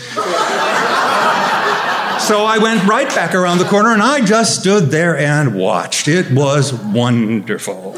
so 2.26 2.44
I 2.44 2.58
went 2.60 2.84
right 2.84 3.08
back 3.08 3.34
around 3.34 3.58
the 3.58 3.66
corner 3.66 3.92
and 3.92 4.02
I 4.02 4.24
just 4.24 4.60
stood 4.60 4.90
there 4.90 5.16
and 5.16 5.54
watched. 5.54 6.08
It 6.08 6.32
was 6.32 6.72
wonderful. 6.72 7.96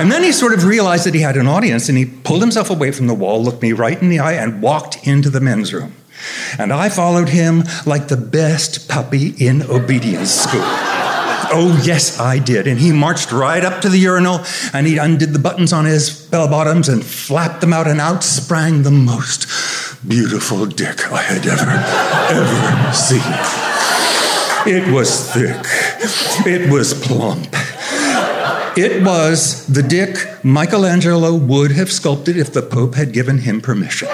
And 0.00 0.10
then 0.10 0.22
he 0.22 0.32
sort 0.32 0.54
of 0.54 0.64
realized 0.64 1.04
that 1.04 1.12
he 1.12 1.20
had 1.20 1.36
an 1.36 1.46
audience 1.46 1.90
and 1.90 1.98
he 1.98 2.06
pulled 2.06 2.40
himself 2.40 2.70
away 2.70 2.90
from 2.90 3.06
the 3.06 3.12
wall, 3.12 3.42
looked 3.44 3.60
me 3.60 3.74
right 3.74 4.00
in 4.00 4.08
the 4.08 4.18
eye, 4.18 4.32
and 4.32 4.62
walked 4.62 5.06
into 5.06 5.28
the 5.28 5.40
men's 5.40 5.74
room. 5.74 5.92
And 6.58 6.72
I 6.72 6.88
followed 6.88 7.28
him 7.28 7.64
like 7.84 8.08
the 8.08 8.16
best 8.16 8.88
puppy 8.88 9.34
in 9.38 9.62
obedience 9.64 10.30
school. 10.30 10.64
Oh, 11.52 11.80
yes, 11.84 12.20
I 12.20 12.38
did. 12.38 12.66
And 12.68 12.78
he 12.78 12.92
marched 12.92 13.32
right 13.32 13.64
up 13.64 13.82
to 13.82 13.88
the 13.88 13.98
urinal 13.98 14.44
and 14.72 14.86
he 14.86 14.98
undid 14.98 15.32
the 15.32 15.38
buttons 15.40 15.72
on 15.72 15.84
his 15.84 16.10
bell 16.26 16.48
bottoms 16.48 16.88
and 16.88 17.04
flapped 17.04 17.60
them 17.60 17.72
out, 17.72 17.88
and 17.88 18.00
out 18.00 18.22
sprang 18.22 18.82
the 18.82 18.90
most 18.90 19.46
beautiful 20.06 20.64
dick 20.66 21.10
I 21.12 21.22
had 21.22 21.44
ever, 21.46 21.70
ever 22.30 22.92
seen. 22.92 23.20
It 24.66 24.92
was 24.94 25.32
thick, 25.32 25.66
it 26.46 26.70
was 26.70 26.94
plump. 26.94 27.48
It 28.76 29.02
was 29.04 29.66
the 29.66 29.82
dick 29.82 30.44
Michelangelo 30.44 31.34
would 31.34 31.72
have 31.72 31.90
sculpted 31.90 32.36
if 32.36 32.52
the 32.52 32.62
Pope 32.62 32.94
had 32.94 33.12
given 33.12 33.38
him 33.38 33.60
permission. 33.60 34.08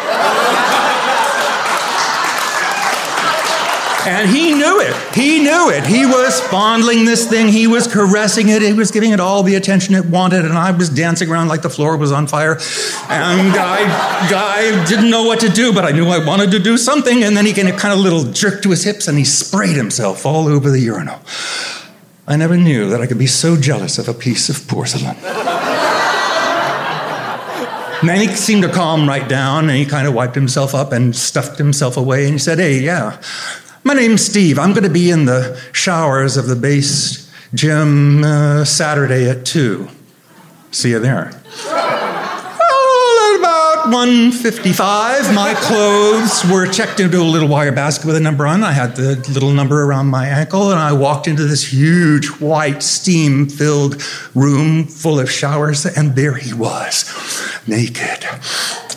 And 4.06 4.30
he 4.30 4.54
knew 4.54 4.80
it. 4.80 4.94
He 5.16 5.42
knew 5.42 5.70
it. 5.70 5.84
He 5.84 6.06
was 6.06 6.40
fondling 6.42 7.04
this 7.04 7.28
thing. 7.28 7.48
He 7.48 7.66
was 7.66 7.88
caressing 7.88 8.48
it. 8.50 8.62
He 8.62 8.72
was 8.72 8.92
giving 8.92 9.10
it 9.10 9.18
all 9.18 9.42
the 9.42 9.56
attention 9.56 9.96
it 9.96 10.06
wanted. 10.06 10.44
And 10.44 10.54
I 10.54 10.70
was 10.70 10.88
dancing 10.88 11.28
around 11.28 11.48
like 11.48 11.62
the 11.62 11.70
floor 11.70 11.96
was 11.96 12.12
on 12.12 12.28
fire. 12.28 12.52
And 13.08 13.52
I, 13.56 14.22
I 14.30 14.84
didn't 14.88 15.10
know 15.10 15.24
what 15.24 15.40
to 15.40 15.48
do, 15.48 15.72
but 15.72 15.84
I 15.84 15.90
knew 15.90 16.06
I 16.06 16.24
wanted 16.24 16.52
to 16.52 16.60
do 16.60 16.78
something. 16.78 17.24
And 17.24 17.36
then 17.36 17.46
he 17.46 17.52
gave 17.52 17.66
a 17.66 17.72
kind 17.76 17.92
of 17.92 17.98
little 17.98 18.22
jerk 18.32 18.62
to 18.62 18.70
his 18.70 18.84
hips 18.84 19.08
and 19.08 19.18
he 19.18 19.24
sprayed 19.24 19.74
himself 19.74 20.24
all 20.24 20.46
over 20.46 20.70
the 20.70 20.78
urinal. 20.78 21.18
I 22.28 22.36
never 22.36 22.56
knew 22.56 22.88
that 22.90 23.00
I 23.00 23.08
could 23.08 23.18
be 23.18 23.26
so 23.26 23.56
jealous 23.56 23.98
of 23.98 24.08
a 24.08 24.14
piece 24.14 24.48
of 24.48 24.68
porcelain. 24.68 25.16
and 28.00 28.08
then 28.08 28.20
he 28.20 28.28
seemed 28.36 28.62
to 28.62 28.68
calm 28.70 29.08
right 29.08 29.28
down 29.28 29.68
and 29.68 29.76
he 29.76 29.84
kind 29.84 30.06
of 30.06 30.14
wiped 30.14 30.36
himself 30.36 30.76
up 30.76 30.92
and 30.92 31.16
stuffed 31.16 31.58
himself 31.58 31.96
away 31.96 32.24
and 32.24 32.34
he 32.34 32.38
said, 32.38 32.58
Hey, 32.58 32.78
yeah, 32.80 33.20
my 33.86 33.94
name's 33.94 34.26
Steve. 34.26 34.58
I'm 34.58 34.72
going 34.72 34.82
to 34.82 34.90
be 34.90 35.10
in 35.10 35.26
the 35.26 35.62
showers 35.70 36.36
of 36.36 36.48
the 36.48 36.56
base 36.56 37.30
gym 37.54 38.24
uh, 38.24 38.64
Saturday 38.64 39.30
at 39.30 39.46
2. 39.46 39.86
See 40.72 40.90
you 40.90 40.98
there. 40.98 41.30
well, 41.66 43.34
at 43.34 43.38
about 43.38 43.84
155. 43.92 45.32
My 45.32 45.54
clothes 45.54 46.44
were 46.50 46.66
checked 46.66 46.98
into 46.98 47.20
a 47.20 47.22
little 47.22 47.48
wire 47.48 47.70
basket 47.70 48.06
with 48.06 48.16
a 48.16 48.20
number 48.20 48.44
on. 48.44 48.64
I 48.64 48.72
had 48.72 48.96
the 48.96 49.24
little 49.32 49.52
number 49.52 49.84
around 49.84 50.08
my 50.08 50.26
ankle, 50.26 50.72
and 50.72 50.80
I 50.80 50.92
walked 50.92 51.28
into 51.28 51.44
this 51.44 51.72
huge, 51.72 52.26
white, 52.40 52.82
steam 52.82 53.48
filled 53.48 54.02
room 54.34 54.88
full 54.88 55.20
of 55.20 55.30
showers, 55.30 55.86
and 55.86 56.16
there 56.16 56.34
he 56.34 56.52
was, 56.52 57.04
naked, 57.68 58.26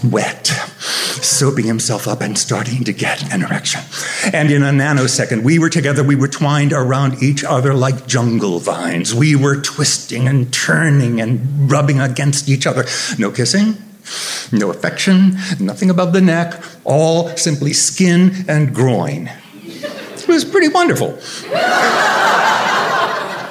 wet, 0.03 0.47
soaping 0.47 1.65
himself 1.65 2.07
up 2.07 2.21
and 2.21 2.37
starting 2.37 2.83
to 2.83 2.93
get 2.93 3.33
an 3.33 3.41
erection. 3.41 3.81
And 4.33 4.51
in 4.51 4.63
a 4.63 4.71
nanosecond, 4.71 5.43
we 5.43 5.59
were 5.59 5.69
together, 5.69 6.03
we 6.03 6.15
were 6.15 6.27
twined 6.27 6.73
around 6.73 7.21
each 7.23 7.43
other 7.43 7.73
like 7.73 8.07
jungle 8.07 8.59
vines. 8.59 9.13
We 9.13 9.35
were 9.35 9.61
twisting 9.61 10.27
and 10.27 10.51
turning 10.53 11.21
and 11.21 11.71
rubbing 11.71 11.99
against 11.99 12.49
each 12.49 12.65
other. 12.65 12.85
No 13.17 13.31
kissing 13.31 13.77
no 14.51 14.71
affection, 14.71 15.37
nothing 15.59 15.89
above 15.89 16.13
the 16.13 16.21
neck, 16.21 16.63
all 16.83 17.35
simply 17.37 17.73
skin 17.73 18.45
and 18.47 18.73
groin. 18.73 19.29
It 19.63 20.27
was 20.27 20.45
pretty 20.45 20.69
wonderful. 20.69 21.17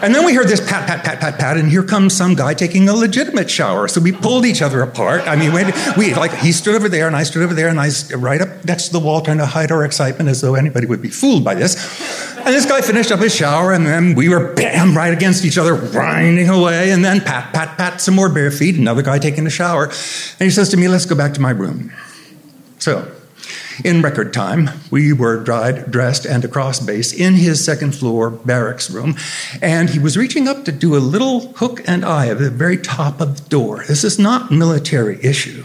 And 0.02 0.14
then 0.14 0.24
we 0.24 0.34
heard 0.34 0.48
this 0.48 0.60
pat, 0.60 0.86
pat, 0.86 1.04
pat, 1.04 1.20
pat, 1.20 1.38
pat, 1.38 1.56
and 1.56 1.68
here 1.68 1.82
comes 1.82 2.14
some 2.14 2.34
guy 2.34 2.54
taking 2.54 2.88
a 2.88 2.94
legitimate 2.94 3.50
shower. 3.50 3.88
So 3.88 4.00
we 4.00 4.12
pulled 4.12 4.46
each 4.46 4.62
other 4.62 4.80
apart. 4.82 5.26
I 5.26 5.36
mean, 5.36 5.52
we, 5.52 6.14
like 6.14 6.32
he 6.34 6.52
stood 6.52 6.74
over 6.74 6.88
there 6.88 7.06
and 7.06 7.16
I 7.16 7.24
stood 7.24 7.42
over 7.42 7.54
there 7.54 7.68
and 7.68 7.80
I 7.80 7.90
right 8.16 8.40
up 8.40 8.64
next 8.64 8.86
to 8.88 8.92
the 8.92 9.00
wall 9.00 9.20
trying 9.20 9.38
to 9.38 9.46
hide 9.46 9.72
our 9.72 9.84
excitement 9.84 10.28
as 10.28 10.40
though 10.40 10.54
anybody 10.54 10.86
would 10.86 11.02
be 11.02 11.10
fooled 11.10 11.44
by 11.44 11.54
this. 11.54 11.76
And 12.38 12.54
this 12.54 12.66
guy 12.66 12.80
finished 12.80 13.10
up 13.10 13.20
his 13.20 13.34
shower 13.34 13.72
and 13.72 13.86
then 13.86 14.14
we 14.14 14.28
were 14.28 14.54
bam 14.54 14.96
right 14.96 15.12
against 15.12 15.44
each 15.44 15.58
other, 15.58 15.76
grinding 15.76 16.48
away. 16.48 16.90
And 16.90 17.04
then 17.04 17.20
pat, 17.20 17.52
pat, 17.52 17.76
pat, 17.76 18.00
some 18.00 18.14
more 18.14 18.28
bare 18.28 18.50
feet. 18.50 18.76
Another 18.76 19.02
guy 19.02 19.18
taking 19.18 19.46
a 19.46 19.50
shower, 19.50 19.86
and 19.86 20.40
he 20.40 20.50
says 20.50 20.68
to 20.70 20.76
me, 20.76 20.88
"Let's 20.88 21.04
go 21.04 21.14
back 21.14 21.34
to 21.34 21.40
my 21.40 21.50
room." 21.50 21.92
So 22.78 23.10
in 23.84 24.02
record 24.02 24.32
time, 24.32 24.70
we 24.90 25.12
were 25.12 25.42
dried, 25.42 25.90
dressed, 25.90 26.26
and 26.26 26.44
across 26.44 26.80
base 26.80 27.12
in 27.12 27.34
his 27.34 27.64
second 27.64 27.94
floor 27.94 28.30
barracks 28.30 28.90
room, 28.90 29.16
and 29.62 29.90
he 29.90 29.98
was 29.98 30.16
reaching 30.16 30.48
up 30.48 30.64
to 30.64 30.72
do 30.72 30.96
a 30.96 30.98
little 30.98 31.52
hook 31.54 31.82
and 31.86 32.04
eye 32.04 32.28
at 32.28 32.38
the 32.38 32.50
very 32.50 32.76
top 32.76 33.20
of 33.20 33.36
the 33.36 33.48
door. 33.48 33.84
This 33.86 34.04
is 34.04 34.18
not 34.18 34.50
military 34.50 35.18
issue, 35.22 35.64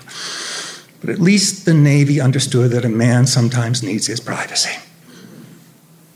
but 1.02 1.10
at 1.10 1.20
least 1.20 1.66
the 1.66 1.74
Navy 1.74 2.22
understood 2.22 2.72
that 2.72 2.86
a 2.86 2.90
man 2.90 3.26
sometimes 3.28 3.82
needs 3.84 4.08
his 4.08 4.20
privacy. 4.20 4.78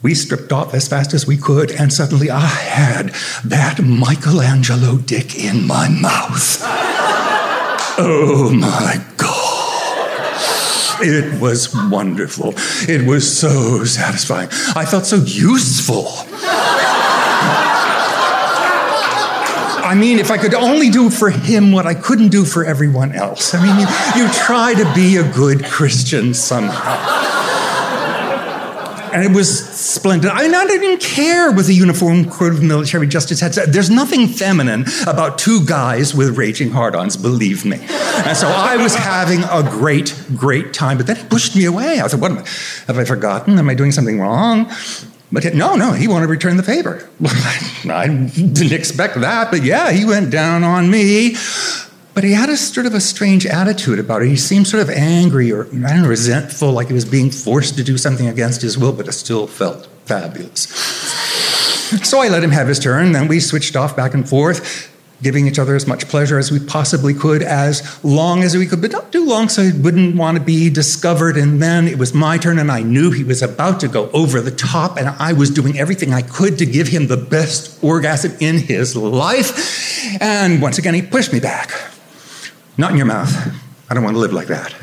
We 0.04 0.14
stripped 0.14 0.52
off 0.52 0.74
as 0.74 0.88
fast 0.88 1.14
as 1.14 1.26
we 1.26 1.38
could, 1.38 1.72
and 1.72 1.92
suddenly 1.92 2.30
I 2.30 2.46
had 2.46 3.10
that 3.44 3.82
Michelangelo 3.84 4.98
dick 4.98 5.36
in 5.38 5.66
my 5.66 5.90
mouth. 5.90 6.62
oh 8.00 8.52
my 8.54 9.04
it 11.02 11.42
was 11.42 11.74
wonderful. 11.74 12.54
It 12.88 13.06
was 13.08 13.40
so 13.40 13.84
satisfying. 13.84 14.50
I 14.76 14.86
felt 14.86 15.06
so 15.06 15.18
useful. 15.18 16.08
I 19.84 19.96
mean, 19.96 20.20
if 20.20 20.32
I 20.32 20.38
could 20.38 20.54
only 20.54 20.90
do 20.90 21.10
for 21.10 21.30
him 21.30 21.72
what 21.72 21.88
I 21.88 21.94
couldn't 21.94 22.30
do 22.30 22.44
for 22.44 22.66
everyone 22.66 23.14
else. 23.14 23.54
I 23.54 23.64
mean, 23.64 23.80
you, 23.80 23.88
you 24.22 24.34
try 24.34 24.74
to 24.74 24.94
be 24.94 25.16
a 25.16 25.32
good 25.32 25.64
Christian 25.64 26.34
somehow 26.34 27.27
and 29.14 29.24
it 29.24 29.36
was 29.36 29.68
splendid. 29.70 30.32
I, 30.32 30.46
I 30.46 30.68
didn't 30.68 31.02
care 31.02 31.52
what 31.52 31.66
the 31.66 31.74
Uniform 31.74 32.30
Code 32.30 32.54
of 32.54 32.64
Military 32.64 33.08
Justice 33.08 33.40
had 33.40 33.54
said. 33.54 33.74
There's 33.74 33.90
nothing 33.90 34.28
feminine 34.28 34.86
about 35.06 35.38
two 35.38 35.66
guys 35.66 36.14
with 36.14 36.38
raging 36.38 36.72
hard-ons, 36.72 37.18
believe 37.18 37.66
me. 37.66 37.78
And 37.80 38.38
so 38.38 38.48
I 38.48 38.78
was 38.78 38.96
having 38.96 39.44
a 39.44 39.64
great, 39.64 40.20
great 40.36 40.74
time. 40.74 40.98
But 40.98 41.08
then 41.08 41.16
he 41.16 41.24
pushed 41.26 41.56
me 41.56 41.66
away. 41.66 42.00
I 42.00 42.08
said, 42.08 42.22
"What 42.22 42.32
am 42.32 42.40
I? 42.40 42.46
Have 42.88 42.98
I 42.98 43.06
forgotten? 43.06 43.58
Am 43.58 43.70
I 43.70 43.74
doing 43.74 43.92
something 43.92 44.20
wrong?" 44.20 44.72
But 45.32 45.54
no, 45.54 45.76
no, 45.76 45.92
he 45.92 46.08
wanted 46.08 46.28
to 46.28 46.32
return 46.32 46.56
the 46.56 46.64
favor. 46.64 47.08
I 47.90 48.08
didn't 48.08 48.72
expect 48.72 49.20
that, 49.20 49.52
but 49.52 49.62
yeah, 49.62 49.92
he 49.92 50.06
went 50.06 50.32
down 50.32 50.64
on 50.64 50.90
me. 50.90 51.36
But 52.18 52.24
he 52.24 52.32
had 52.32 52.50
a 52.50 52.58
sort 52.58 52.88
of 52.88 52.96
a 52.96 53.00
strange 53.00 53.46
attitude 53.46 54.00
about 54.00 54.24
it. 54.24 54.30
He 54.30 54.38
seemed 54.38 54.68
sort 54.68 54.82
of 54.82 54.90
angry 54.90 55.52
or, 55.52 55.68
I 55.68 55.94
don't 55.94 56.02
know, 56.02 56.08
resentful, 56.08 56.72
like 56.72 56.88
he 56.88 56.94
was 56.94 57.06
being 57.06 57.30
forced 57.30 57.78
to 57.78 57.84
do 57.84 57.96
something 57.96 58.28
against 58.28 58.60
his 58.64 58.76
will, 58.76 58.92
but 58.92 59.08
it 59.08 59.12
still 59.12 59.46
felt 59.46 59.86
fabulous. 60.06 60.62
So 62.04 62.20
I 62.20 62.30
let 62.30 62.42
him 62.42 62.50
have 62.50 62.70
his 62.70 62.80
turn, 62.80 63.12
then 63.12 63.28
we 63.28 63.40
switched 63.40 63.76
off 63.76 63.96
back 63.96 64.16
and 64.16 64.28
forth, 64.28 64.92
giving 65.22 65.46
each 65.46 65.60
other 65.60 65.76
as 65.76 65.86
much 65.86 66.08
pleasure 66.08 66.40
as 66.40 66.52
we 66.52 66.60
possibly 66.60 67.14
could, 67.14 67.44
as 67.44 68.04
long 68.04 68.42
as 68.42 68.58
we 68.58 68.66
could, 68.66 68.82
but 68.82 68.92
not 68.94 69.12
too 69.12 69.24
long 69.24 69.48
so 69.48 69.62
he 69.62 69.80
wouldn't 69.80 70.16
want 70.16 70.40
to 70.40 70.44
be 70.44 70.72
discovered. 70.72 71.38
And 71.38 71.62
then 71.62 71.88
it 71.88 72.00
was 72.00 72.16
my 72.16 72.40
turn, 72.40 72.58
and 72.58 72.72
I 72.72 72.82
knew 72.82 73.12
he 73.12 73.24
was 73.24 73.44
about 73.44 73.80
to 73.82 73.88
go 73.88 74.10
over 74.10 74.42
the 74.42 74.50
top, 74.50 74.98
and 74.98 75.08
I 75.08 75.34
was 75.34 75.52
doing 75.52 75.78
everything 75.78 76.16
I 76.16 76.24
could 76.24 76.58
to 76.58 76.66
give 76.66 76.88
him 76.88 77.10
the 77.10 77.18
best 77.18 77.78
orgasm 77.84 78.36
in 78.40 78.58
his 78.58 78.96
life. 78.96 80.20
And 80.20 80.64
once 80.64 80.80
again, 80.80 80.96
he 80.96 81.04
pushed 81.04 81.32
me 81.32 81.40
back. 81.40 81.72
Not 82.78 82.92
in 82.92 82.98
your 82.98 83.06
mouth. 83.06 83.34
I 83.90 83.94
don't 83.94 84.04
want 84.04 84.16
to 84.16 84.20
live 84.20 84.34
like 84.34 84.48
that. 84.48 84.76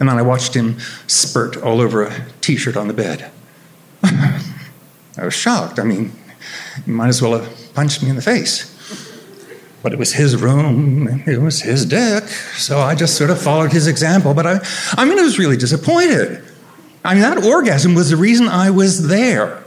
And 0.00 0.08
then 0.08 0.18
I 0.18 0.22
watched 0.22 0.54
him 0.54 0.78
spurt 1.06 1.58
all 1.58 1.80
over 1.80 2.02
a 2.02 2.26
t 2.40 2.56
shirt 2.56 2.76
on 2.76 2.88
the 2.88 2.94
bed. 2.94 3.30
I 4.02 5.24
was 5.24 5.34
shocked. 5.34 5.78
I 5.78 5.84
mean, 5.84 6.12
he 6.84 6.90
might 6.90 7.08
as 7.08 7.20
well 7.20 7.38
have 7.38 7.74
punched 7.74 8.02
me 8.02 8.08
in 8.08 8.16
the 8.16 8.22
face. 8.22 8.66
But 9.82 9.92
it 9.92 9.98
was 9.98 10.12
his 10.12 10.36
room, 10.36 11.22
it 11.26 11.40
was 11.40 11.62
his 11.62 11.86
deck, 11.86 12.24
so 12.24 12.80
I 12.80 12.94
just 12.94 13.16
sort 13.16 13.30
of 13.30 13.40
followed 13.40 13.72
his 13.72 13.86
example. 13.86 14.34
But 14.34 14.46
I, 14.46 14.60
I 14.92 15.06
mean, 15.06 15.18
I 15.18 15.22
was 15.22 15.38
really 15.38 15.56
disappointed. 15.56 16.42
I 17.02 17.14
mean, 17.14 17.22
that 17.22 17.42
orgasm 17.44 17.94
was 17.94 18.10
the 18.10 18.16
reason 18.16 18.46
I 18.46 18.70
was 18.70 19.08
there. 19.08 19.64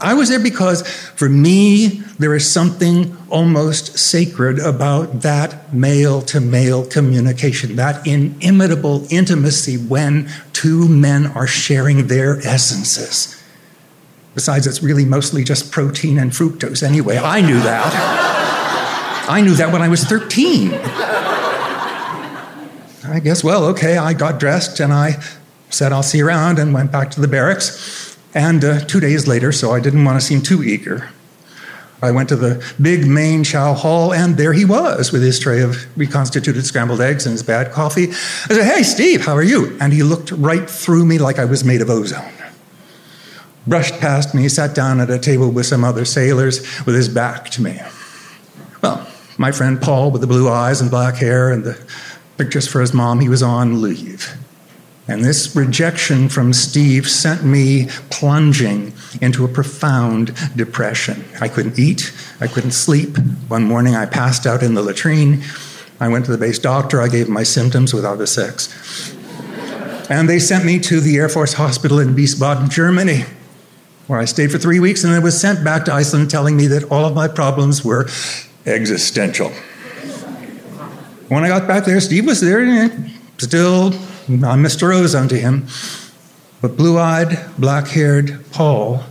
I 0.00 0.14
was 0.14 0.28
there 0.28 0.40
because 0.40 0.82
for 1.16 1.28
me, 1.28 2.02
there 2.18 2.34
is 2.34 2.50
something 2.50 3.16
almost 3.30 3.98
sacred 3.98 4.58
about 4.58 5.22
that 5.22 5.72
male 5.72 6.22
to 6.22 6.40
male 6.40 6.84
communication, 6.86 7.76
that 7.76 8.06
inimitable 8.06 9.06
intimacy 9.10 9.76
when 9.76 10.28
two 10.52 10.88
men 10.88 11.26
are 11.28 11.46
sharing 11.46 12.06
their 12.08 12.38
essences. 12.46 13.40
Besides, 14.34 14.66
it's 14.66 14.82
really 14.82 15.04
mostly 15.04 15.44
just 15.44 15.70
protein 15.70 16.18
and 16.18 16.32
fructose 16.32 16.82
anyway. 16.82 17.18
I 17.18 17.40
knew 17.40 17.60
that. 17.60 19.24
I 19.28 19.40
knew 19.40 19.54
that 19.54 19.72
when 19.72 19.80
I 19.80 19.88
was 19.88 20.04
13. 20.04 20.74
I 23.06 23.20
guess, 23.22 23.44
well, 23.44 23.64
okay, 23.66 23.96
I 23.96 24.12
got 24.12 24.40
dressed 24.40 24.80
and 24.80 24.92
I 24.92 25.22
said, 25.70 25.92
I'll 25.92 26.02
see 26.02 26.18
you 26.18 26.26
around, 26.26 26.58
and 26.58 26.74
went 26.74 26.90
back 26.90 27.10
to 27.12 27.20
the 27.20 27.28
barracks. 27.28 28.13
And 28.34 28.64
uh, 28.64 28.80
two 28.80 29.00
days 29.00 29.28
later, 29.28 29.52
so 29.52 29.70
I 29.70 29.80
didn't 29.80 30.04
want 30.04 30.20
to 30.20 30.26
seem 30.26 30.42
too 30.42 30.62
eager, 30.62 31.08
I 32.02 32.10
went 32.10 32.28
to 32.28 32.36
the 32.36 32.62
big 32.80 33.06
main 33.06 33.44
chow 33.44 33.72
hall, 33.72 34.12
and 34.12 34.36
there 34.36 34.52
he 34.52 34.64
was 34.64 35.10
with 35.10 35.22
his 35.22 35.38
tray 35.38 35.62
of 35.62 35.86
reconstituted 35.96 36.66
scrambled 36.66 37.00
eggs 37.00 37.24
and 37.24 37.32
his 37.32 37.42
bad 37.42 37.72
coffee. 37.72 38.08
I 38.10 38.48
said, 38.48 38.64
Hey, 38.64 38.82
Steve, 38.82 39.24
how 39.24 39.34
are 39.34 39.42
you? 39.42 39.76
And 39.80 39.92
he 39.92 40.02
looked 40.02 40.30
right 40.32 40.68
through 40.68 41.06
me 41.06 41.18
like 41.18 41.38
I 41.38 41.46
was 41.46 41.64
made 41.64 41.80
of 41.80 41.88
ozone. 41.88 42.30
Brushed 43.66 43.98
past 44.00 44.34
me, 44.34 44.48
sat 44.50 44.74
down 44.74 45.00
at 45.00 45.08
a 45.08 45.18
table 45.18 45.50
with 45.50 45.64
some 45.64 45.84
other 45.84 46.04
sailors 46.04 46.60
with 46.84 46.94
his 46.94 47.08
back 47.08 47.48
to 47.50 47.62
me. 47.62 47.80
Well, 48.82 49.08
my 49.38 49.50
friend 49.50 49.80
Paul 49.80 50.10
with 50.10 50.20
the 50.20 50.26
blue 50.26 50.50
eyes 50.50 50.82
and 50.82 50.90
black 50.90 51.14
hair 51.14 51.50
and 51.50 51.64
the 51.64 51.82
pictures 52.36 52.68
for 52.68 52.82
his 52.82 52.92
mom, 52.92 53.20
he 53.20 53.30
was 53.30 53.42
on 53.42 53.80
leave. 53.80 54.36
And 55.06 55.22
this 55.22 55.54
rejection 55.54 56.30
from 56.30 56.54
Steve 56.54 57.08
sent 57.08 57.44
me 57.44 57.88
plunging 58.08 58.94
into 59.20 59.44
a 59.44 59.48
profound 59.48 60.34
depression. 60.56 61.24
I 61.40 61.48
couldn't 61.48 61.78
eat, 61.78 62.12
I 62.40 62.46
couldn't 62.46 62.70
sleep. 62.70 63.18
One 63.48 63.64
morning 63.64 63.94
I 63.94 64.06
passed 64.06 64.46
out 64.46 64.62
in 64.62 64.74
the 64.74 64.82
latrine. 64.82 65.42
I 66.00 66.08
went 66.08 66.24
to 66.24 66.32
the 66.32 66.38
base 66.38 66.58
doctor, 66.58 67.02
I 67.02 67.08
gave 67.08 67.28
my 67.28 67.42
symptoms 67.42 67.92
without 67.92 68.16
the 68.16 68.26
sex. 68.26 69.14
And 70.08 70.28
they 70.28 70.38
sent 70.38 70.64
me 70.64 70.78
to 70.80 71.00
the 71.00 71.16
Air 71.16 71.28
Force 71.28 71.54
Hospital 71.54 71.98
in 71.98 72.14
Wiesbaden, 72.14 72.70
Germany, 72.70 73.24
where 74.06 74.18
I 74.18 74.24
stayed 74.24 74.50
for 74.52 74.58
three 74.58 74.80
weeks 74.80 75.04
and 75.04 75.12
then 75.12 75.22
was 75.22 75.38
sent 75.38 75.62
back 75.62 75.84
to 75.84 75.92
Iceland 75.92 76.30
telling 76.30 76.56
me 76.56 76.66
that 76.68 76.84
all 76.84 77.04
of 77.04 77.14
my 77.14 77.28
problems 77.28 77.84
were 77.84 78.08
existential. 78.66 79.50
When 81.28 81.44
I 81.44 81.48
got 81.48 81.68
back 81.68 81.84
there, 81.84 82.00
Steve 82.00 82.26
was 82.26 82.40
there, 82.40 82.90
still 83.38 83.92
I'm 84.26 84.62
Mr. 84.62 84.94
Ozone 84.94 85.28
to 85.28 85.38
him. 85.38 85.66
But 86.62 86.78
blue 86.78 86.98
eyed, 86.98 87.38
black 87.58 87.88
haired 87.88 88.42
Paul 88.52 89.04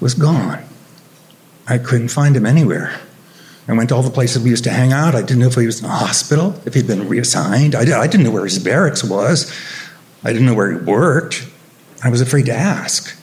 was 0.00 0.14
gone. 0.14 0.64
I 1.68 1.78
couldn't 1.78 2.08
find 2.08 2.34
him 2.34 2.44
anywhere. 2.44 3.00
I 3.68 3.74
went 3.74 3.90
to 3.90 3.94
all 3.94 4.02
the 4.02 4.10
places 4.10 4.42
we 4.42 4.50
used 4.50 4.64
to 4.64 4.70
hang 4.70 4.92
out. 4.92 5.14
I 5.14 5.20
didn't 5.20 5.38
know 5.38 5.46
if 5.46 5.54
he 5.54 5.66
was 5.66 5.80
in 5.80 5.86
the 5.86 5.94
hospital, 5.94 6.60
if 6.64 6.74
he'd 6.74 6.88
been 6.88 7.08
reassigned. 7.08 7.76
I, 7.76 8.00
I 8.00 8.08
didn't 8.08 8.24
know 8.24 8.32
where 8.32 8.44
his 8.44 8.58
barracks 8.58 9.04
was. 9.04 9.52
I 10.24 10.32
didn't 10.32 10.46
know 10.46 10.54
where 10.54 10.72
he 10.72 10.78
worked. 10.78 11.46
I 12.02 12.08
was 12.08 12.20
afraid 12.20 12.46
to 12.46 12.54
ask. 12.54 13.16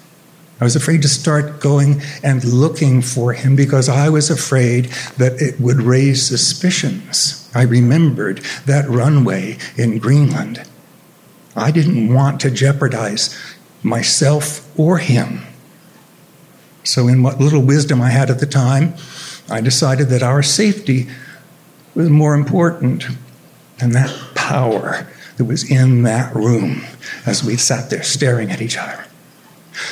I 0.61 0.63
was 0.63 0.77
afraid 0.77 1.01
to 1.01 1.09
start 1.09 1.59
going 1.59 2.01
and 2.23 2.45
looking 2.45 3.01
for 3.01 3.33
him 3.33 3.57
because 3.57 3.89
I 3.89 4.07
was 4.07 4.29
afraid 4.29 4.85
that 5.17 5.41
it 5.41 5.59
would 5.59 5.81
raise 5.81 6.25
suspicions. 6.25 7.51
I 7.53 7.63
remembered 7.63 8.37
that 8.65 8.87
runway 8.87 9.57
in 9.75 9.97
Greenland. 9.97 10.65
I 11.55 11.71
didn't 11.71 12.13
want 12.13 12.41
to 12.41 12.51
jeopardize 12.51 13.37
myself 13.83 14.67
or 14.77 14.97
him. 14.97 15.41
So, 16.83 17.07
in 17.07 17.23
what 17.23 17.39
little 17.39 17.61
wisdom 17.61 18.01
I 18.01 18.09
had 18.09 18.29
at 18.29 18.39
the 18.39 18.45
time, 18.45 18.93
I 19.49 19.61
decided 19.61 20.09
that 20.09 20.21
our 20.21 20.43
safety 20.43 21.07
was 21.95 22.09
more 22.09 22.35
important 22.35 23.05
than 23.77 23.91
that 23.91 24.13
power 24.35 25.07
that 25.37 25.45
was 25.45 25.69
in 25.69 26.03
that 26.03 26.33
room 26.35 26.83
as 27.25 27.43
we 27.43 27.57
sat 27.57 27.89
there 27.89 28.03
staring 28.03 28.51
at 28.51 28.61
each 28.61 28.77
other. 28.77 29.05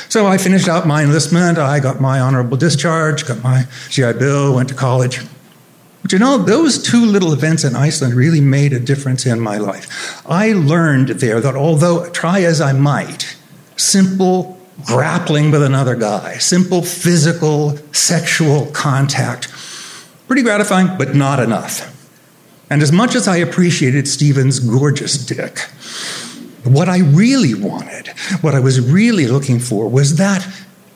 So 0.08 0.26
I 0.26 0.38
finished 0.38 0.68
out 0.68 0.86
my 0.86 1.02
enlistment. 1.02 1.58
I 1.58 1.78
got 1.80 2.00
my 2.00 2.20
honorable 2.20 2.56
discharge, 2.56 3.26
got 3.26 3.42
my 3.42 3.66
GI 3.90 4.14
Bill, 4.14 4.54
went 4.54 4.68
to 4.70 4.74
college. 4.74 5.20
But 6.04 6.12
you 6.12 6.18
know, 6.18 6.36
those 6.36 6.82
two 6.82 7.06
little 7.06 7.32
events 7.32 7.64
in 7.64 7.74
Iceland 7.74 8.12
really 8.12 8.42
made 8.42 8.74
a 8.74 8.78
difference 8.78 9.24
in 9.24 9.40
my 9.40 9.56
life. 9.56 10.22
I 10.28 10.52
learned 10.52 11.08
there 11.08 11.40
that 11.40 11.56
although 11.56 12.10
try 12.10 12.42
as 12.42 12.60
I 12.60 12.74
might, 12.74 13.38
simple 13.76 14.60
grappling 14.84 15.50
with 15.50 15.62
another 15.62 15.96
guy, 15.96 16.34
simple 16.34 16.82
physical, 16.82 17.78
sexual 17.92 18.66
contact, 18.66 19.48
pretty 20.26 20.42
gratifying, 20.42 20.98
but 20.98 21.14
not 21.14 21.40
enough. 21.40 21.90
And 22.68 22.82
as 22.82 22.92
much 22.92 23.14
as 23.14 23.26
I 23.26 23.38
appreciated 23.38 24.06
Stephen's 24.06 24.58
gorgeous 24.58 25.16
dick, 25.16 25.60
what 26.64 26.90
I 26.90 26.98
really 26.98 27.54
wanted, 27.54 28.08
what 28.42 28.54
I 28.54 28.60
was 28.60 28.78
really 28.78 29.26
looking 29.26 29.58
for, 29.58 29.88
was 29.88 30.16
that 30.16 30.42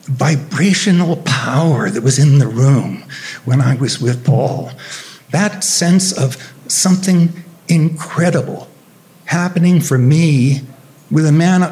vibrational 0.03 1.17
power 1.25 1.89
that 1.89 2.03
was 2.03 2.19
in 2.19 2.37
the 2.37 2.47
room 2.47 3.05
when 3.45 3.61
I 3.61 3.75
was 3.75 4.01
with 4.01 4.25
Paul. 4.25 4.71
That 5.31 5.63
sense 5.63 6.11
of 6.11 6.37
something 6.67 7.31
incredible 7.67 8.67
happening 9.25 9.79
for 9.79 9.97
me 9.97 10.61
with 11.11 11.25
a 11.25 11.31
man 11.31 11.63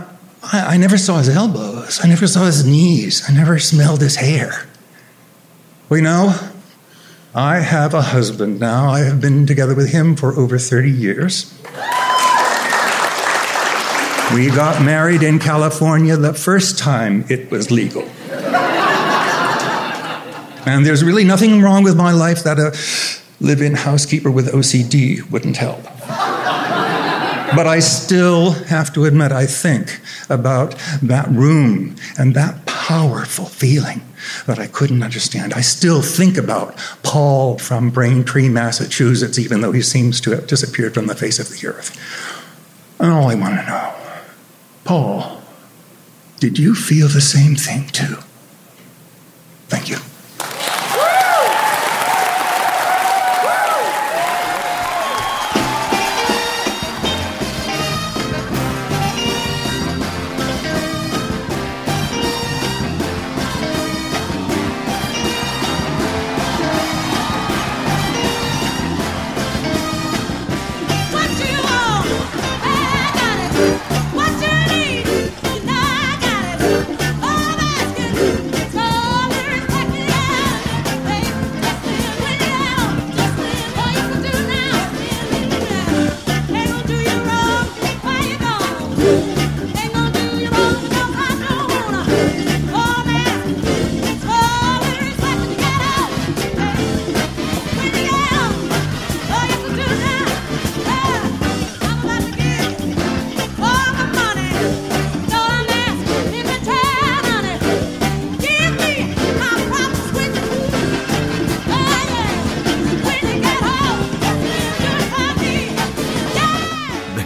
I, 0.44 0.76
I, 0.76 0.78
never 0.78 0.98
saw 0.98 1.18
his 1.18 1.30
elbows, 1.30 2.00
I 2.04 2.08
never 2.08 2.28
saw 2.28 2.46
his 2.46 2.66
knees, 2.66 3.28
I 3.28 3.34
never 3.34 3.58
smelled 3.60 4.02
his 4.02 4.16
hair. 4.16 4.68
Well, 5.90 5.98
you 5.98 6.04
know, 6.04 6.52
I 7.34 7.60
have 7.60 7.94
a 7.94 8.02
husband 8.02 8.60
now. 8.60 8.90
I 8.90 9.00
have 9.02 9.22
been 9.22 9.46
together 9.46 9.76
with 9.76 9.92
him 9.92 10.16
for 10.16 10.34
over 10.34 10.58
30 10.58 10.92
years. 10.92 11.54
We 14.34 14.48
got 14.50 14.84
married 14.84 15.24
in 15.24 15.40
California 15.40 16.18
the 16.18 16.34
first 16.34 16.78
time 16.78 17.26
it 17.30 17.50
was 17.50 17.72
legal. 17.72 18.08
And 20.68 20.86
there's 20.86 21.04
really 21.04 21.24
nothing 21.24 21.62
wrong 21.62 21.84
with 21.84 21.96
my 21.96 22.12
life 22.12 22.44
that 22.44 22.60
a 22.60 22.76
live 23.40 23.62
in 23.62 23.74
housekeeper 23.76 24.32
with 24.32 24.52
OCD 24.52 25.30
wouldn't 25.32 25.58
help. 25.58 25.84
But 27.56 27.66
I 27.66 27.80
still 27.80 28.52
have 28.52 28.94
to 28.94 29.06
admit, 29.06 29.32
I 29.32 29.46
think 29.46 30.02
about 30.30 30.76
that 31.02 31.30
room 31.30 31.96
and 32.18 32.36
that 32.36 32.66
powerful 32.66 33.46
feeling 33.46 34.02
that 34.48 34.60
I 34.60 34.68
couldn't 34.68 35.02
understand. 35.02 35.54
I 35.54 35.62
still 35.62 36.02
think 36.02 36.38
about 36.38 36.76
Paul 37.04 37.58
from 37.58 37.90
Braintree, 37.90 38.50
Massachusetts, 38.50 39.40
even 39.40 39.62
though 39.62 39.72
he 39.72 39.82
seems 39.82 40.20
to 40.22 40.32
have 40.32 40.48
disappeared 40.48 40.94
from 40.94 41.08
the 41.08 41.16
face 41.16 41.40
of 41.40 41.50
the 41.50 41.68
earth. 41.68 41.96
And 43.00 43.12
all 43.12 43.30
I 43.30 43.36
want 43.36 43.60
to 43.60 43.66
know 43.66 43.94
Paul, 44.84 45.42
did 46.40 46.60
you 46.60 46.76
feel 46.76 47.08
the 47.08 47.22
same 47.22 47.56
thing 47.56 47.88
too? 47.88 48.18
Thank 49.68 49.90
you. 49.90 49.98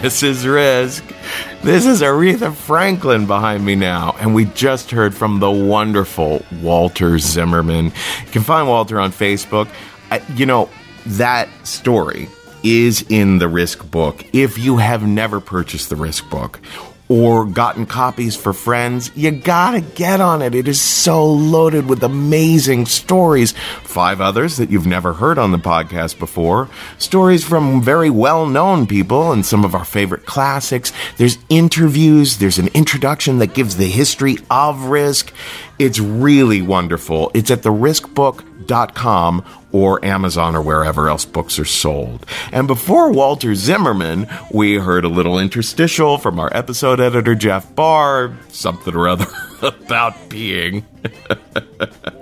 This 0.02 0.24
is 0.24 0.44
Risk. 0.44 1.04
This 1.62 1.86
is 1.86 2.02
Aretha 2.02 2.52
Franklin 2.52 3.28
behind 3.28 3.64
me 3.64 3.76
now, 3.76 4.16
and 4.18 4.34
we 4.34 4.46
just 4.46 4.90
heard 4.90 5.14
from 5.14 5.38
the 5.38 5.48
wonderful 5.48 6.44
Walter 6.60 7.20
Zimmerman. 7.20 7.84
You 7.84 8.32
can 8.32 8.42
find 8.42 8.66
Walter 8.66 8.98
on 8.98 9.12
Facebook. 9.12 9.68
I, 10.10 10.20
you 10.34 10.44
know, 10.44 10.68
that 11.06 11.48
story 11.64 12.28
is 12.64 13.06
in 13.10 13.38
the 13.38 13.46
Risk 13.46 13.88
book. 13.92 14.24
If 14.32 14.58
you 14.58 14.78
have 14.78 15.06
never 15.06 15.38
purchased 15.38 15.88
the 15.88 15.94
Risk 15.94 16.28
book 16.28 16.58
or 17.12 17.44
gotten 17.44 17.84
copies 17.84 18.34
for 18.34 18.54
friends, 18.54 19.10
you 19.14 19.30
gotta 19.30 19.82
get 19.82 20.18
on 20.18 20.40
it. 20.40 20.54
It 20.54 20.66
is 20.66 20.80
so 20.80 21.30
loaded 21.30 21.86
with 21.86 22.02
amazing 22.02 22.86
stories. 22.86 23.52
Five 23.82 24.22
others 24.22 24.56
that 24.56 24.70
you've 24.70 24.86
never 24.86 25.12
heard 25.12 25.36
on 25.36 25.52
the 25.52 25.58
podcast 25.58 26.18
before. 26.18 26.70
Stories 26.96 27.44
from 27.44 27.82
very 27.82 28.08
well 28.08 28.46
known 28.46 28.86
people 28.86 29.30
and 29.30 29.44
some 29.44 29.62
of 29.62 29.74
our 29.74 29.84
favorite 29.84 30.24
classics. 30.24 30.90
There's 31.18 31.36
interviews. 31.50 32.38
There's 32.38 32.58
an 32.58 32.68
introduction 32.68 33.38
that 33.40 33.52
gives 33.52 33.76
the 33.76 33.90
history 33.90 34.38
of 34.50 34.84
Risk. 34.84 35.34
It's 35.78 35.98
really 35.98 36.62
wonderful. 36.62 37.30
It's 37.34 37.50
at 37.50 37.62
theriskbook.com 38.62 39.44
or 39.72 40.04
Amazon 40.04 40.54
or 40.54 40.62
wherever 40.62 41.08
else 41.08 41.24
books 41.24 41.58
are 41.58 41.64
sold. 41.64 42.26
And 42.52 42.66
before 42.66 43.12
Walter 43.12 43.54
Zimmerman, 43.54 44.28
we 44.52 44.74
heard 44.74 45.04
a 45.04 45.08
little 45.08 45.38
interstitial 45.38 46.18
from 46.18 46.38
our 46.38 46.54
episode 46.54 47.00
editor, 47.00 47.34
Jeff 47.34 47.74
Barr, 47.74 48.36
something 48.48 48.94
or 48.94 49.08
other 49.08 49.26
about 49.62 50.14
peeing. 50.28 50.84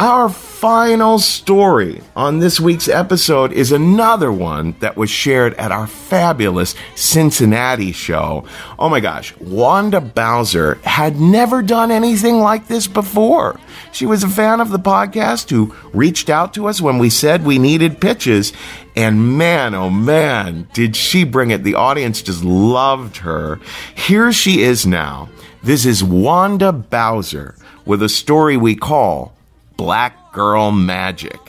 Our 0.00 0.30
final 0.30 1.18
story 1.18 2.00
on 2.16 2.38
this 2.38 2.58
week's 2.58 2.88
episode 2.88 3.52
is 3.52 3.70
another 3.70 4.32
one 4.32 4.74
that 4.80 4.96
was 4.96 5.10
shared 5.10 5.52
at 5.56 5.72
our 5.72 5.86
fabulous 5.86 6.74
Cincinnati 6.94 7.92
show. 7.92 8.46
Oh 8.78 8.88
my 8.88 9.00
gosh, 9.00 9.36
Wanda 9.36 10.00
Bowser 10.00 10.76
had 10.84 11.20
never 11.20 11.60
done 11.60 11.90
anything 11.90 12.38
like 12.38 12.66
this 12.66 12.86
before. 12.86 13.60
She 13.92 14.06
was 14.06 14.24
a 14.24 14.28
fan 14.30 14.62
of 14.62 14.70
the 14.70 14.78
podcast 14.78 15.50
who 15.50 15.74
reached 15.92 16.30
out 16.30 16.54
to 16.54 16.66
us 16.66 16.80
when 16.80 16.96
we 16.96 17.10
said 17.10 17.44
we 17.44 17.58
needed 17.58 18.00
pitches, 18.00 18.54
and 18.96 19.36
man, 19.36 19.74
oh 19.74 19.90
man, 19.90 20.66
did 20.72 20.96
she 20.96 21.24
bring 21.24 21.50
it. 21.50 21.62
The 21.62 21.74
audience 21.74 22.22
just 22.22 22.42
loved 22.42 23.18
her. 23.18 23.60
Here 23.94 24.32
she 24.32 24.62
is 24.62 24.86
now. 24.86 25.28
This 25.62 25.84
is 25.84 26.02
Wanda 26.02 26.72
Bowser 26.72 27.54
with 27.84 28.02
a 28.02 28.08
story 28.08 28.56
we 28.56 28.76
call 28.76 29.34
Black 29.80 30.30
Girl 30.34 30.70
Magic. 30.72 31.40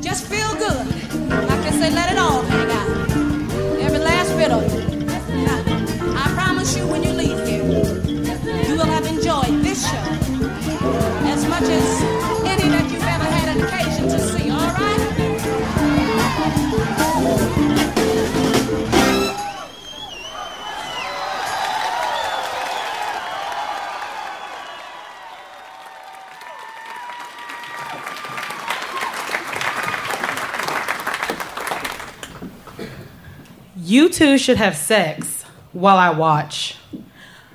Just 0.00 0.26
feel 0.26 0.52
good. 0.56 0.84
Like 1.30 1.60
I 1.60 1.70
say, 1.70 1.90
let 1.92 2.10
it 2.10 2.18
all 2.18 2.42
hang 2.42 2.68
out. 2.72 3.80
Every 3.80 4.00
last 4.00 4.36
bit 4.36 4.50
of 4.50 4.64
it. 4.64 4.81
You 33.92 34.08
two 34.08 34.38
should 34.38 34.56
have 34.56 34.74
sex 34.74 35.42
while 35.74 35.98
I 35.98 36.08
watch. 36.08 36.78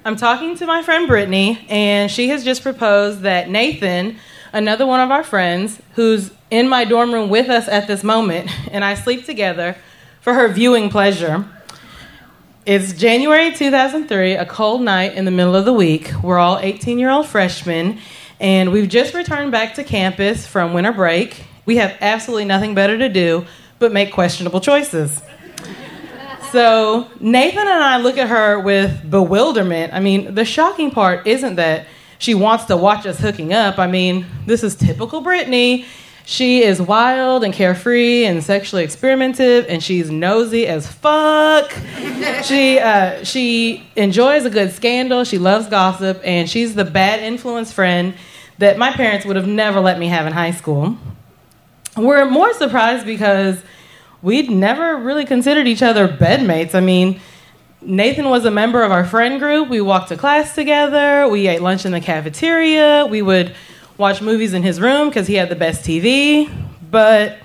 I'm 0.05 0.15
talking 0.15 0.55
to 0.57 0.67
my 0.67 0.83
friend 0.83 1.07
Brittany, 1.07 1.65
and 1.67 2.11
she 2.11 2.29
has 2.29 2.43
just 2.43 2.61
proposed 2.61 3.21
that 3.21 3.49
Nathan, 3.49 4.17
another 4.53 4.85
one 4.85 4.99
of 4.99 5.09
our 5.09 5.23
friends, 5.23 5.81
who's 5.95 6.29
in 6.51 6.69
my 6.69 6.85
dorm 6.85 7.11
room 7.11 7.31
with 7.31 7.49
us 7.49 7.67
at 7.67 7.87
this 7.87 8.03
moment, 8.03 8.51
and 8.71 8.85
I 8.85 8.93
sleep 8.93 9.25
together 9.25 9.77
for 10.21 10.35
her 10.35 10.47
viewing 10.47 10.91
pleasure. 10.91 11.43
It's 12.67 12.93
January 12.93 13.51
2003, 13.51 14.33
a 14.33 14.45
cold 14.45 14.83
night 14.83 15.15
in 15.15 15.25
the 15.25 15.31
middle 15.31 15.55
of 15.55 15.65
the 15.65 15.73
week. 15.73 16.11
We're 16.21 16.37
all 16.37 16.59
18 16.59 16.99
year 16.99 17.09
old 17.09 17.25
freshmen, 17.25 17.97
and 18.39 18.71
we've 18.71 18.87
just 18.87 19.15
returned 19.15 19.51
back 19.51 19.73
to 19.73 19.83
campus 19.83 20.45
from 20.45 20.75
winter 20.75 20.91
break. 20.93 21.45
We 21.65 21.77
have 21.77 21.97
absolutely 21.99 22.45
nothing 22.45 22.75
better 22.75 22.95
to 22.95 23.09
do 23.09 23.47
but 23.79 23.91
make 23.91 24.11
questionable 24.13 24.61
choices. 24.61 25.23
So 26.51 27.09
Nathan 27.19 27.59
and 27.59 27.69
I 27.69 27.97
look 27.97 28.17
at 28.17 28.29
her 28.29 28.59
with 28.59 29.09
bewilderment. 29.09 29.93
I 29.93 29.99
mean, 29.99 30.33
the 30.33 30.45
shocking 30.45 30.91
part 30.91 31.27
isn't 31.27 31.55
that 31.55 31.87
she 32.19 32.33
wants 32.33 32.65
to 32.65 32.77
watch 32.77 33.05
us 33.05 33.19
hooking 33.19 33.53
up. 33.53 33.77
I 33.77 33.87
mean, 33.87 34.25
this 34.45 34.63
is 34.63 34.75
typical 34.75 35.21
Brittany. 35.21 35.85
She 36.25 36.61
is 36.61 36.81
wild 36.81 37.45
and 37.45 37.53
carefree 37.53 38.25
and 38.25 38.43
sexually 38.43 38.83
experimentative, 38.83 39.65
and 39.69 39.81
she's 39.81 40.11
nosy 40.11 40.67
as 40.67 40.85
fuck. 40.85 41.71
she 42.43 42.79
uh, 42.79 43.23
she 43.23 43.87
enjoys 43.95 44.43
a 44.43 44.49
good 44.49 44.73
scandal. 44.73 45.23
She 45.23 45.37
loves 45.37 45.67
gossip, 45.67 46.19
and 46.25 46.49
she's 46.49 46.75
the 46.75 46.83
bad 46.83 47.21
influence 47.21 47.71
friend 47.71 48.13
that 48.57 48.77
my 48.77 48.91
parents 48.91 49.25
would 49.25 49.37
have 49.37 49.47
never 49.47 49.79
let 49.79 49.99
me 49.99 50.07
have 50.07 50.25
in 50.25 50.33
high 50.33 50.51
school. 50.51 50.97
We're 51.95 52.29
more 52.29 52.53
surprised 52.53 53.05
because 53.05 53.61
we'd 54.21 54.49
never 54.49 54.97
really 54.97 55.25
considered 55.25 55.67
each 55.67 55.81
other 55.81 56.07
bedmates. 56.07 56.73
I 56.75 56.79
mean, 56.79 57.19
Nathan 57.81 58.29
was 58.29 58.45
a 58.45 58.51
member 58.51 58.83
of 58.83 58.91
our 58.91 59.05
friend 59.05 59.39
group. 59.39 59.69
We 59.69 59.81
walked 59.81 60.09
to 60.09 60.17
class 60.17 60.55
together. 60.55 61.27
We 61.27 61.47
ate 61.47 61.61
lunch 61.61 61.85
in 61.85 61.91
the 61.91 62.01
cafeteria. 62.01 63.05
We 63.05 63.21
would 63.21 63.55
watch 63.97 64.21
movies 64.21 64.53
in 64.53 64.63
his 64.63 64.81
room 64.81 65.09
because 65.09 65.27
he 65.27 65.35
had 65.35 65.49
the 65.49 65.55
best 65.55 65.85
TV. 65.85 66.51
But 66.89 67.37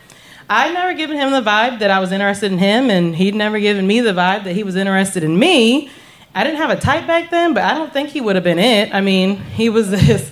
I'd 0.49 0.75
never 0.75 0.95
given 0.95 1.17
him 1.17 1.31
the 1.31 1.43
vibe 1.43 1.79
that 1.81 1.91
I 1.91 1.99
was 1.99 2.13
interested 2.13 2.53
in 2.53 2.59
him, 2.59 2.91
and 2.91 3.15
he'd 3.15 3.35
never 3.35 3.59
given 3.59 3.87
me 3.87 4.01
the 4.01 4.13
vibe 4.13 4.45
that 4.45 4.55
he 4.55 4.63
was 4.63 4.77
interested 4.77 5.23
in 5.23 5.39
me. 5.39 5.91
I 6.35 6.45
didn't 6.45 6.59
have 6.59 6.71
a 6.71 6.81
type 6.81 7.07
back 7.07 7.31
then, 7.31 7.55
but 7.55 7.65
I 7.65 7.75
don't 7.75 7.93
think 7.93 8.09
he 8.09 8.21
would 8.21 8.37
have 8.37 8.45
been 8.45 8.59
it. 8.59 8.95
I 8.95 9.01
mean, 9.01 9.37
he 9.37 9.69
was 9.69 9.91
this 9.91 10.31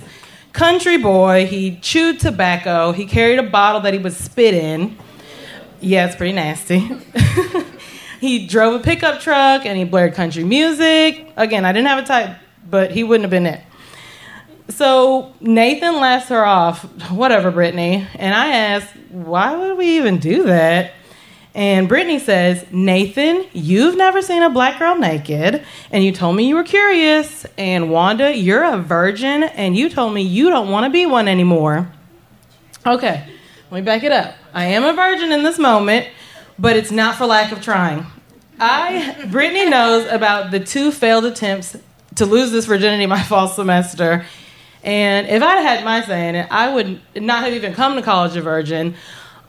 country 0.51 0.97
boy. 0.97 1.45
He 1.45 1.77
chewed 1.77 2.19
tobacco. 2.19 2.91
He 2.91 3.05
carried 3.05 3.39
a 3.39 3.43
bottle 3.43 3.81
that 3.81 3.93
he 3.93 3.99
would 3.99 4.13
spit 4.13 4.53
in. 4.53 4.97
Yeah, 5.81 6.05
it's 6.05 6.15
pretty 6.15 6.33
nasty. 6.33 6.87
he 8.19 8.45
drove 8.45 8.79
a 8.79 8.83
pickup 8.83 9.19
truck 9.19 9.65
and 9.65 9.77
he 9.77 9.83
blared 9.83 10.13
country 10.13 10.43
music. 10.43 11.33
Again, 11.35 11.65
I 11.65 11.71
didn't 11.71 11.87
have 11.87 12.03
a 12.03 12.07
type, 12.07 12.37
but 12.69 12.91
he 12.91 13.03
wouldn't 13.03 13.23
have 13.23 13.31
been 13.31 13.47
it. 13.47 13.61
So 14.69 15.33
Nathan 15.41 15.95
laughs 15.99 16.29
her 16.29 16.45
off, 16.45 16.83
whatever, 17.09 17.51
Brittany. 17.51 18.07
And 18.15 18.33
I 18.33 18.55
ask, 18.55 18.87
why 19.09 19.55
would 19.55 19.77
we 19.77 19.97
even 19.97 20.19
do 20.19 20.43
that? 20.43 20.93
And 21.53 21.89
Brittany 21.89 22.19
says, 22.19 22.65
Nathan, 22.71 23.45
you've 23.51 23.97
never 23.97 24.21
seen 24.21 24.41
a 24.41 24.49
black 24.49 24.79
girl 24.79 24.95
naked, 24.95 25.65
and 25.91 26.01
you 26.01 26.13
told 26.13 26.37
me 26.37 26.47
you 26.47 26.55
were 26.55 26.63
curious. 26.63 27.45
And 27.57 27.91
Wanda, 27.91 28.33
you're 28.33 28.63
a 28.63 28.77
virgin, 28.77 29.43
and 29.43 29.75
you 29.75 29.89
told 29.89 30.13
me 30.13 30.21
you 30.21 30.49
don't 30.49 30.69
want 30.69 30.85
to 30.85 30.89
be 30.89 31.05
one 31.05 31.27
anymore. 31.27 31.91
Okay, 32.85 33.27
let 33.71 33.79
me 33.79 33.85
back 33.85 34.03
it 34.03 34.11
up. 34.11 34.35
I 34.53 34.65
am 34.65 34.83
a 34.83 34.91
virgin 34.91 35.31
in 35.31 35.43
this 35.43 35.57
moment, 35.57 36.05
but 36.59 36.75
it's 36.75 36.91
not 36.91 37.15
for 37.15 37.25
lack 37.25 37.53
of 37.53 37.61
trying. 37.61 38.05
I, 38.59 39.25
Brittany 39.31 39.69
knows 39.69 40.11
about 40.11 40.51
the 40.51 40.59
two 40.59 40.91
failed 40.91 41.23
attempts 41.23 41.77
to 42.15 42.25
lose 42.25 42.51
this 42.51 42.65
virginity 42.65 43.05
my 43.05 43.23
fall 43.23 43.47
semester, 43.47 44.25
and 44.83 45.27
if 45.27 45.41
I'd 45.41 45.61
had 45.61 45.85
my 45.85 46.01
say 46.01 46.27
in 46.27 46.35
it, 46.35 46.47
I 46.51 46.73
would 46.73 46.99
not 47.15 47.45
have 47.45 47.53
even 47.53 47.73
come 47.73 47.95
to 47.95 48.01
college 48.01 48.35
a 48.35 48.41
virgin. 48.41 48.95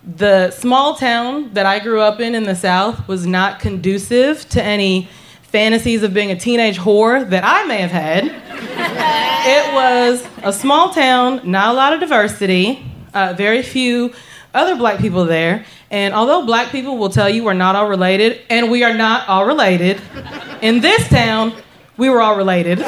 The 0.05 0.53
small 0.53 0.95
town 0.95 1.53
that 1.55 1.67
I 1.67 1.81
grew 1.81 2.01
up 2.01 2.21
in 2.21 2.37
in 2.37 2.45
the 2.45 2.55
South 2.55 3.09
was 3.09 3.27
not 3.27 3.59
conducive 3.59 4.49
to 4.51 4.63
any 4.63 5.09
fantasies 5.43 6.05
of 6.05 6.15
being 6.15 6.31
a 6.31 6.39
teenage 6.39 6.79
whore 6.79 7.29
that 7.29 7.43
I 7.45 7.65
may 7.65 7.79
have 7.79 7.91
had. 7.91 8.27
it 8.27 9.75
was 9.75 10.25
a 10.45 10.53
small 10.53 10.91
town, 10.91 11.41
not 11.51 11.71
a 11.71 11.73
lot 11.73 11.93
of 11.93 12.01
diversity, 12.01 12.92
uh, 13.15 13.35
very 13.37 13.63
few 13.63 14.13
other 14.55 14.77
black 14.77 14.99
people 14.99 15.25
there. 15.25 15.65
And 15.91 16.15
although 16.15 16.45
black 16.47 16.71
people 16.71 16.97
will 16.99 17.11
tell 17.11 17.29
you 17.29 17.45
we're 17.45 17.53
not 17.55 17.77
all 17.77 17.89
related, 17.89 18.41
and 18.49 18.71
we 18.71 18.85
are 18.85 18.95
not 18.95 19.29
all 19.29 19.47
related, 19.47 20.01
in 20.63 20.81
this 20.81 21.09
town, 21.09 21.55
we 21.97 22.09
were 22.09 22.21
all 22.21 22.37
related. 22.37 22.79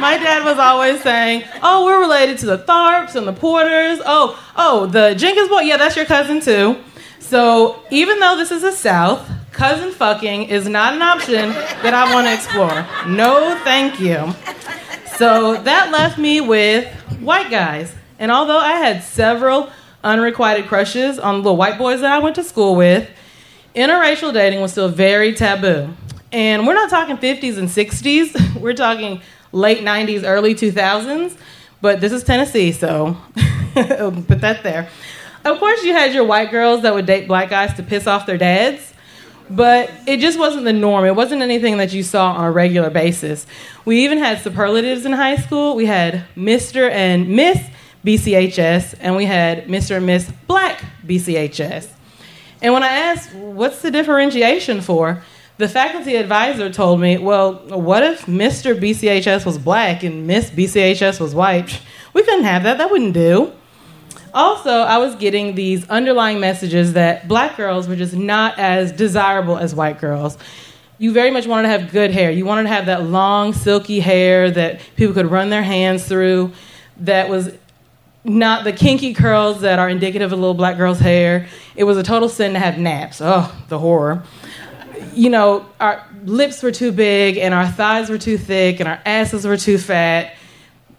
My 0.00 0.16
dad 0.16 0.44
was 0.44 0.58
always 0.58 1.02
saying, 1.02 1.44
"Oh, 1.62 1.84
we're 1.84 2.00
related 2.00 2.38
to 2.38 2.46
the 2.46 2.58
Tharps 2.58 3.16
and 3.16 3.26
the 3.26 3.34
Porters. 3.34 4.00
Oh, 4.04 4.38
oh, 4.56 4.86
the 4.86 5.14
Jenkins 5.14 5.48
boy. 5.48 5.60
Yeah, 5.60 5.76
that's 5.76 5.96
your 5.96 6.06
cousin 6.06 6.40
too." 6.40 6.76
So 7.18 7.82
even 7.90 8.18
though 8.18 8.36
this 8.36 8.50
is 8.50 8.62
the 8.62 8.72
South, 8.72 9.30
cousin 9.52 9.92
fucking 9.92 10.44
is 10.44 10.66
not 10.68 10.94
an 10.94 11.02
option 11.02 11.50
that 11.50 11.92
I 11.92 12.12
want 12.14 12.26
to 12.26 12.34
explore. 12.34 12.86
No, 13.06 13.60
thank 13.62 14.00
you. 14.00 14.32
So 15.16 15.60
that 15.62 15.90
left 15.92 16.18
me 16.18 16.40
with 16.40 16.90
white 17.20 17.50
guys. 17.50 17.94
And 18.20 18.30
although 18.30 18.58
I 18.58 18.72
had 18.72 19.02
several 19.02 19.70
unrequited 20.04 20.66
crushes 20.66 21.18
on 21.18 21.36
little 21.36 21.56
white 21.56 21.78
boys 21.78 22.02
that 22.02 22.12
I 22.12 22.18
went 22.18 22.36
to 22.36 22.44
school 22.44 22.76
with, 22.76 23.08
interracial 23.74 24.30
dating 24.32 24.60
was 24.60 24.72
still 24.72 24.90
very 24.90 25.32
taboo. 25.32 25.88
And 26.30 26.66
we're 26.66 26.74
not 26.74 26.90
talking 26.90 27.16
50s 27.16 27.56
and 27.56 27.68
60s, 27.68 28.60
we're 28.60 28.74
talking 28.74 29.22
late 29.52 29.78
90s, 29.78 30.22
early 30.24 30.54
2000s. 30.54 31.34
But 31.80 32.02
this 32.02 32.12
is 32.12 32.22
Tennessee, 32.22 32.72
so 32.72 33.16
put 33.74 34.42
that 34.42 34.60
there. 34.62 34.90
Of 35.46 35.58
course, 35.58 35.82
you 35.82 35.94
had 35.94 36.12
your 36.12 36.24
white 36.24 36.50
girls 36.50 36.82
that 36.82 36.92
would 36.92 37.06
date 37.06 37.26
black 37.26 37.48
guys 37.48 37.72
to 37.74 37.82
piss 37.82 38.06
off 38.06 38.26
their 38.26 38.36
dads, 38.36 38.92
but 39.48 39.90
it 40.06 40.18
just 40.18 40.38
wasn't 40.38 40.64
the 40.64 40.74
norm. 40.74 41.06
It 41.06 41.16
wasn't 41.16 41.40
anything 41.40 41.78
that 41.78 41.94
you 41.94 42.02
saw 42.02 42.32
on 42.32 42.44
a 42.44 42.50
regular 42.50 42.90
basis. 42.90 43.46
We 43.86 44.04
even 44.04 44.18
had 44.18 44.42
superlatives 44.42 45.06
in 45.06 45.12
high 45.12 45.36
school. 45.36 45.74
We 45.74 45.86
had 45.86 46.26
Mr. 46.36 46.90
and 46.90 47.30
Miss 47.30 47.58
BCHS, 48.04 48.94
and 49.00 49.16
we 49.16 49.26
had 49.26 49.66
Mr. 49.66 49.96
and 49.96 50.06
Miss 50.06 50.30
Black 50.46 50.82
BCHS. 51.06 51.88
And 52.62 52.74
when 52.74 52.82
I 52.82 52.88
asked, 52.88 53.34
what's 53.34 53.82
the 53.82 53.90
differentiation 53.90 54.80
for? 54.80 55.22
The 55.58 55.68
faculty 55.68 56.16
advisor 56.16 56.70
told 56.70 57.00
me, 57.00 57.18
well, 57.18 57.54
what 57.68 58.02
if 58.02 58.26
Mr. 58.26 58.78
BCHS 58.78 59.44
was 59.44 59.58
black 59.58 60.02
and 60.02 60.26
Miss 60.26 60.50
BCHS 60.50 61.20
was 61.20 61.34
white? 61.34 61.80
We 62.12 62.24
couldn't 62.24 62.42
have 62.42 62.64
that. 62.64 62.78
That 62.78 62.90
wouldn't 62.90 63.14
do. 63.14 63.52
Also, 64.34 64.70
I 64.70 64.98
was 64.98 65.14
getting 65.14 65.54
these 65.54 65.88
underlying 65.88 66.40
messages 66.40 66.94
that 66.94 67.28
black 67.28 67.56
girls 67.56 67.86
were 67.86 67.94
just 67.94 68.16
not 68.16 68.58
as 68.58 68.90
desirable 68.90 69.56
as 69.56 69.76
white 69.76 70.00
girls. 70.00 70.36
You 70.98 71.12
very 71.12 71.30
much 71.30 71.46
wanted 71.46 71.62
to 71.62 71.68
have 71.68 71.92
good 71.92 72.10
hair. 72.10 72.32
You 72.32 72.44
wanted 72.44 72.64
to 72.64 72.70
have 72.70 72.86
that 72.86 73.04
long, 73.04 73.52
silky 73.52 74.00
hair 74.00 74.50
that 74.50 74.80
people 74.96 75.14
could 75.14 75.30
run 75.30 75.50
their 75.50 75.62
hands 75.62 76.04
through, 76.04 76.52
that 76.96 77.28
was 77.28 77.52
not 78.24 78.64
the 78.64 78.72
kinky 78.72 79.14
curls 79.14 79.62
that 79.62 79.78
are 79.78 79.88
indicative 79.88 80.32
of 80.32 80.38
a 80.38 80.40
little 80.40 80.54
black 80.54 80.76
girl's 80.76 81.00
hair. 81.00 81.48
It 81.74 81.84
was 81.84 81.96
a 81.96 82.02
total 82.02 82.28
sin 82.28 82.52
to 82.52 82.58
have 82.58 82.78
naps. 82.78 83.20
Oh, 83.22 83.54
the 83.68 83.78
horror. 83.78 84.22
You 85.14 85.30
know, 85.30 85.66
our 85.80 86.06
lips 86.24 86.62
were 86.62 86.72
too 86.72 86.92
big 86.92 87.38
and 87.38 87.54
our 87.54 87.66
thighs 87.66 88.10
were 88.10 88.18
too 88.18 88.36
thick 88.36 88.80
and 88.80 88.88
our 88.88 89.00
asses 89.06 89.46
were 89.46 89.56
too 89.56 89.78
fat. 89.78 90.34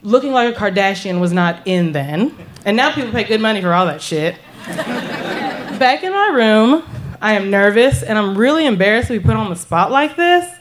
Looking 0.01 0.31
like 0.31 0.55
a 0.55 0.59
Kardashian 0.59 1.19
was 1.19 1.31
not 1.31 1.67
in 1.67 1.91
then. 1.91 2.35
And 2.65 2.75
now 2.75 2.91
people 2.91 3.11
pay 3.11 3.23
good 3.23 3.41
money 3.41 3.61
for 3.61 3.71
all 3.71 3.85
that 3.85 4.01
shit. 4.01 4.35
Back 4.65 6.03
in 6.03 6.11
my 6.11 6.27
room, 6.27 6.83
I 7.21 7.33
am 7.33 7.51
nervous 7.51 8.01
and 8.01 8.17
I'm 8.17 8.35
really 8.35 8.65
embarrassed 8.65 9.09
to 9.09 9.19
be 9.19 9.23
put 9.23 9.35
on 9.35 9.49
the 9.49 9.55
spot 9.55 9.91
like 9.91 10.15
this. 10.15 10.51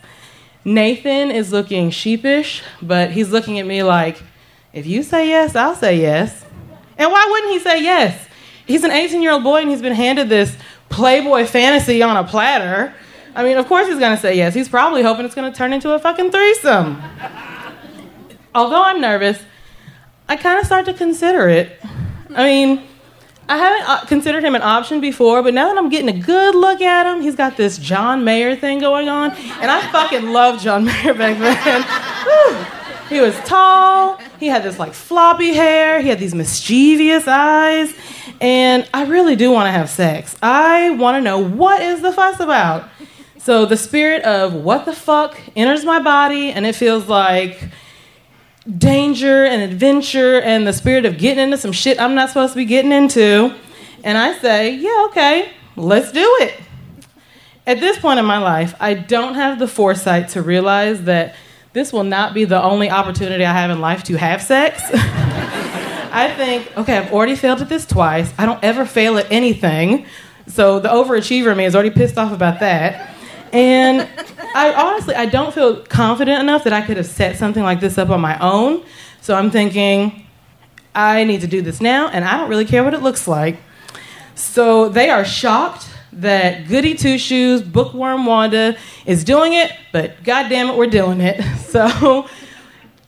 Nathan 0.62 1.30
is 1.30 1.52
looking 1.52 1.90
sheepish, 1.90 2.62
but 2.82 3.12
he's 3.12 3.30
looking 3.30 3.58
at 3.58 3.66
me 3.66 3.82
like, 3.82 4.22
if 4.74 4.86
you 4.86 5.02
say 5.02 5.28
yes, 5.28 5.56
I'll 5.56 5.74
say 5.74 5.98
yes. 5.98 6.44
And 7.00 7.10
why 7.10 7.26
wouldn't 7.30 7.52
he 7.52 7.58
say 7.58 7.82
yes? 7.82 8.28
He's 8.66 8.84
an 8.84 8.90
18 8.90 9.22
year 9.22 9.32
old 9.32 9.42
boy 9.42 9.62
and 9.62 9.70
he's 9.70 9.80
been 9.80 9.94
handed 9.94 10.28
this 10.28 10.54
Playboy 10.90 11.46
fantasy 11.46 12.02
on 12.02 12.16
a 12.16 12.24
platter. 12.24 12.94
I 13.34 13.42
mean, 13.42 13.56
of 13.56 13.66
course 13.66 13.88
he's 13.88 13.98
gonna 13.98 14.18
say 14.18 14.36
yes. 14.36 14.54
He's 14.54 14.68
probably 14.68 15.02
hoping 15.02 15.24
it's 15.24 15.34
gonna 15.34 15.52
turn 15.52 15.72
into 15.72 15.92
a 15.92 15.98
fucking 15.98 16.30
threesome. 16.30 17.00
Although 18.54 18.82
I'm 18.82 19.00
nervous, 19.00 19.42
I 20.28 20.36
kind 20.36 20.58
of 20.60 20.66
start 20.66 20.84
to 20.86 20.92
consider 20.92 21.48
it. 21.48 21.80
I 22.34 22.44
mean, 22.44 22.82
I 23.48 23.56
haven't 23.56 23.88
uh, 23.88 24.04
considered 24.04 24.44
him 24.44 24.54
an 24.54 24.62
option 24.62 25.00
before, 25.00 25.42
but 25.42 25.54
now 25.54 25.68
that 25.68 25.78
I'm 25.78 25.88
getting 25.88 26.08
a 26.08 26.20
good 26.20 26.54
look 26.54 26.82
at 26.82 27.06
him, 27.06 27.22
he's 27.22 27.34
got 27.34 27.56
this 27.56 27.78
John 27.78 28.24
Mayer 28.24 28.54
thing 28.56 28.78
going 28.78 29.08
on, 29.08 29.30
and 29.32 29.70
I 29.70 29.90
fucking 29.90 30.30
loved 30.30 30.62
John 30.62 30.84
Mayer 30.84 31.14
back 31.14 31.38
then. 31.38 31.82
Whew. 32.26 33.16
He 33.16 33.20
was 33.20 33.34
tall. 33.40 34.20
He 34.40 34.46
had 34.46 34.62
this 34.62 34.78
like 34.78 34.94
floppy 34.94 35.52
hair. 35.52 36.00
He 36.00 36.08
had 36.08 36.18
these 36.18 36.34
mischievous 36.34 37.28
eyes. 37.28 37.94
And 38.40 38.88
I 38.94 39.04
really 39.04 39.36
do 39.36 39.50
want 39.50 39.66
to 39.66 39.70
have 39.70 39.90
sex. 39.90 40.34
I 40.42 40.90
want 40.90 41.16
to 41.16 41.20
know 41.20 41.38
what 41.38 41.82
is 41.82 42.00
the 42.00 42.10
fuss 42.10 42.40
about. 42.40 42.88
So 43.36 43.66
the 43.66 43.76
spirit 43.76 44.22
of 44.24 44.54
what 44.54 44.86
the 44.86 44.94
fuck 44.94 45.38
enters 45.56 45.84
my 45.84 46.00
body, 46.00 46.50
and 46.50 46.66
it 46.66 46.74
feels 46.74 47.06
like 47.06 47.70
danger 48.78 49.44
and 49.44 49.62
adventure, 49.62 50.40
and 50.40 50.66
the 50.66 50.72
spirit 50.72 51.06
of 51.06 51.18
getting 51.18 51.44
into 51.44 51.56
some 51.56 51.72
shit 51.72 52.00
I'm 52.00 52.14
not 52.14 52.28
supposed 52.28 52.52
to 52.52 52.56
be 52.56 52.64
getting 52.64 52.92
into. 52.92 53.54
And 54.04 54.18
I 54.18 54.38
say, 54.38 54.74
yeah, 54.74 55.06
okay, 55.10 55.52
let's 55.76 56.12
do 56.12 56.38
it. 56.40 56.60
At 57.66 57.80
this 57.80 57.98
point 57.98 58.18
in 58.18 58.24
my 58.24 58.38
life, 58.38 58.74
I 58.80 58.94
don't 58.94 59.34
have 59.34 59.58
the 59.58 59.68
foresight 59.68 60.30
to 60.30 60.42
realize 60.42 61.04
that 61.04 61.34
this 61.72 61.92
will 61.92 62.04
not 62.04 62.34
be 62.34 62.44
the 62.44 62.62
only 62.62 62.90
opportunity 62.90 63.44
I 63.44 63.52
have 63.52 63.70
in 63.70 63.80
life 63.80 64.02
to 64.04 64.16
have 64.16 64.42
sex. 64.42 64.82
I 64.92 66.32
think, 66.36 66.76
okay, 66.76 66.98
I've 66.98 67.12
already 67.12 67.36
failed 67.36 67.60
at 67.60 67.68
this 67.68 67.86
twice. 67.86 68.32
I 68.36 68.46
don't 68.46 68.62
ever 68.64 68.84
fail 68.84 69.16
at 69.18 69.30
anything. 69.30 70.06
So 70.48 70.80
the 70.80 70.88
overachiever 70.88 71.56
me 71.56 71.64
is 71.64 71.74
already 71.74 71.90
pissed 71.90 72.18
off 72.18 72.32
about 72.32 72.60
that. 72.60 73.14
And 73.52 74.08
I 74.54 74.72
honestly, 74.74 75.14
I 75.14 75.26
don't 75.26 75.54
feel 75.54 75.82
confident 75.84 76.40
enough 76.40 76.64
that 76.64 76.72
I 76.72 76.82
could 76.82 76.96
have 76.96 77.06
set 77.06 77.36
something 77.36 77.62
like 77.62 77.80
this 77.80 77.98
up 77.98 78.10
on 78.10 78.20
my 78.20 78.38
own. 78.40 78.84
So 79.20 79.36
I'm 79.36 79.50
thinking, 79.50 80.26
I 80.94 81.24
need 81.24 81.42
to 81.42 81.46
do 81.46 81.62
this 81.62 81.80
now, 81.80 82.08
and 82.08 82.24
I 82.24 82.36
don't 82.36 82.48
really 82.48 82.64
care 82.64 82.82
what 82.82 82.94
it 82.94 83.02
looks 83.02 83.28
like. 83.28 83.58
So 84.34 84.88
they 84.88 85.10
are 85.10 85.24
shocked 85.24 85.86
that 86.12 86.68
Goody 86.68 86.94
Two 86.94 87.18
Shoes, 87.18 87.62
Bookworm 87.62 88.26
Wanda 88.26 88.76
is 89.06 89.24
doing 89.24 89.52
it, 89.52 89.72
but 89.92 90.22
goddamn 90.24 90.70
it, 90.70 90.76
we're 90.76 90.86
doing 90.86 91.20
it. 91.20 91.40
So 91.70 92.28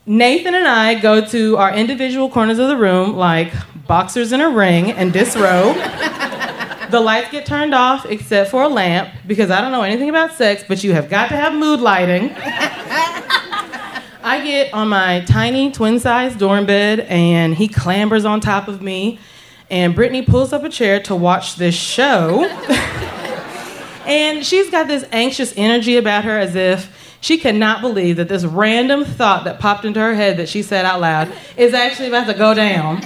Nathan 0.06 0.54
and 0.54 0.68
I 0.68 0.94
go 1.00 1.24
to 1.26 1.56
our 1.56 1.74
individual 1.74 2.30
corners 2.30 2.60
of 2.60 2.68
the 2.68 2.76
room, 2.76 3.16
like 3.16 3.52
boxers 3.88 4.30
in 4.30 4.40
a 4.40 4.48
ring, 4.50 4.92
and 4.92 5.12
disrobe. 5.12 5.74
the 6.92 7.00
lights 7.00 7.32
get 7.32 7.44
turned 7.44 7.74
off 7.74 8.06
except 8.06 8.50
for 8.50 8.62
a 8.62 8.68
lamp 8.68 9.08
because 9.26 9.50
I 9.50 9.60
don't 9.60 9.72
know 9.72 9.82
anything 9.82 10.08
about 10.08 10.32
sex, 10.34 10.64
but 10.68 10.84
you 10.84 10.92
have 10.92 11.10
got 11.10 11.28
to 11.30 11.36
have 11.36 11.54
mood 11.54 11.80
lighting. 11.80 12.30
I 14.24 14.40
get 14.44 14.72
on 14.72 14.88
my 14.88 15.20
tiny 15.26 15.72
twin 15.72 15.98
size 15.98 16.36
dorm 16.36 16.66
bed 16.66 17.00
and 17.00 17.54
he 17.54 17.68
clambers 17.68 18.24
on 18.24 18.40
top 18.40 18.68
of 18.68 18.80
me 18.80 19.18
and 19.72 19.94
Brittany 19.94 20.20
pulls 20.20 20.52
up 20.52 20.62
a 20.64 20.68
chair 20.68 21.00
to 21.00 21.16
watch 21.16 21.56
this 21.56 21.74
show. 21.74 22.44
and 24.06 24.44
she's 24.44 24.70
got 24.70 24.86
this 24.86 25.04
anxious 25.10 25.54
energy 25.56 25.96
about 25.96 26.24
her 26.24 26.38
as 26.38 26.54
if 26.54 27.16
she 27.22 27.38
cannot 27.38 27.80
believe 27.80 28.16
that 28.16 28.28
this 28.28 28.44
random 28.44 29.06
thought 29.06 29.44
that 29.44 29.60
popped 29.60 29.86
into 29.86 29.98
her 29.98 30.14
head 30.14 30.36
that 30.36 30.50
she 30.50 30.62
said 30.62 30.84
out 30.84 31.00
loud 31.00 31.32
is 31.56 31.72
actually 31.72 32.08
about 32.08 32.26
to 32.26 32.34
go 32.34 32.52
down. 32.52 33.02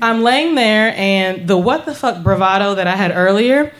I'm 0.00 0.22
laying 0.22 0.54
there, 0.54 0.94
and 0.96 1.46
the 1.46 1.58
what 1.58 1.84
the 1.84 1.94
fuck 1.94 2.22
bravado 2.22 2.76
that 2.76 2.86
I 2.86 2.96
had 2.96 3.12
earlier, 3.14 3.70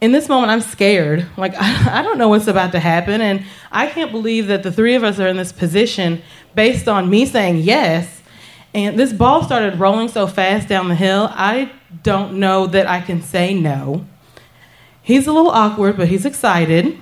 in 0.00 0.10
this 0.10 0.28
moment, 0.28 0.50
I'm 0.50 0.62
scared. 0.62 1.28
Like, 1.36 1.54
I, 1.54 2.00
I 2.00 2.02
don't 2.02 2.18
know 2.18 2.28
what's 2.28 2.48
about 2.48 2.72
to 2.72 2.80
happen, 2.80 3.20
and 3.20 3.44
I 3.70 3.86
can't 3.86 4.10
believe 4.10 4.48
that 4.48 4.64
the 4.64 4.72
three 4.72 4.96
of 4.96 5.04
us 5.04 5.20
are 5.20 5.28
in 5.28 5.36
this 5.36 5.52
position 5.52 6.22
based 6.56 6.88
on 6.88 7.08
me 7.08 7.24
saying 7.24 7.58
yes 7.58 8.19
and 8.72 8.98
this 8.98 9.12
ball 9.12 9.42
started 9.42 9.78
rolling 9.80 10.08
so 10.08 10.26
fast 10.26 10.68
down 10.68 10.88
the 10.88 10.94
hill, 10.94 11.28
I 11.32 11.72
don't 12.02 12.38
know 12.38 12.66
that 12.68 12.86
I 12.86 13.00
can 13.00 13.22
say 13.22 13.52
no. 13.54 14.06
He's 15.02 15.26
a 15.26 15.32
little 15.32 15.50
awkward, 15.50 15.96
but 15.96 16.08
he's 16.08 16.24
excited. 16.24 16.98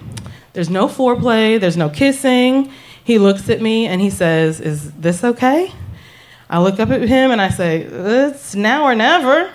There's 0.54 0.70
no 0.70 0.88
foreplay, 0.88 1.60
there's 1.60 1.76
no 1.76 1.90
kissing. 1.90 2.72
He 3.04 3.18
looks 3.18 3.48
at 3.50 3.60
me 3.60 3.86
and 3.86 4.00
he 4.00 4.10
says, 4.10 4.60
Is 4.60 4.92
this 4.92 5.22
okay? 5.22 5.72
I 6.48 6.60
look 6.60 6.80
up 6.80 6.90
at 6.90 7.02
him 7.02 7.30
and 7.30 7.40
I 7.40 7.50
say, 7.50 7.82
It's 7.82 8.54
now 8.54 8.84
or 8.84 8.94
never. 8.94 9.50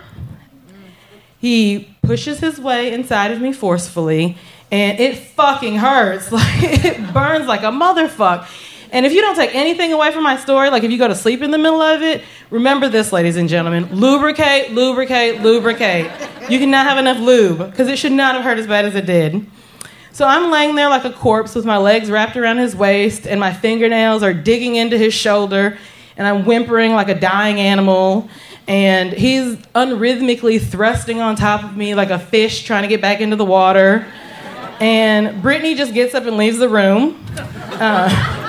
He 1.40 1.96
pushes 2.04 2.40
his 2.40 2.60
way 2.60 2.94
inside 2.94 3.32
of 3.32 3.42
me 3.42 3.54
forcefully, 3.54 4.38
and 4.72 5.00
it 5.00 5.18
fucking 5.18 5.78
hurts. 5.78 6.32
Like, 6.32 6.64
it 6.86 7.14
burns 7.14 7.48
like 7.48 7.62
a 7.62 7.72
motherfucker. 7.72 8.48
And 8.94 9.08
if 9.08 9.12
you 9.12 9.22
don't 9.22 9.36
take 9.36 9.56
anything 9.56 9.92
away 9.92 10.12
from 10.12 10.22
my 10.22 10.38
story, 10.38 10.70
like 10.70 10.84
if 10.84 10.92
you 10.92 11.00
go 11.00 11.08
to 11.08 11.16
sleep 11.16 11.42
in 11.42 11.50
the 11.50 11.58
middle 11.58 11.82
of 11.82 12.04
it, 12.04 12.24
remember 12.52 12.88
this, 12.88 13.12
ladies 13.12 13.38
and 13.38 13.50
gentlemen 13.50 13.90
lubricate, 13.92 14.72
lubricate, 14.72 15.42
lubricate. 15.42 16.12
You 16.48 16.60
cannot 16.60 16.86
have 16.86 17.00
enough 17.00 17.18
lube 17.18 17.72
because 17.72 17.88
it 17.88 17.98
should 17.98 18.12
not 18.12 18.36
have 18.36 18.44
hurt 18.44 18.60
as 18.60 18.68
bad 18.68 18.86
as 18.86 18.94
it 18.94 19.08
did. 19.08 19.48
So 20.12 20.28
I'm 20.28 20.52
laying 20.52 20.76
there 20.76 20.90
like 20.90 21.06
a 21.06 21.12
corpse 21.12 21.56
with 21.56 21.66
my 21.66 21.78
legs 21.78 22.12
wrapped 22.12 22.38
around 22.38 22.58
his 22.60 22.76
waist, 22.76 23.26
and 23.26 23.40
my 23.40 23.52
fingernails 23.52 24.22
are 24.22 24.32
digging 24.32 24.76
into 24.76 24.96
his 24.96 25.12
shoulder, 25.12 25.76
and 26.16 26.28
I'm 26.28 26.46
whimpering 26.46 26.94
like 26.94 27.10
a 27.10 27.20
dying 27.20 27.60
animal. 27.60 28.30
And 28.68 29.12
he's 29.12 29.56
unrhythmically 29.74 30.62
thrusting 30.62 31.20
on 31.20 31.36
top 31.36 31.64
of 31.64 31.76
me 31.76 31.96
like 31.96 32.12
a 32.12 32.20
fish 32.20 32.64
trying 32.64 32.84
to 32.84 32.88
get 32.88 33.02
back 33.02 33.22
into 33.22 33.38
the 33.38 33.46
water. 33.46 34.06
And 34.80 35.42
Brittany 35.42 35.74
just 35.74 35.96
gets 35.96 36.14
up 36.14 36.28
and 36.28 36.38
leaves 36.38 36.60
the 36.60 36.70
room. 36.70 37.26
Uh, 37.36 38.42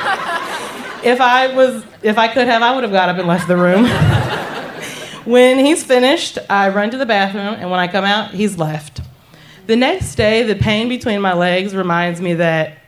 if 1.05 1.21
I 1.21 1.55
was, 1.55 1.85
if 2.03 2.19
I 2.19 2.29
could 2.29 2.47
have, 2.47 2.63
I 2.63 2.75
would 2.75 2.85
have 2.85 2.93
got 2.93 3.09
up 3.09 3.19
and 3.19 3.29
left 3.29 3.47
the 3.47 3.57
room. 3.57 3.85
when 5.25 5.59
he's 5.59 5.85
finished, 5.85 6.39
I 6.49 6.71
run 6.71 6.91
to 6.91 6.97
the 6.97 7.07
bathroom, 7.07 7.55
and 7.55 7.71
when 7.71 7.81
I 7.81 7.89
come 7.89 8.05
out, 8.05 8.31
he's 8.31 8.59
left. 8.59 9.01
The 9.67 9.77
next 9.77 10.15
day, 10.17 10.43
the 10.43 10.55
pain 10.55 10.89
between 10.89 11.21
my 11.21 11.33
legs 11.33 11.75
reminds 11.75 12.21
me 12.21 12.35
that 12.35 12.79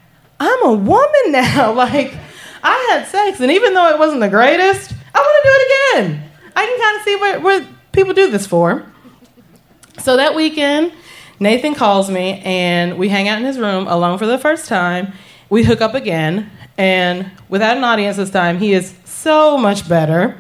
I'm 0.40 0.64
a 0.64 0.72
woman 0.72 1.32
now. 1.32 1.72
Like, 1.76 2.14
I 2.62 2.88
had 2.90 3.06
sex, 3.06 3.40
and 3.40 3.52
even 3.52 3.74
though 3.74 3.88
it 3.88 3.98
wasn't 3.98 4.20
the 4.20 4.28
greatest, 4.28 4.92
I 5.14 5.18
want 5.18 5.42
to 5.42 5.48
do 5.48 5.54
it 5.54 6.08
again. 6.10 6.30
I 6.56 6.66
can 6.66 6.80
kind 6.80 6.96
of 6.96 7.02
see 7.04 7.16
what, 7.16 7.42
what 7.42 7.92
people 7.92 8.14
do 8.14 8.30
this 8.30 8.46
for. 8.46 8.84
So 10.00 10.16
that 10.16 10.34
weekend, 10.34 10.92
Nathan 11.38 11.74
calls 11.74 12.10
me, 12.10 12.40
and 12.44 12.98
we 12.98 13.08
hang 13.08 13.28
out 13.28 13.38
in 13.38 13.44
his 13.44 13.58
room 13.58 13.86
alone 13.86 14.18
for 14.18 14.26
the 14.26 14.38
first 14.38 14.66
time. 14.66 15.12
We 15.48 15.62
hook 15.62 15.80
up 15.80 15.94
again, 15.94 16.50
and 16.78 17.30
without 17.48 17.76
an 17.76 17.84
audience 17.84 18.16
this 18.16 18.30
time, 18.30 18.58
he 18.58 18.72
is 18.72 18.94
so 19.04 19.56
much 19.56 19.88
better. 19.88 20.36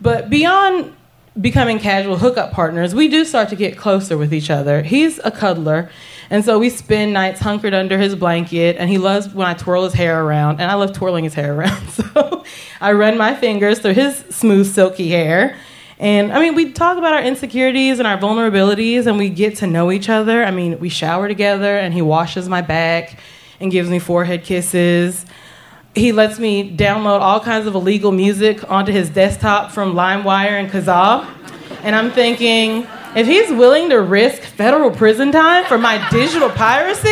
But 0.00 0.30
beyond 0.30 0.94
becoming 1.40 1.78
casual 1.78 2.16
hookup 2.16 2.52
partners, 2.52 2.94
we 2.94 3.08
do 3.08 3.24
start 3.24 3.48
to 3.48 3.56
get 3.56 3.76
closer 3.76 4.16
with 4.16 4.32
each 4.32 4.50
other. 4.50 4.82
He's 4.82 5.18
a 5.24 5.30
cuddler, 5.30 5.90
and 6.30 6.44
so 6.44 6.58
we 6.58 6.70
spend 6.70 7.12
nights 7.12 7.40
hunkered 7.40 7.74
under 7.74 7.98
his 7.98 8.14
blanket, 8.14 8.76
and 8.78 8.88
he 8.90 8.98
loves 8.98 9.32
when 9.32 9.46
I 9.46 9.54
twirl 9.54 9.84
his 9.84 9.94
hair 9.94 10.22
around, 10.22 10.60
and 10.60 10.70
I 10.70 10.74
love 10.74 10.92
twirling 10.92 11.24
his 11.24 11.34
hair 11.34 11.54
around. 11.54 11.82
So 12.14 12.44
I 12.80 12.92
run 12.92 13.18
my 13.18 13.34
fingers 13.34 13.80
through 13.80 13.94
his 13.94 14.16
smooth, 14.30 14.66
silky 14.72 15.08
hair. 15.08 15.56
And 15.98 16.32
I 16.32 16.40
mean, 16.40 16.54
we 16.54 16.72
talk 16.72 16.96
about 16.96 17.12
our 17.12 17.22
insecurities 17.22 17.98
and 17.98 18.06
our 18.06 18.16
vulnerabilities, 18.16 19.06
and 19.06 19.18
we 19.18 19.28
get 19.28 19.56
to 19.58 19.66
know 19.66 19.90
each 19.90 20.08
other. 20.08 20.44
I 20.44 20.50
mean, 20.50 20.78
we 20.78 20.88
shower 20.88 21.28
together, 21.28 21.76
and 21.76 21.92
he 21.92 22.02
washes 22.02 22.48
my 22.48 22.62
back 22.62 23.18
and 23.60 23.70
gives 23.70 23.90
me 23.90 23.98
forehead 23.98 24.44
kisses 24.44 25.26
he 25.98 26.12
lets 26.12 26.38
me 26.38 26.74
download 26.74 27.20
all 27.20 27.40
kinds 27.40 27.66
of 27.66 27.74
illegal 27.74 28.12
music 28.12 28.70
onto 28.70 28.92
his 28.92 29.10
desktop 29.10 29.72
from 29.72 29.94
LimeWire 29.94 30.52
and 30.52 30.70
Kazaa. 30.70 31.26
And 31.82 31.94
I'm 31.94 32.10
thinking, 32.10 32.86
if 33.14 33.26
he's 33.26 33.50
willing 33.50 33.90
to 33.90 34.00
risk 34.00 34.42
federal 34.42 34.90
prison 34.90 35.32
time 35.32 35.64
for 35.64 35.78
my 35.78 36.08
digital 36.10 36.50
piracy, 36.50 37.08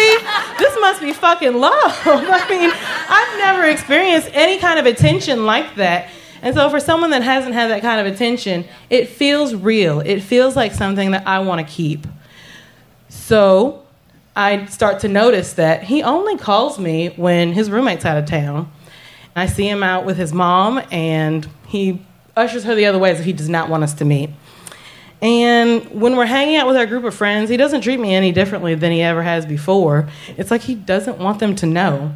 this 0.59 0.77
must 0.81 1.01
be 1.01 1.13
fucking 1.13 1.55
love. 1.55 1.73
I 2.05 2.47
mean, 2.51 2.71
I've 3.09 3.39
never 3.39 3.65
experienced 3.65 4.31
any 4.33 4.59
kind 4.59 4.79
of 4.79 4.87
attention 4.87 5.47
like 5.47 5.75
that. 5.77 6.11
And 6.43 6.55
so, 6.55 6.69
for 6.69 6.81
someone 6.81 7.11
that 7.11 7.23
hasn't 7.23 7.55
had 7.55 7.71
that 7.71 7.83
kind 7.83 8.07
of 8.07 8.13
attention, 8.13 8.67
it 8.91 9.09
feels 9.09 9.55
real. 9.55 10.01
It 10.01 10.21
feels 10.21 10.55
like 10.55 10.73
something 10.73 11.13
that 11.13 11.27
I 11.27 11.39
want 11.41 11.67
to 11.67 11.73
keep. 11.73 12.07
So, 13.09 13.83
I 14.37 14.67
start 14.67 15.01
to 15.01 15.09
notice 15.09 15.55
that 15.55 15.85
he 15.85 16.03
only 16.03 16.37
calls 16.37 16.79
me 16.79 17.09
when 17.17 17.55
his 17.55 17.71
roommate's 17.71 18.05
out 18.05 18.19
of 18.19 18.27
town. 18.27 18.71
I 19.37 19.47
see 19.47 19.69
him 19.69 19.83
out 19.83 20.07
with 20.07 20.17
his 20.17 20.33
mom, 20.33 20.81
and 20.91 21.47
he 21.69 22.03
ushers 22.35 22.65
her 22.65 22.75
the 22.75 22.87
other 22.87 22.99
way 22.99 23.11
as 23.11 23.21
if 23.21 23.27
he 23.27 23.35
does 23.35 23.51
not 23.51 23.69
want 23.69 23.85
us 23.85 23.93
to 23.95 24.05
meet. 24.07 24.31
And 25.21 25.89
when 25.91 26.17
we're 26.17 26.27
hanging 26.27 26.57
out 26.57 26.67
with 26.67 26.77
our 26.77 26.87
group 26.87 27.05
of 27.05 27.15
friends, 27.15 27.51
he 27.51 27.59
doesn't 27.59 27.83
treat 27.83 28.01
me 28.01 28.15
any 28.15 28.33
differently 28.33 28.75
than 28.75 28.93
he 28.93 29.03
ever 29.03 29.23
has 29.23 29.45
before. 29.45 30.09
It's 30.39 30.51
like 30.51 30.63
he 30.63 30.75
doesn't 30.75 31.19
want 31.19 31.39
them 31.39 31.55
to 31.57 31.67
know. 31.67 32.15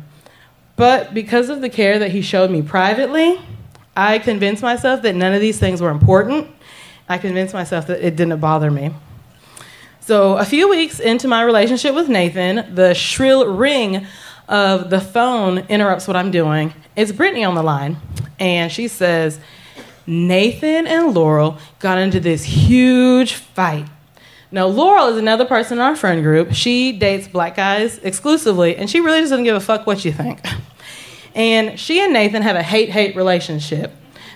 But 0.77 1.13
because 1.13 1.51
of 1.51 1.61
the 1.61 1.69
care 1.69 1.99
that 1.99 2.11
he 2.11 2.23
showed 2.23 2.51
me 2.51 2.63
privately, 2.63 3.39
I 3.95 4.19
convinced 4.19 4.63
myself 4.63 5.03
that 5.03 5.15
none 5.15 5.35
of 5.35 5.43
these 5.43 5.59
things 5.59 5.83
were 5.83 5.91
important. 5.91 6.49
I 7.07 7.19
convinced 7.19 7.53
myself 7.53 7.87
that 7.89 8.01
it 8.03 8.17
didn't 8.17 8.41
bother 8.41 8.71
me. 8.71 8.95
So, 10.01 10.39
a 10.39 10.45
few 10.45 10.69
weeks 10.69 10.99
into 10.99 11.29
my 11.29 11.43
relationship 11.43 11.95
with 11.95 12.09
Nathan, 12.09 12.75
the 12.75 12.95
shrill 12.95 13.47
ring 13.55 14.07
of 14.51 14.91
the 14.91 15.01
phone 15.01 15.59
interrupts 15.69 16.07
what 16.07 16.17
I'm 16.17 16.31
doing. 16.31 16.75
It's 16.97 17.13
Brittany 17.13 17.45
on 17.45 17.55
the 17.55 17.63
line, 17.63 17.97
and 18.39 18.71
she 18.71 18.89
says, 18.89 19.41
Nathan 20.07 20.87
and 20.87 21.15
Laurel 21.15 21.57
got 21.79 21.99
into 21.99 22.19
this 22.19 22.43
huge 22.43 23.35
fight. 23.35 23.87
Now, 24.51 24.67
Laurel 24.67 25.07
is 25.07 25.17
another 25.17 25.45
person 25.45 25.79
in 25.79 25.83
our 25.83 25.95
friend 25.95 26.25
group. 26.25 26.53
She 26.53 26.91
dates 26.91 27.29
black 27.29 27.55
guys 27.55 27.99
exclusively, 27.99 28.77
and 28.77 28.91
she 28.91 28.99
really 28.99 29.21
doesn't 29.21 29.45
give 29.45 29.55
a 29.55 29.61
fuck 29.61 29.87
what 29.87 30.05
you 30.05 30.13
think. 30.13 30.41
And 31.37 31.79
she 31.79 32.01
and 32.01 32.13
Nathan 32.13 32.43
have 32.43 32.57
a 32.57 32.63
hate 32.63 32.91
hate 32.91 33.15
relationship. 33.15 33.93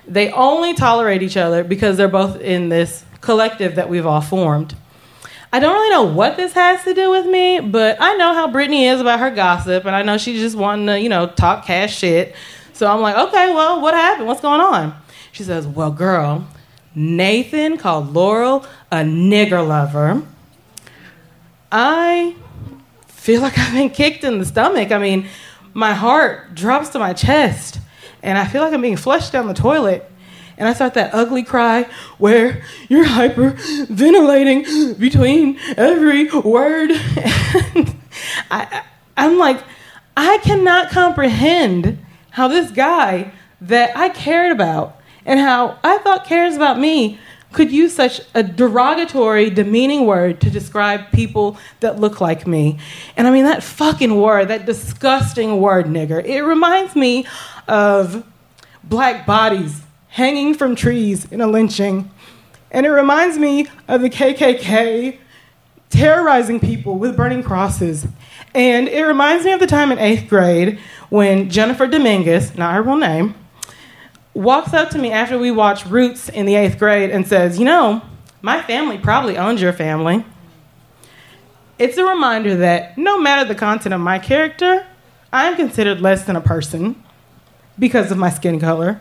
They 0.07 0.31
only 0.31 0.75
tolerate 0.75 1.23
each 1.23 1.37
other 1.37 1.65
because 1.65 1.97
they're 1.97 2.07
both 2.07 2.41
in 2.41 2.69
this 2.69 3.05
collective 3.21 3.75
that 3.75 3.89
we've 3.89 4.07
all 4.07 4.21
formed. 4.21 4.77
I 5.55 5.61
don't 5.61 5.73
really 5.73 5.91
know 5.91 6.03
what 6.03 6.37
this 6.37 6.53
has 6.55 6.83
to 6.83 6.95
do 6.95 7.13
with 7.13 7.27
me, 7.27 7.61
but 7.61 7.99
I 8.01 8.17
know 8.17 8.35
how 8.35 8.51
Brittany 8.51 8.89
is 8.89 9.01
about 9.01 9.21
her 9.21 9.31
gossip, 9.31 9.85
and 9.85 9.95
I 9.95 10.03
know 10.03 10.19
she's 10.19 10.41
just 10.41 10.57
wanting 10.57 10.87
to, 10.87 10.99
you 10.99 11.09
know, 11.09 11.29
talk 11.29 11.65
cash 11.65 11.97
shit. 11.97 12.35
So 12.73 12.89
I'm 12.89 13.01
like, 13.01 13.15
okay, 13.29 13.55
well, 13.55 13.81
what 13.81 13.95
happened? 13.95 14.27
What's 14.27 14.41
going 14.41 14.61
on? 14.61 14.97
She 15.31 15.45
says, 15.45 15.65
well, 15.65 15.93
girl, 15.93 16.45
Nathan 16.97 17.79
called 17.79 18.13
Laurel 18.13 18.67
a 18.91 18.97
nigger 18.97 19.65
lover. 19.65 20.25
I 21.71 22.35
feel 23.07 23.41
like 23.41 23.57
I've 23.59 23.75
been 23.75 23.91
kicked 23.91 24.25
in 24.25 24.41
the 24.41 24.45
stomach. 24.45 24.91
I 24.91 24.99
mean, 24.99 25.29
my 25.73 25.95
heart 25.95 26.57
drops 26.57 26.89
to 26.89 26.99
my 26.99 27.13
chest, 27.13 27.79
and 28.25 28.37
I 28.37 28.45
feel 28.45 28.61
like 28.61 28.73
I'm 28.73 28.83
being 28.83 28.97
flushed 28.97 29.31
down 29.31 29.47
the 29.47 29.55
toilet. 29.55 30.11
And 30.57 30.69
I 30.69 30.73
start 30.73 30.95
that 30.95 31.15
ugly 31.15 31.43
cry 31.43 31.89
where 32.19 32.63
you're 32.89 33.05
hyperventilating 33.05 34.99
between 34.99 35.59
every 35.77 36.31
word. 36.31 36.93
And 37.75 38.01
I, 38.51 38.83
I'm 39.17 39.39
like, 39.39 39.63
I 40.17 40.39
cannot 40.39 40.91
comprehend 40.91 41.99
how 42.31 42.49
this 42.49 42.71
guy 42.71 43.33
that 43.61 43.97
I 43.97 44.09
cared 44.11 44.53
about 44.53 45.01
and 45.27 45.41
how 45.41 45.79
I 45.83 45.99
thought 45.99 46.25
cares 46.25 46.55
about 46.57 46.79
me 46.79 47.19
could 47.53 47.71
use 47.71 47.95
such 47.95 48.21
a 48.35 48.43
derogatory, 48.43 49.49
demeaning 49.49 50.07
word 50.07 50.41
to 50.41 50.51
describe 50.51 51.11
people 51.13 51.57
that 51.81 51.99
look 52.01 52.21
like 52.21 52.47
me. 52.47 52.79
And 53.17 53.27
I 53.27 53.31
mean, 53.31 53.45
that 53.45 53.63
fucking 53.63 54.21
word, 54.21 54.49
that 54.49 54.67
disgusting 54.67 55.61
word, 55.61 55.87
nigger, 55.87 56.23
it 56.25 56.43
reminds 56.43 56.95
me 56.97 57.27
of 57.69 58.27
black 58.83 59.25
bodies 59.25 59.81
hanging 60.15 60.55
from 60.55 60.77
trees 60.77 61.27
in 61.33 61.41
a 61.41 61.47
lynching. 61.47 62.09
And 62.71 62.87
it 62.87 62.91
reminds 62.91 63.37
me 63.37 63.67
of 63.89 64.01
the 64.01 64.09
KKK 64.09 65.19
terrorizing 65.91 66.61
people 66.61 66.99
with 66.99 67.17
burning 67.17 67.43
crosses. 67.43 68.07
And 68.55 68.87
it 68.87 69.03
reminds 69.03 69.45
me 69.45 69.51
of 69.51 69.59
the 69.59 69.67
time 69.67 69.91
in 69.91 69.99
eighth 69.99 70.29
grade 70.29 70.79
when 71.09 71.51
Jennifer 71.51 71.89
Dominguez, 71.89 72.57
not 72.57 72.75
her 72.75 72.83
real 72.83 72.95
name, 72.95 73.35
walks 74.35 74.73
up 74.73 74.91
to 74.91 74.99
me 74.99 75.11
after 75.11 75.37
we 75.37 75.51
watched 75.51 75.87
Roots 75.87 76.29
in 76.29 76.47
the 76.47 76.55
eighth 76.55 76.79
grade 76.79 77.11
and 77.11 77.27
says, 77.27 77.59
You 77.59 77.65
know, 77.65 78.01
my 78.41 78.63
family 78.63 78.99
probably 78.99 79.37
owns 79.37 79.61
your 79.61 79.73
family. 79.73 80.25
It's 81.77 81.99
a 81.99 82.05
reminder 82.05 82.55
that 82.59 82.97
no 82.97 83.21
matter 83.21 83.49
the 83.49 83.57
content 83.57 83.93
of 83.93 84.01
my 84.01 84.21
character, 84.21 84.87
I 85.33 85.49
am 85.49 85.57
considered 85.57 86.01
less 86.01 86.25
than 86.25 86.37
a 86.37 86.41
person 86.41 87.03
because 87.77 88.13
of 88.13 88.19
my 88.19 88.31
skin 88.31 88.61
color. 88.61 89.01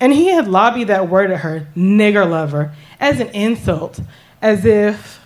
And 0.00 0.12
he 0.12 0.26
had 0.26 0.46
lobbied 0.46 0.88
that 0.88 1.08
word 1.08 1.30
at 1.30 1.40
her, 1.40 1.66
nigger 1.76 2.28
lover, 2.28 2.72
as 3.00 3.20
an 3.20 3.28
insult, 3.30 4.00
as 4.40 4.64
if 4.64 5.20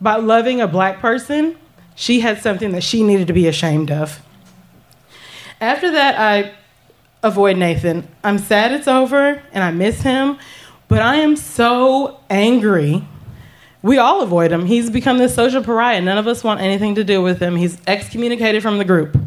by 0.00 0.16
loving 0.16 0.60
a 0.60 0.68
black 0.68 1.00
person, 1.00 1.56
she 1.94 2.20
had 2.20 2.40
something 2.40 2.72
that 2.72 2.82
she 2.82 3.02
needed 3.02 3.26
to 3.26 3.32
be 3.32 3.46
ashamed 3.46 3.90
of. 3.90 4.20
After 5.60 5.90
that, 5.90 6.18
I 6.18 6.52
avoid 7.22 7.58
Nathan. 7.58 8.08
I'm 8.24 8.38
sad 8.38 8.72
it's 8.72 8.88
over 8.88 9.42
and 9.52 9.62
I 9.62 9.70
miss 9.70 10.00
him, 10.00 10.38
but 10.88 11.00
I 11.00 11.16
am 11.16 11.36
so 11.36 12.20
angry. 12.30 13.06
We 13.82 13.98
all 13.98 14.22
avoid 14.22 14.52
him. 14.52 14.66
He's 14.66 14.90
become 14.90 15.18
this 15.18 15.34
social 15.34 15.62
pariah. 15.62 16.00
None 16.00 16.18
of 16.18 16.26
us 16.26 16.42
want 16.42 16.60
anything 16.60 16.94
to 16.96 17.04
do 17.04 17.22
with 17.22 17.40
him. 17.40 17.56
He's 17.56 17.78
excommunicated 17.86 18.62
from 18.62 18.78
the 18.78 18.84
group. 18.84 19.18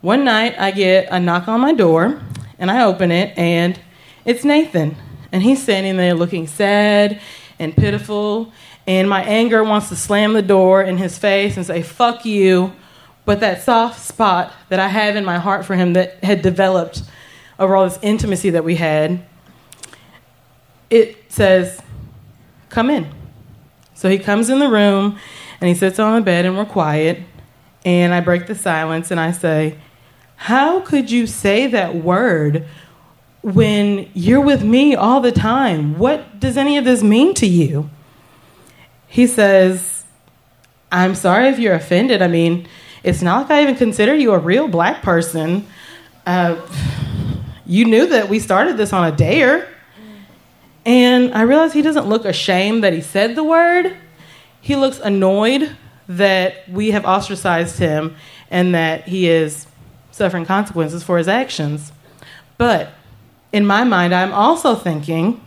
One 0.00 0.24
night, 0.24 0.54
I 0.58 0.70
get 0.70 1.08
a 1.10 1.20
knock 1.20 1.46
on 1.46 1.60
my 1.60 1.74
door, 1.74 2.20
and 2.58 2.70
I 2.70 2.84
open 2.84 3.12
it, 3.12 3.36
and 3.36 3.78
it's 4.24 4.44
Nathan. 4.44 4.96
And 5.32 5.42
he's 5.42 5.62
standing 5.62 5.96
there 5.96 6.14
looking 6.14 6.46
sad 6.46 7.20
and 7.58 7.76
pitiful. 7.76 8.52
And 8.86 9.08
my 9.08 9.22
anger 9.22 9.62
wants 9.62 9.88
to 9.90 9.96
slam 9.96 10.32
the 10.32 10.42
door 10.42 10.82
in 10.82 10.98
his 10.98 11.18
face 11.18 11.56
and 11.56 11.64
say, 11.64 11.82
fuck 11.82 12.24
you. 12.24 12.72
But 13.24 13.40
that 13.40 13.62
soft 13.62 14.00
spot 14.00 14.52
that 14.70 14.80
I 14.80 14.88
have 14.88 15.14
in 15.14 15.24
my 15.24 15.38
heart 15.38 15.64
for 15.64 15.76
him 15.76 15.92
that 15.92 16.22
had 16.24 16.42
developed 16.42 17.02
over 17.58 17.76
all 17.76 17.84
this 17.84 17.98
intimacy 18.02 18.50
that 18.50 18.64
we 18.64 18.76
had, 18.76 19.24
it 20.88 21.30
says, 21.30 21.80
come 22.70 22.90
in. 22.90 23.06
So 23.94 24.08
he 24.08 24.18
comes 24.18 24.48
in 24.48 24.58
the 24.58 24.68
room 24.68 25.18
and 25.60 25.68
he 25.68 25.74
sits 25.74 25.98
on 25.98 26.14
the 26.14 26.24
bed 26.24 26.46
and 26.46 26.56
we're 26.56 26.64
quiet. 26.64 27.20
And 27.84 28.14
I 28.14 28.20
break 28.20 28.46
the 28.46 28.54
silence 28.54 29.10
and 29.10 29.20
I 29.20 29.30
say, 29.30 29.76
How 30.36 30.80
could 30.80 31.10
you 31.10 31.26
say 31.26 31.66
that 31.66 31.96
word 31.96 32.66
when 33.42 34.10
you're 34.14 34.40
with 34.40 34.62
me 34.62 34.94
all 34.94 35.20
the 35.20 35.32
time? 35.32 35.98
What 35.98 36.40
does 36.40 36.56
any 36.56 36.76
of 36.76 36.84
this 36.84 37.02
mean 37.02 37.34
to 37.34 37.46
you? 37.46 37.90
He 39.06 39.26
says, 39.26 40.04
I'm 40.92 41.14
sorry 41.14 41.48
if 41.48 41.58
you're 41.58 41.74
offended. 41.74 42.22
I 42.22 42.28
mean, 42.28 42.68
it's 43.02 43.22
not 43.22 43.42
like 43.42 43.50
I 43.50 43.62
even 43.62 43.76
consider 43.76 44.14
you 44.14 44.32
a 44.32 44.38
real 44.38 44.68
black 44.68 45.02
person. 45.02 45.66
Uh, 46.26 46.60
you 47.66 47.84
knew 47.84 48.06
that 48.06 48.28
we 48.28 48.38
started 48.38 48.76
this 48.76 48.92
on 48.92 49.06
a 49.06 49.16
dare. 49.16 49.68
And 50.84 51.32
I 51.34 51.42
realize 51.42 51.72
he 51.72 51.82
doesn't 51.82 52.06
look 52.06 52.24
ashamed 52.24 52.84
that 52.84 52.92
he 52.92 53.00
said 53.00 53.36
the 53.36 53.44
word. 53.44 53.96
He 54.60 54.76
looks 54.76 54.98
annoyed 54.98 55.76
that 56.08 56.68
we 56.68 56.90
have 56.90 57.04
ostracized 57.04 57.78
him 57.78 58.16
and 58.50 58.74
that 58.74 59.06
he 59.06 59.28
is 59.28 59.66
suffering 60.10 60.44
consequences 60.44 61.02
for 61.02 61.18
his 61.18 61.28
actions. 61.28 61.92
But 62.58 62.92
in 63.52 63.66
my 63.66 63.84
mind, 63.84 64.14
I'm 64.14 64.32
also 64.32 64.74
thinking 64.74 65.40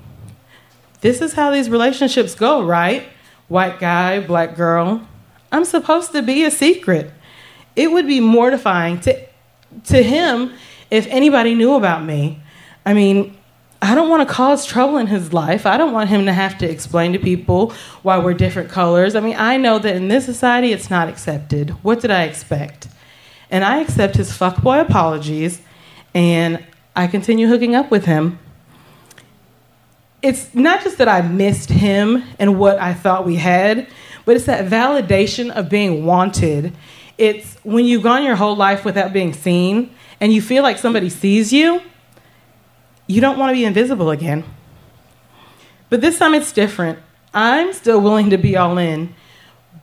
this 1.02 1.22
is 1.22 1.34
how 1.34 1.52
these 1.52 1.70
relationships 1.70 2.36
go, 2.36 2.64
right? 2.64 3.04
White 3.48 3.80
guy, 3.80 4.20
black 4.20 4.56
girl. 4.56 5.08
I'm 5.52 5.66
supposed 5.66 6.12
to 6.14 6.22
be 6.22 6.44
a 6.44 6.52
secret. 6.52 7.12
It 7.76 7.92
would 7.92 8.08
be 8.08 8.20
mortifying 8.20 9.00
to, 9.02 9.26
to 9.86 10.04
him 10.04 10.54
if 10.90 11.08
anybody 11.08 11.56
knew 11.56 11.76
about 11.76 12.04
me. 12.04 12.42
I 12.86 12.94
mean, 12.94 13.38
I 13.82 13.96
don't 13.96 14.10
want 14.10 14.28
to 14.28 14.34
cause 14.34 14.66
trouble 14.66 14.98
in 14.98 15.08
his 15.08 15.34
life. 15.34 15.66
I 15.66 15.78
don't 15.78 15.92
want 15.92 16.10
him 16.10 16.26
to 16.26 16.34
have 16.34 16.58
to 16.60 16.70
explain 16.70 17.12
to 17.14 17.20
people 17.20 17.74
why 18.02 18.18
we're 18.18 18.34
different 18.34 18.70
colors. 18.70 19.14
I 19.14 19.20
mean, 19.20 19.36
I 19.38 19.58
know 19.58 19.78
that 19.78 19.96
in 19.96 20.08
this 20.08 20.26
society 20.26 20.72
it's 20.72 20.90
not 20.90 21.10
accepted. 21.10 21.72
What 21.84 22.00
did 22.00 22.10
I 22.10 22.24
expect? 22.24 22.88
And 23.52 23.66
I 23.66 23.82
accept 23.82 24.16
his 24.16 24.32
fuckboy 24.32 24.80
apologies 24.80 25.62
and 26.16 26.66
I 26.96 27.08
continue 27.08 27.48
hooking 27.48 27.76
up 27.76 27.90
with 27.90 28.06
him. 28.06 28.40
It's 30.22 30.54
not 30.54 30.84
just 30.84 31.00
that 31.00 31.10
I 31.10 31.22
missed 31.22 31.70
him 31.70 32.24
and 32.40 32.58
what 32.58 32.80
I 32.80 32.94
thought 32.94 33.26
we 33.26 33.36
had, 33.36 33.88
but 34.26 34.36
it's 34.36 34.46
that 34.46 34.70
validation 34.70 35.52
of 35.52 35.70
being 35.70 36.06
wanted. 36.06 36.74
It's 37.18 37.56
when 37.64 37.86
you've 37.86 38.04
gone 38.04 38.24
your 38.24 38.36
whole 38.36 38.56
life 38.56 38.86
without 38.86 39.12
being 39.12 39.34
seen 39.34 39.94
and 40.22 40.32
you 40.32 40.42
feel 40.42 40.64
like 40.64 40.78
somebody 40.78 41.10
sees 41.10 41.52
you, 41.52 41.82
you 43.08 43.22
don't 43.22 43.38
want 43.38 43.50
to 43.50 43.54
be 43.54 43.66
invisible 43.66 44.12
again. 44.12 44.44
But 45.90 46.02
this 46.02 46.18
time 46.18 46.34
it's 46.34 46.52
different. 46.52 47.00
I'm 47.34 47.74
still 47.74 48.00
willing 48.00 48.30
to 48.30 48.38
be 48.38 48.56
all 48.56 48.78
in, 48.78 49.14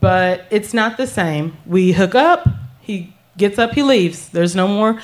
but 0.01 0.47
it's 0.51 0.73
not 0.73 0.97
the 0.97 1.07
same. 1.07 1.57
We 1.67 1.93
hook 1.93 2.15
up, 2.15 2.49
he 2.81 3.15
gets 3.37 3.59
up, 3.59 3.73
he 3.73 3.83
leaves. 3.83 4.29
There's 4.29 4.57
no 4.57 4.67
more 4.67 5.01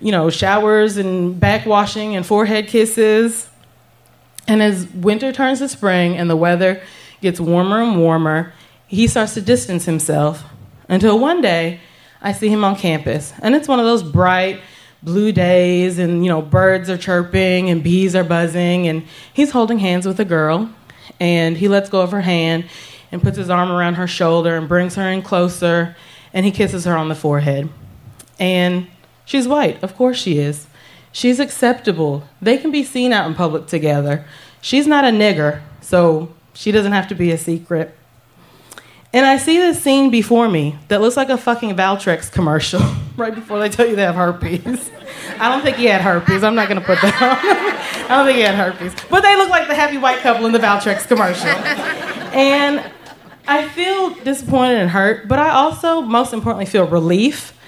you 0.00 0.12
know, 0.12 0.30
showers 0.30 0.96
and 0.96 1.38
back 1.38 1.66
washing 1.66 2.16
and 2.16 2.24
forehead 2.24 2.68
kisses. 2.68 3.48
And 4.48 4.62
as 4.62 4.86
winter 4.88 5.32
turns 5.32 5.58
to 5.58 5.68
spring 5.68 6.16
and 6.16 6.30
the 6.30 6.36
weather 6.36 6.82
gets 7.20 7.40
warmer 7.40 7.82
and 7.82 7.98
warmer, 7.98 8.52
he 8.86 9.06
starts 9.08 9.34
to 9.34 9.40
distance 9.40 9.84
himself 9.84 10.44
until 10.88 11.18
one 11.18 11.40
day 11.40 11.80
I 12.20 12.32
see 12.32 12.48
him 12.48 12.64
on 12.64 12.76
campus. 12.76 13.32
And 13.40 13.54
it's 13.54 13.68
one 13.68 13.80
of 13.80 13.86
those 13.86 14.02
bright 14.02 14.60
blue 15.02 15.30
days 15.30 15.98
and 15.98 16.24
you 16.24 16.30
know 16.30 16.42
birds 16.42 16.88
are 16.90 16.96
chirping 16.96 17.70
and 17.70 17.82
bees 17.82 18.16
are 18.16 18.24
buzzing 18.24 18.88
and 18.88 19.04
he's 19.32 19.50
holding 19.50 19.78
hands 19.78 20.06
with 20.06 20.18
a 20.18 20.24
girl 20.24 20.68
and 21.20 21.56
he 21.56 21.68
lets 21.68 21.88
go 21.88 22.00
of 22.00 22.10
her 22.10 22.22
hand 22.22 22.64
and 23.12 23.22
puts 23.22 23.36
his 23.36 23.50
arm 23.50 23.70
around 23.70 23.94
her 23.94 24.06
shoulder 24.06 24.56
and 24.56 24.68
brings 24.68 24.94
her 24.96 25.08
in 25.08 25.22
closer 25.22 25.94
and 26.32 26.44
he 26.44 26.50
kisses 26.50 26.84
her 26.84 26.96
on 26.96 27.08
the 27.08 27.14
forehead. 27.14 27.68
And 28.38 28.88
She's 29.26 29.46
white, 29.46 29.82
of 29.82 29.94
course 29.94 30.16
she 30.16 30.38
is. 30.38 30.66
She's 31.12 31.40
acceptable. 31.40 32.24
They 32.40 32.56
can 32.56 32.70
be 32.70 32.84
seen 32.84 33.12
out 33.12 33.26
in 33.26 33.34
public 33.34 33.66
together. 33.66 34.24
She's 34.62 34.86
not 34.86 35.04
a 35.04 35.08
nigger, 35.08 35.60
so 35.80 36.32
she 36.54 36.72
doesn't 36.72 36.92
have 36.92 37.08
to 37.08 37.14
be 37.14 37.30
a 37.32 37.38
secret. 37.38 37.94
And 39.12 39.24
I 39.24 39.38
see 39.38 39.56
this 39.56 39.82
scene 39.82 40.10
before 40.10 40.48
me 40.48 40.78
that 40.88 41.00
looks 41.00 41.16
like 41.16 41.30
a 41.30 41.38
fucking 41.38 41.74
Valtrex 41.74 42.30
commercial 42.30 42.80
right 43.16 43.34
before 43.34 43.58
they 43.58 43.68
tell 43.68 43.86
you 43.86 43.96
they 43.96 44.02
have 44.02 44.14
herpes. 44.14 44.90
I 45.40 45.48
don't 45.48 45.62
think 45.62 45.76
he 45.76 45.86
had 45.86 46.02
herpes. 46.02 46.44
I'm 46.44 46.54
not 46.54 46.68
going 46.68 46.80
to 46.80 46.86
put 46.86 47.00
that 47.00 47.14
on. 47.20 48.10
I 48.10 48.16
don't 48.16 48.26
think 48.26 48.36
he 48.36 48.42
had 48.42 48.54
herpes. 48.54 48.94
But 49.10 49.22
they 49.22 49.36
look 49.36 49.48
like 49.48 49.68
the 49.68 49.74
happy 49.74 49.98
white 49.98 50.18
couple 50.18 50.46
in 50.46 50.52
the 50.52 50.58
Valtrex 50.58 51.08
commercial. 51.08 51.48
And 51.48 52.92
I 53.48 53.68
feel 53.68 54.10
disappointed 54.22 54.78
and 54.78 54.90
hurt, 54.90 55.28
but 55.28 55.38
I 55.38 55.50
also, 55.50 56.02
most 56.02 56.32
importantly, 56.32 56.66
feel 56.66 56.86
relief 56.86 57.58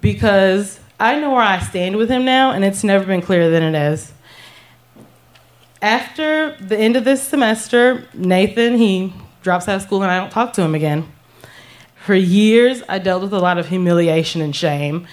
because 0.00 0.80
I 1.00 1.20
know 1.20 1.30
where 1.30 1.42
I 1.42 1.60
stand 1.60 1.96
with 1.96 2.10
him 2.10 2.24
now, 2.24 2.50
and 2.50 2.64
it's 2.64 2.82
never 2.82 3.04
been 3.04 3.22
clearer 3.22 3.50
than 3.50 3.62
it 3.62 3.92
is. 3.92 4.12
After 5.80 6.56
the 6.60 6.76
end 6.76 6.96
of 6.96 7.04
this 7.04 7.22
semester, 7.22 8.08
Nathan, 8.14 8.76
he 8.76 9.12
drops 9.42 9.68
out 9.68 9.76
of 9.76 9.82
school, 9.82 10.02
and 10.02 10.10
I 10.10 10.18
don't 10.18 10.30
talk 10.30 10.52
to 10.54 10.62
him 10.62 10.74
again. 10.74 11.06
For 12.04 12.14
years, 12.14 12.82
I 12.88 12.98
dealt 12.98 13.22
with 13.22 13.32
a 13.32 13.38
lot 13.38 13.58
of 13.58 13.68
humiliation 13.68 14.40
and 14.40 14.56
shame. 14.56 15.06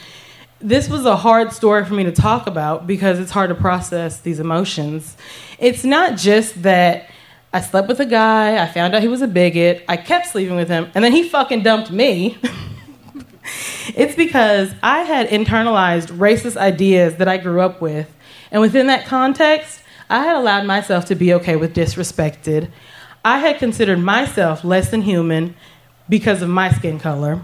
This 0.60 0.90
was 0.90 1.06
a 1.06 1.18
hard 1.18 1.52
story 1.52 1.86
for 1.86 1.94
me 1.94 2.04
to 2.06 2.12
talk 2.12 2.48
about 2.48 2.88
because 2.88 3.20
it's 3.20 3.32
hard 3.32 3.50
to 3.50 3.56
process 3.56 4.22
these 4.22 4.40
emotions. 4.40 5.16
It's 5.60 5.84
not 5.84 6.18
just 6.18 6.64
that 6.64 7.12
I 7.54 7.62
slept 7.62 7.88
with 7.88 8.00
a 8.00 8.06
guy, 8.06 8.62
I 8.62 8.68
found 8.68 8.96
out 8.96 9.04
he 9.04 9.08
was 9.08 9.22
a 9.22 9.28
bigot, 9.28 9.86
I 9.88 9.98
kept 9.98 10.28
sleeping 10.28 10.56
with 10.56 10.68
him, 10.68 10.90
and 10.96 11.04
then 11.04 11.12
he 11.12 11.30
fucking 11.30 11.62
dumped 11.62 11.92
me. 11.92 12.38
it's 13.96 14.16
because 14.16 14.74
I 14.82 15.00
had 15.00 15.30
internalized 15.30 16.08
racist 16.18 16.58
ideas 16.58 17.16
that 17.18 17.28
I 17.28 17.38
grew 17.38 17.62
up 17.62 17.82
with. 17.82 18.12
And 18.52 18.62
within 18.62 18.88
that 18.88 19.06
context, 19.06 19.82
I 20.10 20.24
had 20.24 20.36
allowed 20.36 20.66
myself 20.66 21.06
to 21.06 21.16
be 21.16 21.34
okay 21.34 21.56
with 21.56 21.76
disrespected. 21.76 22.70
I 23.24 23.40
had 23.40 23.58
considered 23.58 24.00
myself 24.00 24.64
less 24.64 24.92
than 24.92 25.02
human 25.02 25.56
because 26.08 26.42
of 26.42 26.50
my 26.50 26.72
skin 26.72 27.00
color. 27.00 27.44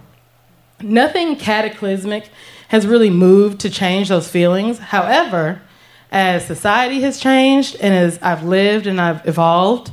Nothing 0.80 1.36
cataclysmic 1.36 2.30
has 2.68 2.88
really 2.88 3.10
moved 3.10 3.60
to 3.62 3.70
change 3.70 4.10
those 4.10 4.30
feelings. 4.30 4.78
However, 4.78 5.62
as 6.12 6.46
society 6.46 7.02
has 7.02 7.20
changed 7.20 7.76
and 7.82 7.94
as 7.94 8.20
I've 8.22 8.44
lived 8.44 8.88
and 8.88 9.02
I've 9.02 9.28
evolved, 9.28 9.92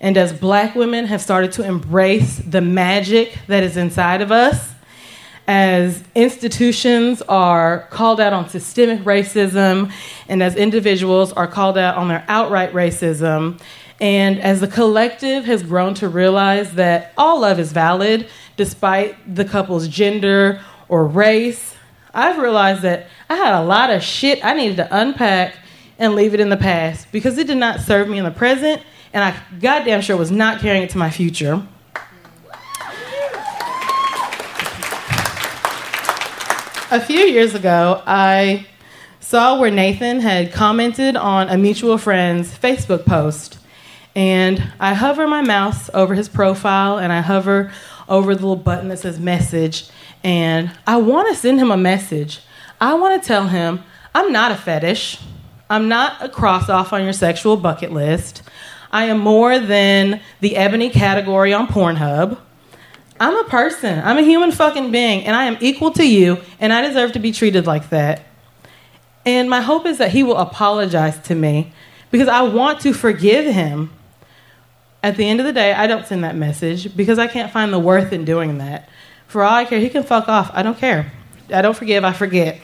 and 0.00 0.16
as 0.16 0.32
black 0.32 0.74
women 0.74 1.06
have 1.06 1.20
started 1.20 1.52
to 1.52 1.64
embrace 1.64 2.38
the 2.38 2.60
magic 2.60 3.36
that 3.48 3.62
is 3.62 3.76
inside 3.76 4.22
of 4.22 4.30
us, 4.30 4.74
as 5.48 6.04
institutions 6.14 7.22
are 7.22 7.88
called 7.90 8.20
out 8.20 8.34
on 8.34 8.50
systemic 8.50 9.00
racism, 9.00 9.90
and 10.28 10.42
as 10.42 10.54
individuals 10.54 11.32
are 11.32 11.46
called 11.46 11.78
out 11.78 11.96
on 11.96 12.06
their 12.08 12.22
outright 12.28 12.70
racism, 12.74 13.58
and 13.98 14.38
as 14.40 14.60
the 14.60 14.68
collective 14.68 15.46
has 15.46 15.62
grown 15.62 15.94
to 15.94 16.08
realize 16.08 16.74
that 16.74 17.14
all 17.16 17.40
love 17.40 17.58
is 17.58 17.72
valid 17.72 18.28
despite 18.58 19.34
the 19.34 19.44
couple's 19.44 19.88
gender 19.88 20.60
or 20.86 21.06
race, 21.06 21.74
I've 22.12 22.38
realized 22.38 22.82
that 22.82 23.06
I 23.30 23.36
had 23.36 23.58
a 23.58 23.64
lot 23.64 23.90
of 23.90 24.02
shit 24.02 24.44
I 24.44 24.52
needed 24.52 24.76
to 24.76 24.88
unpack 24.90 25.54
and 25.98 26.14
leave 26.14 26.34
it 26.34 26.40
in 26.40 26.50
the 26.50 26.56
past 26.58 27.10
because 27.10 27.38
it 27.38 27.46
did 27.46 27.56
not 27.56 27.80
serve 27.80 28.06
me 28.06 28.18
in 28.18 28.24
the 28.24 28.30
present, 28.30 28.82
and 29.14 29.24
I 29.24 29.34
goddamn 29.58 30.02
sure 30.02 30.18
was 30.18 30.30
not 30.30 30.60
carrying 30.60 30.82
it 30.82 30.90
to 30.90 30.98
my 30.98 31.08
future. 31.08 31.66
A 36.90 37.02
few 37.02 37.18
years 37.18 37.54
ago, 37.54 38.02
I 38.06 38.66
saw 39.20 39.60
where 39.60 39.70
Nathan 39.70 40.20
had 40.20 40.54
commented 40.54 41.16
on 41.16 41.50
a 41.50 41.58
mutual 41.58 41.98
friend's 41.98 42.56
Facebook 42.56 43.04
post. 43.04 43.58
And 44.16 44.72
I 44.80 44.94
hover 44.94 45.28
my 45.28 45.42
mouse 45.42 45.90
over 45.92 46.14
his 46.14 46.30
profile 46.30 46.98
and 46.98 47.12
I 47.12 47.20
hover 47.20 47.70
over 48.08 48.34
the 48.34 48.40
little 48.40 48.56
button 48.56 48.88
that 48.88 49.00
says 49.00 49.20
message. 49.20 49.90
And 50.24 50.70
I 50.86 50.96
want 50.96 51.28
to 51.28 51.34
send 51.34 51.60
him 51.60 51.70
a 51.70 51.76
message. 51.76 52.40
I 52.80 52.94
want 52.94 53.22
to 53.22 53.28
tell 53.28 53.48
him 53.48 53.80
I'm 54.14 54.32
not 54.32 54.50
a 54.50 54.56
fetish. 54.56 55.20
I'm 55.68 55.88
not 55.88 56.24
a 56.24 56.30
cross 56.30 56.70
off 56.70 56.94
on 56.94 57.04
your 57.04 57.12
sexual 57.12 57.58
bucket 57.58 57.92
list. 57.92 58.40
I 58.90 59.04
am 59.04 59.18
more 59.18 59.58
than 59.58 60.22
the 60.40 60.56
ebony 60.56 60.88
category 60.88 61.52
on 61.52 61.66
Pornhub. 61.66 62.38
I'm 63.20 63.36
a 63.36 63.44
person. 63.44 64.00
I'm 64.04 64.18
a 64.18 64.22
human 64.22 64.52
fucking 64.52 64.90
being, 64.90 65.24
and 65.24 65.34
I 65.34 65.44
am 65.44 65.56
equal 65.60 65.90
to 65.92 66.04
you, 66.04 66.38
and 66.60 66.72
I 66.72 66.82
deserve 66.82 67.12
to 67.12 67.18
be 67.18 67.32
treated 67.32 67.66
like 67.66 67.90
that. 67.90 68.24
And 69.26 69.50
my 69.50 69.60
hope 69.60 69.86
is 69.86 69.98
that 69.98 70.12
he 70.12 70.22
will 70.22 70.36
apologize 70.36 71.18
to 71.22 71.34
me 71.34 71.72
because 72.10 72.28
I 72.28 72.42
want 72.42 72.80
to 72.80 72.92
forgive 72.92 73.52
him. 73.52 73.90
At 75.02 75.16
the 75.16 75.28
end 75.28 75.38
of 75.38 75.46
the 75.46 75.52
day, 75.52 75.72
I 75.72 75.86
don't 75.86 76.06
send 76.06 76.24
that 76.24 76.34
message 76.34 76.96
because 76.96 77.18
I 77.18 77.28
can't 77.28 77.52
find 77.52 77.72
the 77.72 77.78
worth 77.78 78.12
in 78.12 78.24
doing 78.24 78.58
that. 78.58 78.88
For 79.28 79.44
all 79.44 79.54
I 79.54 79.64
care, 79.64 79.78
he 79.78 79.90
can 79.90 80.02
fuck 80.02 80.28
off. 80.28 80.50
I 80.54 80.62
don't 80.62 80.78
care. 80.78 81.12
I 81.52 81.62
don't 81.62 81.76
forgive, 81.76 82.04
I 82.04 82.12
forget. 82.12 82.60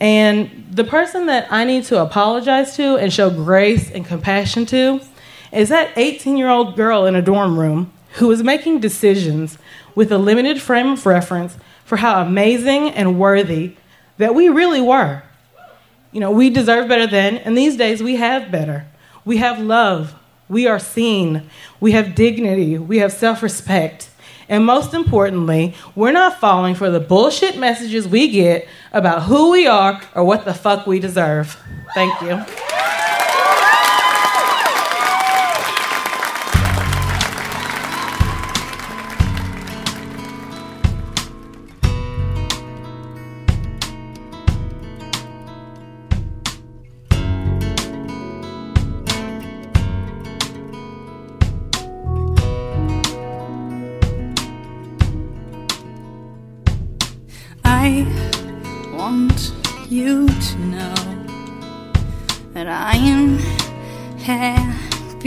And 0.00 0.66
the 0.70 0.84
person 0.84 1.26
that 1.26 1.50
I 1.50 1.64
need 1.64 1.84
to 1.84 2.02
apologize 2.02 2.76
to 2.76 2.96
and 2.96 3.12
show 3.12 3.30
grace 3.30 3.90
and 3.90 4.04
compassion 4.04 4.66
to 4.66 5.00
is 5.52 5.70
that 5.70 5.96
18 5.96 6.36
year 6.36 6.48
old 6.48 6.76
girl 6.76 7.06
in 7.06 7.14
a 7.14 7.22
dorm 7.22 7.58
room 7.58 7.92
who 8.16 8.30
is 8.30 8.42
making 8.42 8.80
decisions 8.80 9.58
with 9.94 10.12
a 10.12 10.18
limited 10.18 10.60
frame 10.60 10.88
of 10.88 11.06
reference 11.06 11.56
for 11.84 11.96
how 11.96 12.20
amazing 12.20 12.90
and 12.90 13.18
worthy 13.18 13.74
that 14.18 14.34
we 14.34 14.48
really 14.48 14.80
were. 14.80 15.22
You 16.12 16.20
know, 16.20 16.30
we 16.30 16.50
deserve 16.50 16.88
better 16.88 17.06
then, 17.06 17.36
and 17.38 17.56
these 17.56 17.76
days 17.76 18.02
we 18.02 18.16
have 18.16 18.50
better. 18.50 18.86
We 19.24 19.36
have 19.38 19.60
love, 19.60 20.14
we 20.48 20.66
are 20.66 20.78
seen, 20.78 21.50
we 21.80 21.92
have 21.92 22.14
dignity, 22.14 22.78
we 22.78 22.98
have 22.98 23.12
self 23.12 23.42
respect. 23.42 24.10
And 24.48 24.64
most 24.64 24.94
importantly, 24.94 25.74
we're 25.94 26.12
not 26.12 26.40
falling 26.40 26.76
for 26.76 26.88
the 26.88 27.00
bullshit 27.00 27.58
messages 27.58 28.06
we 28.06 28.28
get 28.28 28.68
about 28.92 29.24
who 29.24 29.50
we 29.50 29.66
are 29.66 30.00
or 30.14 30.24
what 30.24 30.44
the 30.44 30.54
fuck 30.54 30.86
we 30.86 31.00
deserve. 31.00 31.60
Thank 31.94 32.22
you. 32.22 32.75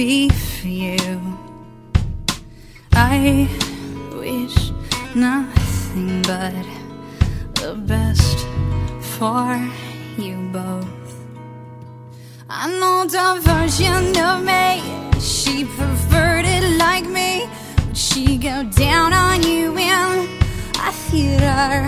For 0.09 0.67
you. 0.67 1.37
I 2.93 3.47
wish 4.11 4.71
nothing 5.13 6.23
but 6.23 6.65
the 7.53 7.75
best 7.75 8.39
for 9.01 9.53
you 10.17 10.49
both. 10.51 11.13
I 12.49 12.71
know 12.79 13.05
the 13.05 13.39
version 13.41 14.17
of 14.17 14.43
me, 14.43 14.81
she 15.19 15.63
it 15.63 16.77
like 16.79 17.05
me. 17.05 17.47
Would 17.85 17.95
she 17.95 18.37
go 18.37 18.63
down 18.63 19.13
on 19.13 19.43
you 19.43 19.77
in 19.77 20.27
a 20.87 20.91
theater? 20.91 21.87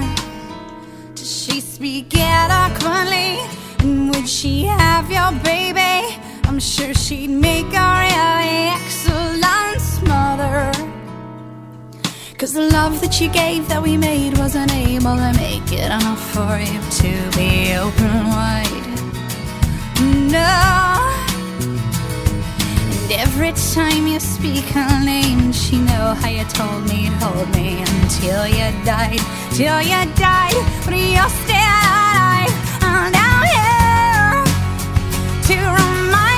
Does 1.16 1.44
she 1.44 1.60
speak 1.60 2.16
eloquently? 2.16 3.40
And 3.80 4.14
would 4.14 4.30
she 4.30 4.66
have 4.66 5.10
your 5.10 5.32
baby? 5.44 6.21
I'm 6.52 6.60
sure 6.60 6.94
she'd 6.94 7.30
make 7.30 7.74
our 7.74 8.02
really 8.02 8.68
excellent 8.76 10.04
mother. 10.06 10.70
Cause 12.38 12.52
the 12.52 12.68
love 12.74 13.00
that 13.00 13.22
you 13.22 13.30
gave 13.30 13.70
that 13.70 13.82
we 13.82 13.96
made 13.96 14.38
wasn't 14.38 14.74
able 14.74 15.16
to 15.16 15.32
make 15.38 15.72
it 15.72 15.86
enough 15.86 16.20
for 16.36 16.60
you 16.60 16.78
to 17.00 17.12
be 17.38 17.74
open 17.76 18.28
wide. 18.36 18.84
No. 20.28 20.60
And 22.92 23.12
every 23.14 23.54
time 23.74 24.06
you 24.08 24.20
speak 24.20 24.66
her 24.76 25.06
name, 25.06 25.54
she 25.54 25.78
know 25.78 26.16
how 26.20 26.28
you 26.28 26.44
told 26.60 26.84
me 26.84 27.06
to 27.06 27.16
hold 27.24 27.48
me 27.56 27.80
until 27.80 28.46
you 28.46 28.68
died, 28.84 29.24
till 29.54 29.82
you 29.82 30.02
died, 30.20 30.60
but 30.84 31.00
you're 31.00 31.34
still 31.44 31.80
alive. 31.96 32.54
And 32.84 33.16
I'm 33.16 33.44
here 33.56 34.44
to 35.48 35.56
remind 35.56 36.31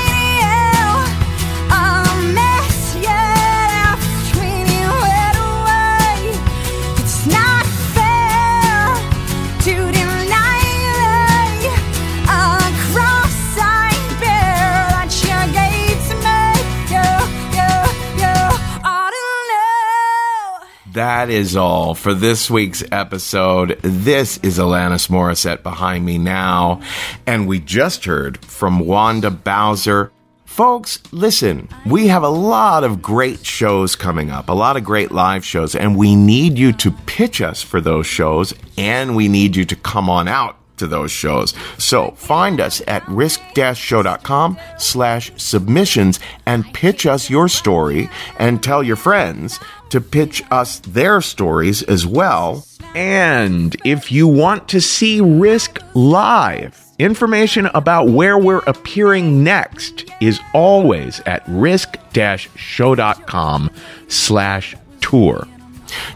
That 20.94 21.32
is 21.32 21.56
all 21.56 21.96
for 21.96 22.14
this 22.14 22.52
week's 22.52 22.84
episode. 22.92 23.80
This 23.82 24.38
is 24.44 24.60
Alanis 24.60 25.10
Morissette 25.10 25.64
behind 25.64 26.06
me 26.06 26.20
now. 26.20 26.82
And 27.26 27.48
we 27.48 27.60
just 27.62 28.06
heard 28.06 28.38
from 28.46 28.78
Wanda 28.78 29.32
Bowser. 29.32 30.12
Folks, 30.46 31.02
listen, 31.12 31.68
we 31.88 32.10
have 32.10 32.22
a 32.22 32.30
lot 32.30 32.84
of 32.84 33.02
great 33.02 33.44
shows 33.44 33.96
coming 33.96 34.30
up, 34.30 34.50
a 34.50 34.54
lot 34.54 34.78
of 34.78 34.84
great 34.84 35.12
live 35.12 35.44
shows, 35.44 35.76
and 35.76 35.98
we 35.98 36.16
need 36.16 36.60
you 36.60 36.72
to 36.74 36.92
pitch 37.08 37.42
us 37.42 37.64
for 37.64 37.82
those 37.82 38.06
shows, 38.06 38.54
and 38.78 39.16
we 39.16 39.28
need 39.28 39.56
you 39.56 39.66
to 39.66 39.76
come 39.76 40.12
on 40.12 40.28
out 40.28 40.58
to 40.78 40.88
those 40.88 41.12
shows. 41.12 41.54
So 41.78 42.12
find 42.12 42.60
us 42.60 42.82
at 42.88 43.08
risk-show.com 43.08 44.58
slash 44.78 45.32
submissions 45.38 46.20
and 46.46 46.74
pitch 46.74 47.06
us 47.06 47.30
your 47.30 47.48
story 47.48 48.10
and 48.40 48.64
tell 48.64 48.84
your 48.84 48.96
friends 48.96 49.60
to 49.90 50.02
pitch 50.02 50.44
us 50.52 50.80
their 50.80 51.22
stories 51.22 51.84
as 51.84 52.06
well. 52.06 52.66
And 52.96 53.76
if 53.86 54.12
you 54.12 54.28
want 54.28 54.68
to 54.70 54.82
see 54.82 55.22
Risk 55.22 55.80
live, 55.94 56.84
information 57.00 57.68
about 57.68 58.10
where 58.10 58.38
we're 58.38 58.64
appearing 58.68 59.44
next 59.44 60.06
is 60.22 60.40
always 60.54 61.20
at 61.22 61.44
risk-show.com 61.48 63.72
slash 64.08 64.76
tour. 65.02 65.48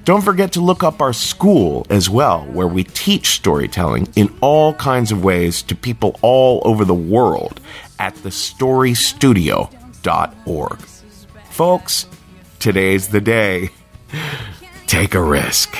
Don't 0.05 0.21
forget 0.21 0.51
to 0.53 0.61
look 0.61 0.83
up 0.83 1.01
our 1.01 1.13
school 1.13 1.85
as 1.89 2.09
well, 2.09 2.41
where 2.45 2.67
we 2.67 2.83
teach 2.83 3.29
storytelling 3.29 4.07
in 4.15 4.33
all 4.41 4.73
kinds 4.73 5.11
of 5.11 5.23
ways 5.23 5.61
to 5.63 5.75
people 5.75 6.17
all 6.21 6.61
over 6.65 6.85
the 6.85 6.93
world 6.93 7.59
at 7.99 8.13
thestorystudio.org. 8.15 10.79
Folks, 11.49 12.05
today's 12.59 13.07
the 13.09 13.21
day. 13.21 13.69
Take 14.87 15.15
a 15.15 15.21
risk. 15.21 15.75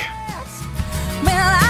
Well, 1.24 1.67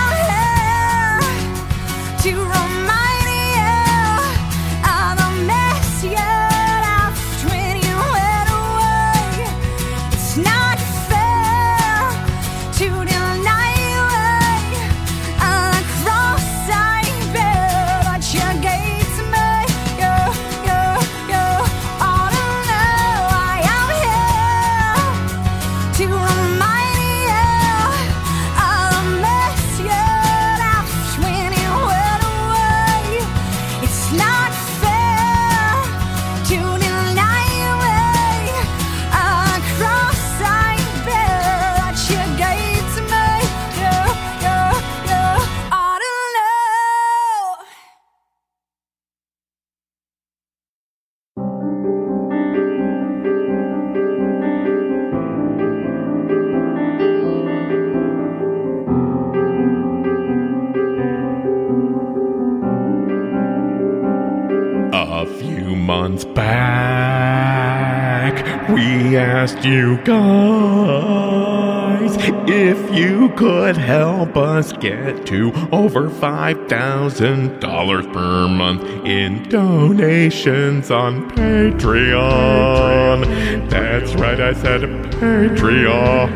months 65.89 66.25
back, 66.27 68.35
we 68.69 69.17
asked 69.17 69.65
you 69.65 69.97
guys 70.05 72.15
if 72.47 72.95
you 72.95 73.31
could 73.31 73.79
help 73.79 74.37
us 74.37 74.75
get 74.75 75.25
to 75.25 75.51
over 75.73 76.11
$5,000 76.11 78.13
per 78.13 78.49
month 78.49 78.83
in 79.07 79.49
donations 79.49 80.91
on 80.91 81.31
Patreon. 81.31 83.25
That's 83.71 84.15
right, 84.17 84.43
I 84.43 84.53
said 84.53 84.83
Patreon. 84.83 86.29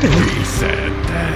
We 0.00 0.44
said 0.44 0.87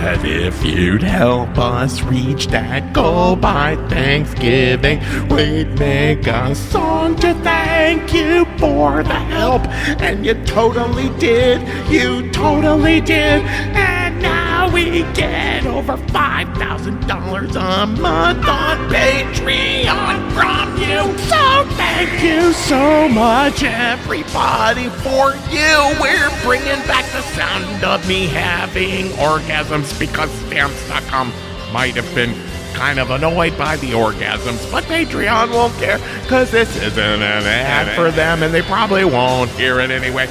that 0.02 0.24
if 0.24 0.64
you'd 0.64 1.00
help 1.00 1.56
us 1.56 2.02
reach 2.02 2.48
that 2.48 2.92
goal 2.92 3.36
by 3.36 3.76
Thanksgiving, 3.88 4.98
we'd 5.28 5.78
make 5.78 6.26
a 6.26 6.56
song 6.56 7.14
to 7.16 7.32
thank 7.34 8.12
you 8.12 8.44
for 8.58 9.04
the 9.04 9.14
help. 9.14 9.62
And 10.02 10.26
you 10.26 10.34
totally 10.44 11.08
did. 11.20 11.62
You 11.88 12.28
totally 12.32 13.00
did. 13.00 13.42
And 13.78 14.20
now 14.20 14.68
we 14.74 15.02
get 15.14 15.66
over 15.66 15.96
$5,000 15.96 17.54
a 17.54 17.86
month 17.86 18.48
on 18.48 18.76
Patreon 18.90 20.32
from 20.32 20.76
you. 20.82 21.16
So 21.28 21.64
thank 21.76 22.20
you 22.24 22.52
so 22.52 23.08
much, 23.08 23.62
everybody, 23.62 24.88
for 24.88 25.36
you. 25.54 25.78
We're 26.02 26.31
bringing 26.42 26.82
back 26.86 27.04
the 27.12 27.22
sound 27.22 27.84
of 27.84 28.06
me 28.08 28.26
having 28.26 29.06
orgasms 29.12 29.98
because 29.98 30.30
stamps.com 30.46 31.32
might 31.72 31.94
have 31.94 32.14
been 32.14 32.34
kind 32.74 32.98
of 32.98 33.10
annoyed 33.10 33.56
by 33.56 33.76
the 33.76 33.90
orgasms, 33.90 34.70
but 34.70 34.84
Patreon 34.84 35.52
won't 35.52 35.74
care 35.74 35.98
because 36.22 36.50
this 36.50 36.74
isn't 36.76 36.98
an 36.98 37.44
ad 37.44 37.94
for 37.94 38.10
them 38.10 38.42
and 38.42 38.52
they 38.52 38.62
probably 38.62 39.04
won't 39.04 39.50
hear 39.52 39.78
it 39.80 39.90
anyway. 39.90 40.26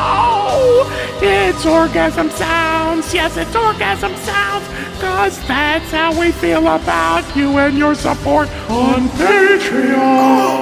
Oh, 0.00 1.18
it's 1.22 1.64
orgasm 1.64 2.30
sounds. 2.30 3.14
Yes, 3.14 3.36
it's 3.36 3.54
orgasm 3.56 4.14
sounds. 4.16 4.66
Cause 5.00 5.38
that's 5.46 5.90
how 5.92 6.18
we 6.18 6.32
feel 6.32 6.66
about 6.66 7.24
you 7.36 7.56
and 7.58 7.78
your 7.78 7.94
support 7.94 8.48
on 8.68 9.08
Patreon. 9.10 10.58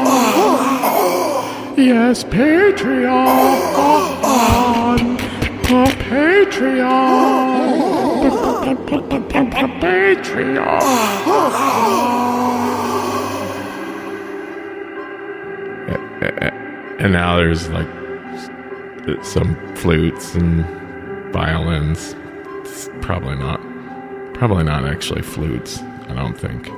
Yes, 1.76 2.24
Patreon. 2.24 3.58
Patreon. 5.64 6.86
Patreon. 9.80 10.80
And 16.98 17.12
now 17.12 17.36
there's 17.36 17.68
like 17.68 17.86
some 19.22 19.54
flutes 19.76 20.34
and 20.34 20.64
violins. 21.30 22.16
It's 22.62 22.88
probably 23.02 23.36
not, 23.36 23.60
probably 24.32 24.64
not 24.64 24.86
actually 24.86 25.20
flutes. 25.20 25.82
I 26.08 26.14
don't 26.14 26.38
think. 26.38 26.70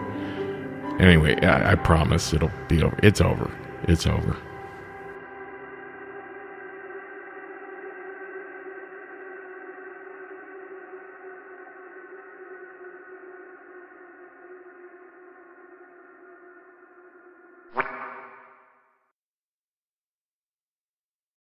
Anyway, 1.01 1.41
I, 1.43 1.73
I 1.73 1.75
promise 1.77 2.33
it'll 2.35 2.51
be 2.67 2.83
over. 2.83 2.99
It's 3.01 3.21
over. 3.21 3.49
It's 3.85 4.05
over. 4.05 4.37